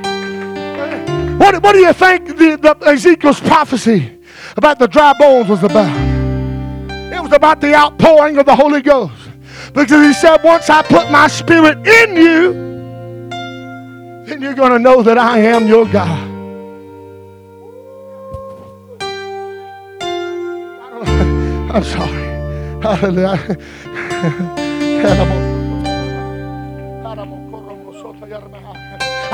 What, 1.46 1.62
what 1.62 1.74
do 1.74 1.80
you 1.80 1.94
think 1.94 2.26
the, 2.26 2.58
the 2.60 2.76
Ezekiel's 2.88 3.40
prophecy 3.40 4.12
about 4.58 4.80
the 4.80 4.88
dry 4.88 5.14
bones 5.14 5.48
was 5.48 5.62
about? 5.62 5.96
It 7.14 7.22
was 7.22 7.32
about 7.32 7.62
the 7.62 7.76
outpouring 7.76 8.40
of 8.40 8.48
the 8.48 8.56
Holy 8.56 8.82
Ghost. 8.82 9.14
Because 9.72 10.08
he 10.08 10.14
said, 10.14 10.44
Once 10.44 10.72
I 10.72 10.82
put 10.82 11.12
my 11.12 11.28
spirit 11.28 11.88
in 11.88 12.16
you, 12.16 12.54
then 14.26 14.42
you're 14.42 14.56
going 14.56 14.72
to 14.72 14.80
know 14.80 15.04
that 15.04 15.20
I 15.20 15.38
am 15.38 15.68
your 15.68 15.86
God. 15.86 16.32
I'm 21.76 21.84
sorry. 21.84 22.24
Hallelujah. 22.82 23.58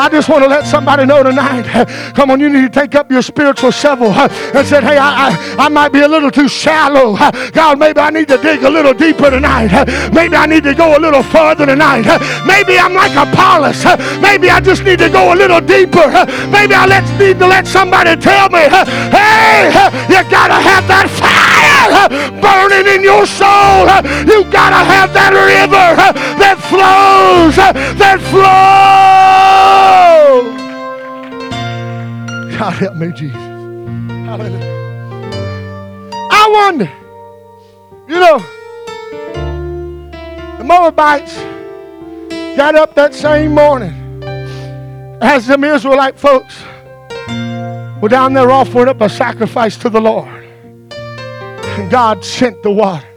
I 0.02 0.10
just 0.10 0.30
want 0.30 0.44
to 0.44 0.50
let 0.50 0.66
somebody 0.66 1.06
know 1.06 1.22
tonight. 1.22 1.62
Come 2.16 2.32
on, 2.32 2.40
you 2.40 2.50
need 2.50 2.62
to 2.64 2.70
take 2.70 2.96
up 2.96 3.12
your 3.12 3.22
spiritual 3.22 3.70
shovel 3.70 4.10
and 4.10 4.66
say, 4.66 4.82
hey, 4.82 4.98
I, 4.98 5.30
I, 5.30 5.66
I 5.66 5.70
might 5.70 5.94
be 5.94 6.00
a 6.00 6.08
little 6.08 6.32
too 6.32 6.50
shallow. 6.50 7.16
God, 7.52 7.78
maybe 7.78 8.00
I 8.00 8.10
need 8.10 8.28
to 8.30 8.38
dig 8.38 8.64
a 8.64 8.70
little 8.70 8.96
deeper 8.96 9.30
tonight. 9.30 9.70
Maybe 10.12 10.36
I 10.36 10.48
need 10.48 10.64
to 10.64 10.74
go 10.74 10.98
a 10.98 11.00
little 11.00 11.22
further 11.22 11.68
tonight. 11.68 12.10
Maybe 12.48 12.80
I'm 12.80 12.96
like 12.96 13.14
Apollos. 13.14 13.86
Maybe 14.20 14.50
I 14.50 14.60
just 14.60 14.84
need 14.84 14.98
to 15.06 15.10
go 15.10 15.36
a 15.36 15.38
little 15.38 15.62
deeper. 15.62 16.10
Maybe 16.50 16.74
I 16.74 16.88
let, 16.90 17.06
need 17.20 17.38
to 17.38 17.46
let 17.46 17.68
somebody 17.68 18.16
tell 18.16 18.50
me, 18.50 18.66
hey, 19.14 19.70
you 20.10 20.18
got 20.34 20.50
to 20.50 20.58
have 20.58 20.88
that 20.90 21.14
fire 21.14 22.10
burning 22.42 22.90
in 22.90 23.04
your 23.04 23.28
soul. 23.30 23.86
You 24.26 24.50
got 24.50 24.74
to 24.74 24.82
have 24.82 25.14
that 25.14 25.30
river 25.30 25.94
that 26.42 26.58
flows, 26.58 27.56
that 28.02 28.18
flows. 28.34 29.91
God 32.62 32.74
help 32.74 32.96
me, 32.96 33.12
Jesus. 33.12 33.36
Hallelujah. 33.36 34.72
I 36.32 36.50
wonder, 36.52 36.92
you 38.08 38.20
know, 38.20 38.38
the 40.60 40.64
Moabites 40.64 41.38
got 42.56 42.76
up 42.76 42.94
that 42.94 43.16
same 43.16 43.56
morning 43.56 44.22
as 45.24 45.48
them 45.48 45.64
Israelite 45.64 46.20
folks 46.20 46.62
were 48.00 48.10
down 48.10 48.34
there 48.34 48.52
offering 48.52 48.90
up 48.90 49.02
a 49.02 49.10
sacrifice 49.10 49.76
to 49.78 49.90
the 49.90 50.00
Lord. 50.00 50.46
And 50.92 51.90
God 51.90 52.24
sent 52.24 52.62
the 52.62 52.70
water. 52.70 53.08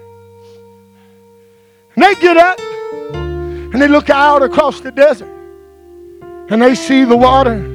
And 1.96 2.02
they 2.02 2.14
get 2.14 2.38
up 2.38 2.58
and 2.60 3.74
they 3.74 3.88
look 3.88 4.08
out 4.08 4.42
across 4.42 4.80
the 4.80 4.90
desert 4.90 5.43
and 6.50 6.60
they 6.60 6.74
see 6.74 7.04
the 7.04 7.16
water. 7.16 7.70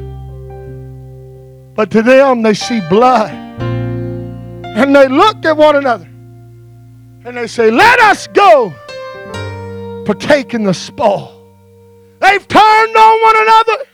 But 1.76 1.92
to 1.92 2.02
them, 2.02 2.42
they 2.42 2.54
see 2.54 2.82
blood. 2.90 3.32
And 3.32 4.96
they 4.96 5.08
look 5.08 5.44
at 5.46 5.58
one 5.58 5.76
another 5.76 6.06
and 6.06 7.36
they 7.36 7.48
say, 7.48 7.72
Let 7.72 8.00
us 8.00 8.28
go 8.28 8.74
partake 10.06 10.54
in 10.54 10.64
the 10.64 10.74
spoil. 10.74 11.36
They've 12.20 12.48
turned 12.48 12.96
on 12.96 13.22
one 13.22 13.36
another 13.38 13.86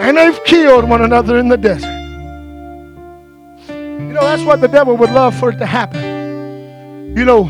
and 0.00 0.16
they've 0.16 0.44
killed 0.44 0.88
one 0.88 1.02
another 1.02 1.36
in 1.38 1.48
the 1.48 1.56
desert. 1.56 1.90
You 3.68 4.12
know, 4.12 4.22
that's 4.22 4.42
what 4.42 4.60
the 4.60 4.68
devil 4.68 4.96
would 4.96 5.10
love 5.10 5.34
for 5.34 5.50
it 5.50 5.58
to 5.58 5.66
happen. 5.66 7.16
You 7.16 7.24
know, 7.24 7.48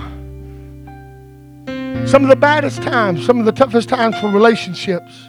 some 2.06 2.22
of 2.22 2.28
the 2.28 2.36
baddest 2.36 2.82
times, 2.82 3.24
some 3.24 3.38
of 3.38 3.46
the 3.46 3.52
toughest 3.52 3.88
times 3.88 4.18
for 4.18 4.28
relationships 4.28 5.28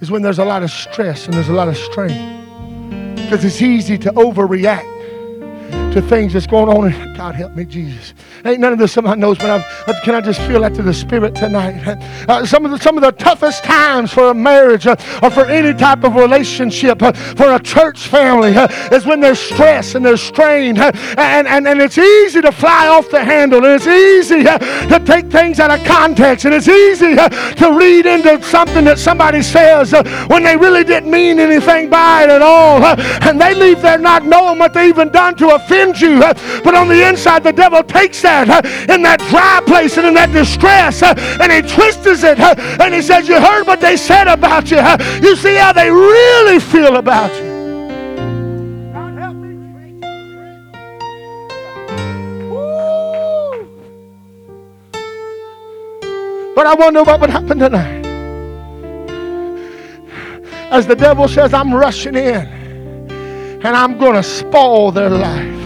is 0.00 0.10
when 0.10 0.22
there's 0.22 0.38
a 0.38 0.44
lot 0.44 0.62
of 0.62 0.70
stress 0.70 1.26
and 1.26 1.34
there's 1.34 1.48
a 1.48 1.52
lot 1.52 1.68
of 1.68 1.76
strain. 1.76 3.14
Because 3.14 3.44
it's 3.44 3.62
easy 3.62 3.96
to 3.98 4.10
overreact 4.12 4.99
to 5.92 6.00
things 6.00 6.32
that's 6.34 6.46
going 6.46 6.68
on. 6.68 7.14
God 7.14 7.34
help 7.34 7.56
me, 7.56 7.64
Jesus. 7.64 8.14
Ain't 8.44 8.60
none 8.60 8.72
of 8.72 8.78
this 8.78 8.92
somebody 8.92 9.20
knows, 9.20 9.38
but 9.38 9.50
I'm, 9.50 10.02
can 10.02 10.14
I 10.14 10.20
just 10.20 10.40
feel 10.42 10.60
that 10.60 10.72
to 10.74 10.82
the 10.82 10.94
Spirit 10.94 11.34
tonight? 11.34 11.98
Uh, 12.28 12.46
some 12.46 12.64
of 12.64 12.70
the 12.70 12.78
some 12.78 12.96
of 12.96 13.02
the 13.02 13.10
toughest 13.10 13.64
times 13.64 14.12
for 14.12 14.30
a 14.30 14.34
marriage 14.34 14.86
uh, 14.86 14.94
or 15.20 15.30
for 15.30 15.44
any 15.46 15.76
type 15.76 16.04
of 16.04 16.14
relationship 16.14 17.02
uh, 17.02 17.12
for 17.12 17.52
a 17.54 17.58
church 17.58 18.06
family 18.06 18.56
uh, 18.56 18.68
is 18.92 19.04
when 19.04 19.18
there's 19.20 19.40
stress 19.40 19.96
and 19.96 20.04
there's 20.04 20.22
strain, 20.22 20.78
uh, 20.78 20.92
and, 21.18 21.48
and 21.48 21.66
and 21.66 21.80
it's 21.80 21.98
easy 21.98 22.40
to 22.40 22.52
fly 22.52 22.86
off 22.86 23.10
the 23.10 23.22
handle, 23.22 23.64
and 23.64 23.74
it's 23.74 23.88
easy 23.88 24.46
uh, 24.46 24.58
to 24.58 25.04
take 25.04 25.26
things 25.26 25.58
out 25.58 25.72
of 25.72 25.84
context, 25.84 26.44
and 26.44 26.54
it's 26.54 26.68
easy 26.68 27.16
to 27.16 27.76
read 27.76 28.06
into 28.06 28.40
something 28.44 28.84
that 28.84 28.98
somebody 28.98 29.42
says 29.42 29.92
when 30.28 30.44
they 30.44 30.56
really 30.56 30.84
didn't 30.84 31.10
mean 31.10 31.40
anything 31.40 31.90
by 31.90 32.24
it 32.24 32.30
at 32.30 32.42
all, 32.42 32.82
and 33.28 33.40
they 33.40 33.54
leave 33.54 33.82
there 33.82 33.98
not 33.98 34.24
knowing 34.24 34.58
what 34.58 34.72
they 34.72 34.88
even 34.88 35.08
done 35.08 35.34
to 35.34 35.54
offend 35.54 35.79
you, 36.00 36.20
but 36.20 36.74
on 36.74 36.88
the 36.88 37.08
inside 37.08 37.42
the 37.42 37.52
devil 37.52 37.82
takes 37.82 38.22
that 38.22 38.64
in 38.88 39.02
that 39.02 39.20
dry 39.30 39.60
place 39.66 39.96
and 39.96 40.06
in 40.06 40.14
that 40.14 40.32
distress 40.32 41.02
and 41.02 41.52
he 41.52 41.62
twists 41.62 42.24
it 42.24 42.38
and 42.38 42.94
he 42.94 43.02
says, 43.02 43.28
You 43.28 43.40
heard 43.40 43.66
what 43.66 43.80
they 43.80 43.96
said 43.96 44.28
about 44.28 44.70
you. 44.70 44.78
You 45.26 45.36
see 45.36 45.56
how 45.56 45.72
they 45.72 45.90
really 45.90 46.58
feel 46.58 46.96
about 46.96 47.32
you. 47.34 47.50
But 56.54 56.66
I 56.66 56.74
wonder 56.74 57.02
what 57.02 57.20
would 57.20 57.30
happen 57.30 57.58
tonight. 57.58 58.04
As 60.70 60.86
the 60.86 60.94
devil 60.94 61.26
says, 61.26 61.54
I'm 61.54 61.72
rushing 61.74 62.14
in 62.14 62.46
and 63.62 63.66
I'm 63.66 63.98
going 63.98 64.14
to 64.14 64.22
spoil 64.22 64.92
their 64.92 65.10
life 65.10 65.59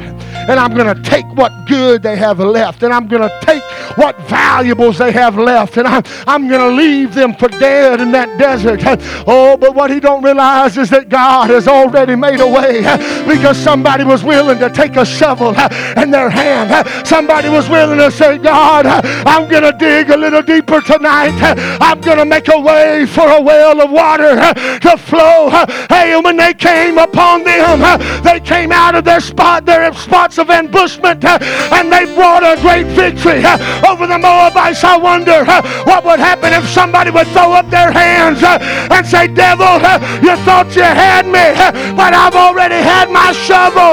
and 0.49 0.61
I'm 0.61 0.75
going 0.75 0.95
to 0.95 1.03
take 1.03 1.27
what 1.35 1.53
good 1.67 2.03
they 2.03 2.17
have 2.17 2.39
left, 2.39 2.83
and 2.83 2.93
I'm 2.93 3.09
going 3.09 3.23
to 3.23 3.41
take 3.43 3.63
what 3.97 4.19
valuables 4.29 4.99
they 4.99 5.13
have 5.13 5.37
left, 5.37 5.77
and 5.77 5.87
I'm, 5.87 6.03
I'm 6.27 6.49
going 6.49 6.61
to 6.61 6.77
leave 6.77 7.15
them 7.15 7.35
for 7.35 7.49
dead 7.49 8.01
in 8.01 8.13
that 8.13 8.39
desert. 8.39 8.81
Oh, 9.27 9.57
but 9.57 9.75
what 9.75 9.91
he 9.91 10.01
don't 10.01 10.23
realize 10.23 10.77
is 10.77 10.91
that 10.91 11.09
God 11.09 11.51
has 11.51 11.69
already 11.69 12.17
made 12.17 12.41
a 12.41 12.47
way 12.47 12.83
because 13.27 13.57
somebody 13.57 14.05
was 14.05 14.25
willing 14.25 14.59
to 14.59 14.71
take 14.71 14.97
a 14.97 15.05
shovel 15.05 15.51
in 15.97 16.11
their 16.11 16.31
hand. 16.31 17.07
Somebody 17.07 17.49
was 17.49 17.69
willing 17.69 17.99
to 17.99 18.11
say, 18.11 18.39
God, 18.39 18.87
I'm 18.87 19.49
going 19.49 19.63
to 19.63 19.73
dig 19.73 20.11
a 20.11 20.17
little 20.17 20.43
deeper 20.43 20.81
tonight. 20.81 21.39
I'm 21.81 22.01
going 22.01 22.19
to 22.19 22.25
make 22.25 22.49
a 22.49 22.59
way 22.59 23.07
for 23.07 23.29
a 23.29 23.41
well 23.41 23.81
of 23.81 23.91
water 23.91 24.37
to 24.81 24.97
flow. 24.97 25.51
Hey, 25.89 26.21
when 26.21 26.37
they 26.37 26.55
came 26.55 26.99
upon 26.99 27.45
them, 27.45 28.23
they 28.23 28.41
came 28.41 28.73
out 28.73 28.95
of 28.95 29.05
their 29.05 29.21
spot, 29.21 29.65
their 29.65 29.93
spots 29.95 30.39
of 30.39 30.51
ambushment, 30.51 31.25
and 31.25 31.93
they 31.93 32.05
brought 32.15 32.43
a 32.43 32.61
great 32.61 32.87
victory 32.87 33.43
over 33.85 34.07
the 34.07 34.19
Moabites. 34.19 34.83
I 34.83 34.97
wonder 34.97 35.45
what 35.85 36.05
would 36.05 36.19
happen 36.19 36.53
if 36.53 36.69
somebody 36.69 37.11
would 37.11 37.27
throw 37.29 37.53
up 37.53 37.69
their 37.71 37.93
hands 37.93 38.43
and 38.43 39.07
say, 39.07 39.29
Devil, 39.29 39.79
you 40.25 40.37
thought 40.45 40.73
you 40.75 40.83
had 40.83 41.27
me, 41.27 41.55
but 41.95 42.15
I've 42.15 42.35
already 42.35 42.81
had 42.81 43.11
my 43.11 43.33
shovel 43.33 43.93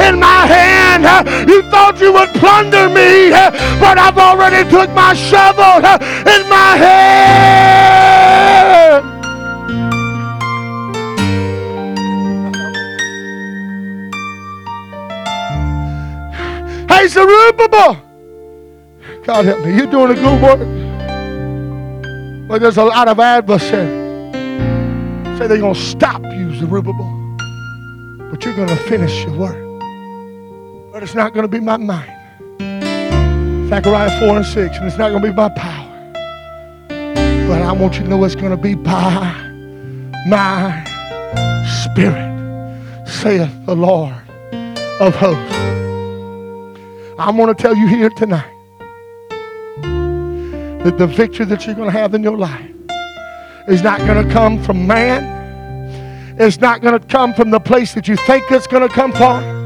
in 0.00 0.18
my 0.20 0.46
hand. 0.46 1.04
You 1.48 1.62
thought 1.70 2.00
you 2.00 2.12
would 2.12 2.30
plunder 2.34 2.88
me, 2.88 3.30
but 3.80 3.98
I've 3.98 4.18
already 4.18 4.68
took 4.70 4.90
my 4.90 5.14
shovel 5.14 5.82
in 6.30 6.48
my 6.48 6.76
hand. 6.76 7.22
Hey, 16.88 17.08
Zerubbabel! 17.08 18.11
God 19.24 19.44
help 19.44 19.64
me. 19.64 19.76
You're 19.76 19.86
doing 19.86 20.10
a 20.10 20.14
good 20.14 20.42
work. 20.42 20.58
But 22.48 22.60
there's 22.60 22.76
a 22.76 22.84
lot 22.84 23.06
of 23.06 23.20
adversaries. 23.20 24.34
Say 25.38 25.46
they're 25.46 25.58
going 25.58 25.74
to 25.74 25.80
stop 25.80 26.22
you, 26.24 26.52
Zerubbabel. 26.56 27.36
But 28.30 28.44
you're 28.44 28.56
going 28.56 28.68
to 28.68 28.76
finish 28.76 29.24
your 29.24 29.36
work. 29.36 30.92
But 30.92 31.04
it's 31.04 31.14
not 31.14 31.34
going 31.34 31.44
to 31.44 31.48
be 31.48 31.60
my 31.60 31.76
mind. 31.76 32.10
Zechariah 33.68 34.18
4 34.18 34.36
and 34.38 34.46
6. 34.46 34.76
And 34.78 34.86
it's 34.86 34.98
not 34.98 35.10
going 35.10 35.22
to 35.22 35.28
be 35.28 35.34
by 35.34 35.50
power. 35.50 36.12
But 36.88 37.62
I 37.62 37.72
want 37.72 37.98
you 37.98 38.02
to 38.02 38.08
know 38.08 38.24
it's 38.24 38.34
going 38.34 38.50
to 38.50 38.56
be 38.56 38.74
by 38.74 39.32
my 40.26 40.82
spirit, 41.84 43.06
saith 43.06 43.66
the 43.66 43.76
Lord 43.76 44.14
of 45.00 45.14
hosts. 45.14 45.56
I'm 47.20 47.36
going 47.36 47.54
to 47.54 47.54
tell 47.54 47.76
you 47.76 47.86
here 47.86 48.10
tonight 48.10 48.61
that 50.84 50.98
the 50.98 51.06
victory 51.06 51.46
that 51.46 51.64
you're 51.64 51.76
going 51.76 51.90
to 51.90 51.96
have 51.96 52.14
in 52.14 52.22
your 52.22 52.36
life 52.36 52.70
is 53.68 53.82
not 53.82 53.98
going 54.00 54.26
to 54.26 54.32
come 54.32 54.62
from 54.62 54.86
man. 54.86 55.22
It's 56.40 56.58
not 56.58 56.80
going 56.80 56.98
to 56.98 57.06
come 57.06 57.32
from 57.34 57.50
the 57.50 57.60
place 57.60 57.94
that 57.94 58.08
you 58.08 58.16
think 58.16 58.50
it's 58.50 58.66
going 58.66 58.86
to 58.86 58.92
come 58.92 59.12
from. 59.12 59.61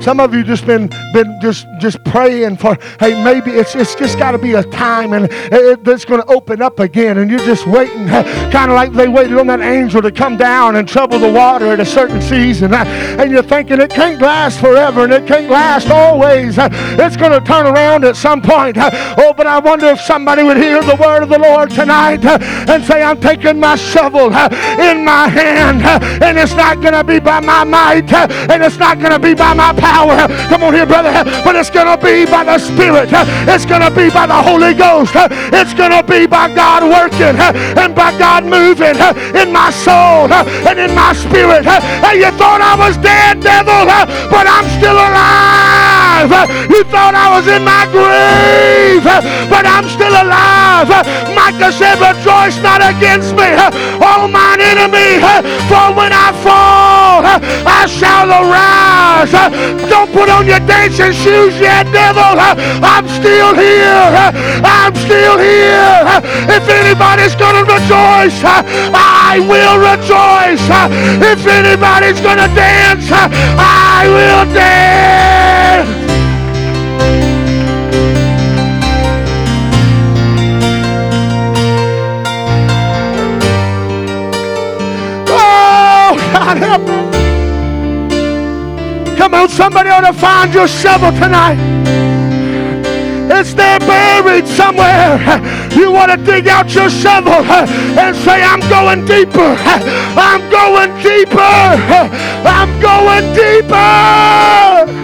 Some 0.00 0.20
of 0.20 0.34
you 0.34 0.44
just 0.44 0.66
been 0.66 0.88
been 1.12 1.38
just 1.40 1.66
just 1.78 2.02
praying 2.04 2.56
for. 2.56 2.76
Hey, 3.00 3.22
maybe 3.24 3.52
it's 3.52 3.74
it's 3.74 3.94
just 3.94 4.18
got 4.18 4.32
to 4.32 4.38
be 4.38 4.52
a 4.52 4.62
time 4.62 5.12
and 5.12 5.28
it, 5.30 5.86
it's 5.86 6.04
going 6.04 6.20
to 6.20 6.26
open 6.28 6.60
up 6.60 6.80
again, 6.80 7.18
and 7.18 7.30
you're 7.30 7.38
just 7.40 7.66
waiting, 7.66 8.06
kind 8.08 8.70
of 8.70 8.74
like 8.74 8.92
they 8.92 9.08
waited 9.08 9.38
on 9.38 9.46
that 9.46 9.60
angel 9.60 10.02
to 10.02 10.10
come 10.10 10.36
down 10.36 10.76
and 10.76 10.88
trouble 10.88 11.18
the 11.18 11.32
water 11.32 11.66
at 11.66 11.80
a 11.80 11.86
certain 11.86 12.20
season, 12.20 12.74
uh, 12.74 12.84
and 13.18 13.30
you're 13.30 13.42
thinking 13.42 13.80
it 13.80 13.90
can't 13.90 14.20
last 14.20 14.60
forever 14.60 15.04
and 15.04 15.12
it 15.12 15.26
can't 15.26 15.48
last 15.48 15.88
always. 15.88 16.58
Uh, 16.58 16.68
it's 16.98 17.16
going 17.16 17.32
to 17.32 17.40
turn 17.46 17.66
around 17.66 18.04
at 18.04 18.16
some 18.16 18.42
point. 18.42 18.76
Uh, 18.76 18.90
oh, 19.18 19.32
but 19.32 19.46
I 19.46 19.58
wonder 19.58 19.86
if 19.86 20.00
somebody 20.00 20.42
would 20.42 20.56
hear 20.56 20.82
the 20.82 20.96
word 20.96 21.22
of 21.22 21.28
the 21.28 21.38
Lord 21.38 21.70
tonight 21.70 22.24
and 22.24 22.84
say, 22.84 23.02
"I'm 23.02 23.20
taking 23.20 23.58
my 23.58 23.76
shovel 23.76 24.26
in 24.26 25.04
my 25.04 25.28
hand, 25.28 25.82
and 26.22 26.38
it's 26.38 26.54
not 26.54 26.80
going 26.80 26.94
to 26.94 27.04
be 27.04 27.20
by 27.20 27.40
my 27.40 27.64
might, 27.64 28.12
and 28.12 28.62
it's 28.62 28.78
not 28.78 28.98
going 28.98 29.12
to 29.12 29.18
be 29.18 29.34
by 29.34 29.54
my 29.54 29.72
power." 29.72 29.83
Power. 29.84 30.16
Come 30.48 30.64
on 30.64 30.72
here, 30.72 30.86
brother. 30.88 31.12
But 31.44 31.56
it's 31.56 31.68
going 31.68 31.90
to 31.92 32.00
be 32.00 32.24
by 32.24 32.44
the 32.44 32.58
Spirit. 32.58 33.12
It's 33.52 33.66
going 33.66 33.84
to 33.84 33.92
be 33.92 34.08
by 34.08 34.26
the 34.26 34.40
Holy 34.40 34.72
Ghost. 34.72 35.12
It's 35.52 35.74
going 35.74 35.92
to 35.92 36.02
be 36.02 36.26
by 36.26 36.48
God 36.54 36.82
working 36.88 37.36
and 37.76 37.94
by 37.94 38.16
God 38.18 38.44
moving 38.44 38.96
in 39.36 39.52
my 39.52 39.70
soul 39.70 40.32
and 40.32 40.78
in 40.78 40.94
my 40.94 41.12
spirit. 41.12 41.64
You 42.14 42.30
thought 42.38 42.62
I 42.62 42.74
was 42.78 42.96
dead, 42.98 43.40
devil, 43.40 43.84
but 44.30 44.46
I'm 44.48 44.66
still 44.78 44.96
alive. 44.96 45.93
You 46.70 46.84
thought 46.88 47.12
I 47.12 47.26
was 47.34 47.46
in 47.50 47.66
my 47.66 47.84
grave, 47.90 49.02
but 49.50 49.66
I'm 49.66 49.84
still 49.90 50.14
alive. 50.14 50.88
Micah 51.34 51.74
said, 51.74 51.98
Rejoice 51.98 52.56
not 52.62 52.80
against 52.80 53.34
me, 53.34 53.50
oh 53.98 54.30
mine 54.30 54.62
enemy, 54.62 55.18
for 55.66 55.90
when 55.92 56.14
I 56.14 56.30
fall, 56.40 57.26
I 57.66 57.84
shall 57.90 58.30
arise. 58.30 59.34
Don't 59.90 60.10
put 60.12 60.30
on 60.30 60.46
your 60.46 60.60
dancing 60.64 61.12
shoes 61.12 61.58
yet, 61.58 61.90
devil. 61.90 62.22
I'm 62.22 63.06
still 63.08 63.54
here. 63.54 64.32
I'm 64.62 64.94
still 64.94 65.36
here. 65.38 65.98
If 66.46 66.64
anybody's 66.68 67.34
going 67.34 67.58
to 67.58 67.64
rejoice, 67.66 68.38
I 68.44 69.42
will 69.50 69.82
rejoice. 69.82 70.64
If 71.20 71.46
anybody's 71.46 72.20
going 72.20 72.38
to 72.38 72.50
dance, 72.54 73.10
I 73.10 74.06
will 74.08 74.54
dance. 74.54 75.23
God 86.34 86.56
help 86.58 86.82
me. 86.82 86.98
Come 89.16 89.34
on, 89.34 89.48
somebody 89.48 89.88
ought 89.88 90.00
to 90.00 90.12
find 90.12 90.52
your 90.52 90.66
shovel 90.66 91.12
tonight. 91.12 91.58
It's 93.30 93.54
there 93.54 93.78
buried 93.78 94.48
somewhere. 94.48 95.20
You 95.74 95.92
want 95.92 96.10
to 96.10 96.16
dig 96.16 96.48
out 96.48 96.74
your 96.74 96.90
shovel 96.90 97.32
and 97.32 98.16
say, 98.16 98.42
I'm 98.42 98.60
going 98.68 99.04
deeper. 99.06 99.56
I'm 100.18 100.50
going 100.50 100.90
deeper. 101.02 101.38
I'm 101.38 102.80
going 102.80 103.32
deeper. 103.34 105.03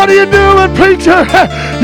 What 0.00 0.08
are 0.08 0.14
you 0.14 0.24
doing, 0.32 0.72
preacher? 0.80 1.28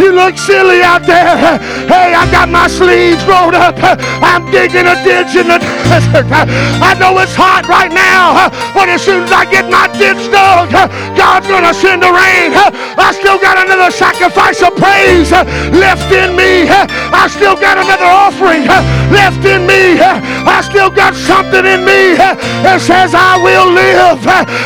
You 0.00 0.12
look 0.12 0.38
silly 0.38 0.80
out 0.80 1.04
there. 1.04 1.36
Hey, 1.84 2.14
I 2.16 2.24
got 2.32 2.48
my 2.48 2.66
sleeves 2.66 3.22
rolled 3.28 3.52
up. 3.52 3.76
I'm 4.24 4.50
digging 4.50 4.88
a 4.88 4.96
ditch 5.04 5.36
in 5.36 5.48
the 5.48 5.60
I 5.87 6.97
know 6.99 7.18
it's 7.22 7.34
hot 7.34 7.68
right 7.68 7.93
now, 7.93 8.51
but 8.74 8.89
as 8.89 9.03
soon 9.03 9.22
as 9.24 9.32
I 9.32 9.45
get 9.47 9.70
my 9.70 9.87
ditch 9.95 10.18
dug, 10.30 10.70
God's 11.16 11.47
going 11.47 11.64
to 11.64 11.74
send 11.74 12.03
the 12.03 12.11
rain. 12.11 12.53
I 12.99 13.14
still 13.14 13.39
got 13.39 13.59
another 13.59 13.91
sacrifice 13.91 14.62
of 14.62 14.74
praise 14.74 15.30
left 15.70 16.11
in 16.11 16.34
me. 16.34 16.66
I 16.68 17.28
still 17.30 17.55
got 17.55 17.78
another 17.78 18.11
offering 18.11 18.66
left 19.14 19.45
in 19.47 19.66
me. 19.66 20.01
I 20.03 20.61
still 20.66 20.91
got 20.91 21.14
something 21.14 21.64
in 21.64 21.84
me 21.84 22.18
that 22.66 22.82
says 22.82 23.14
I 23.14 23.39
will 23.39 23.70
live. 23.70 24.20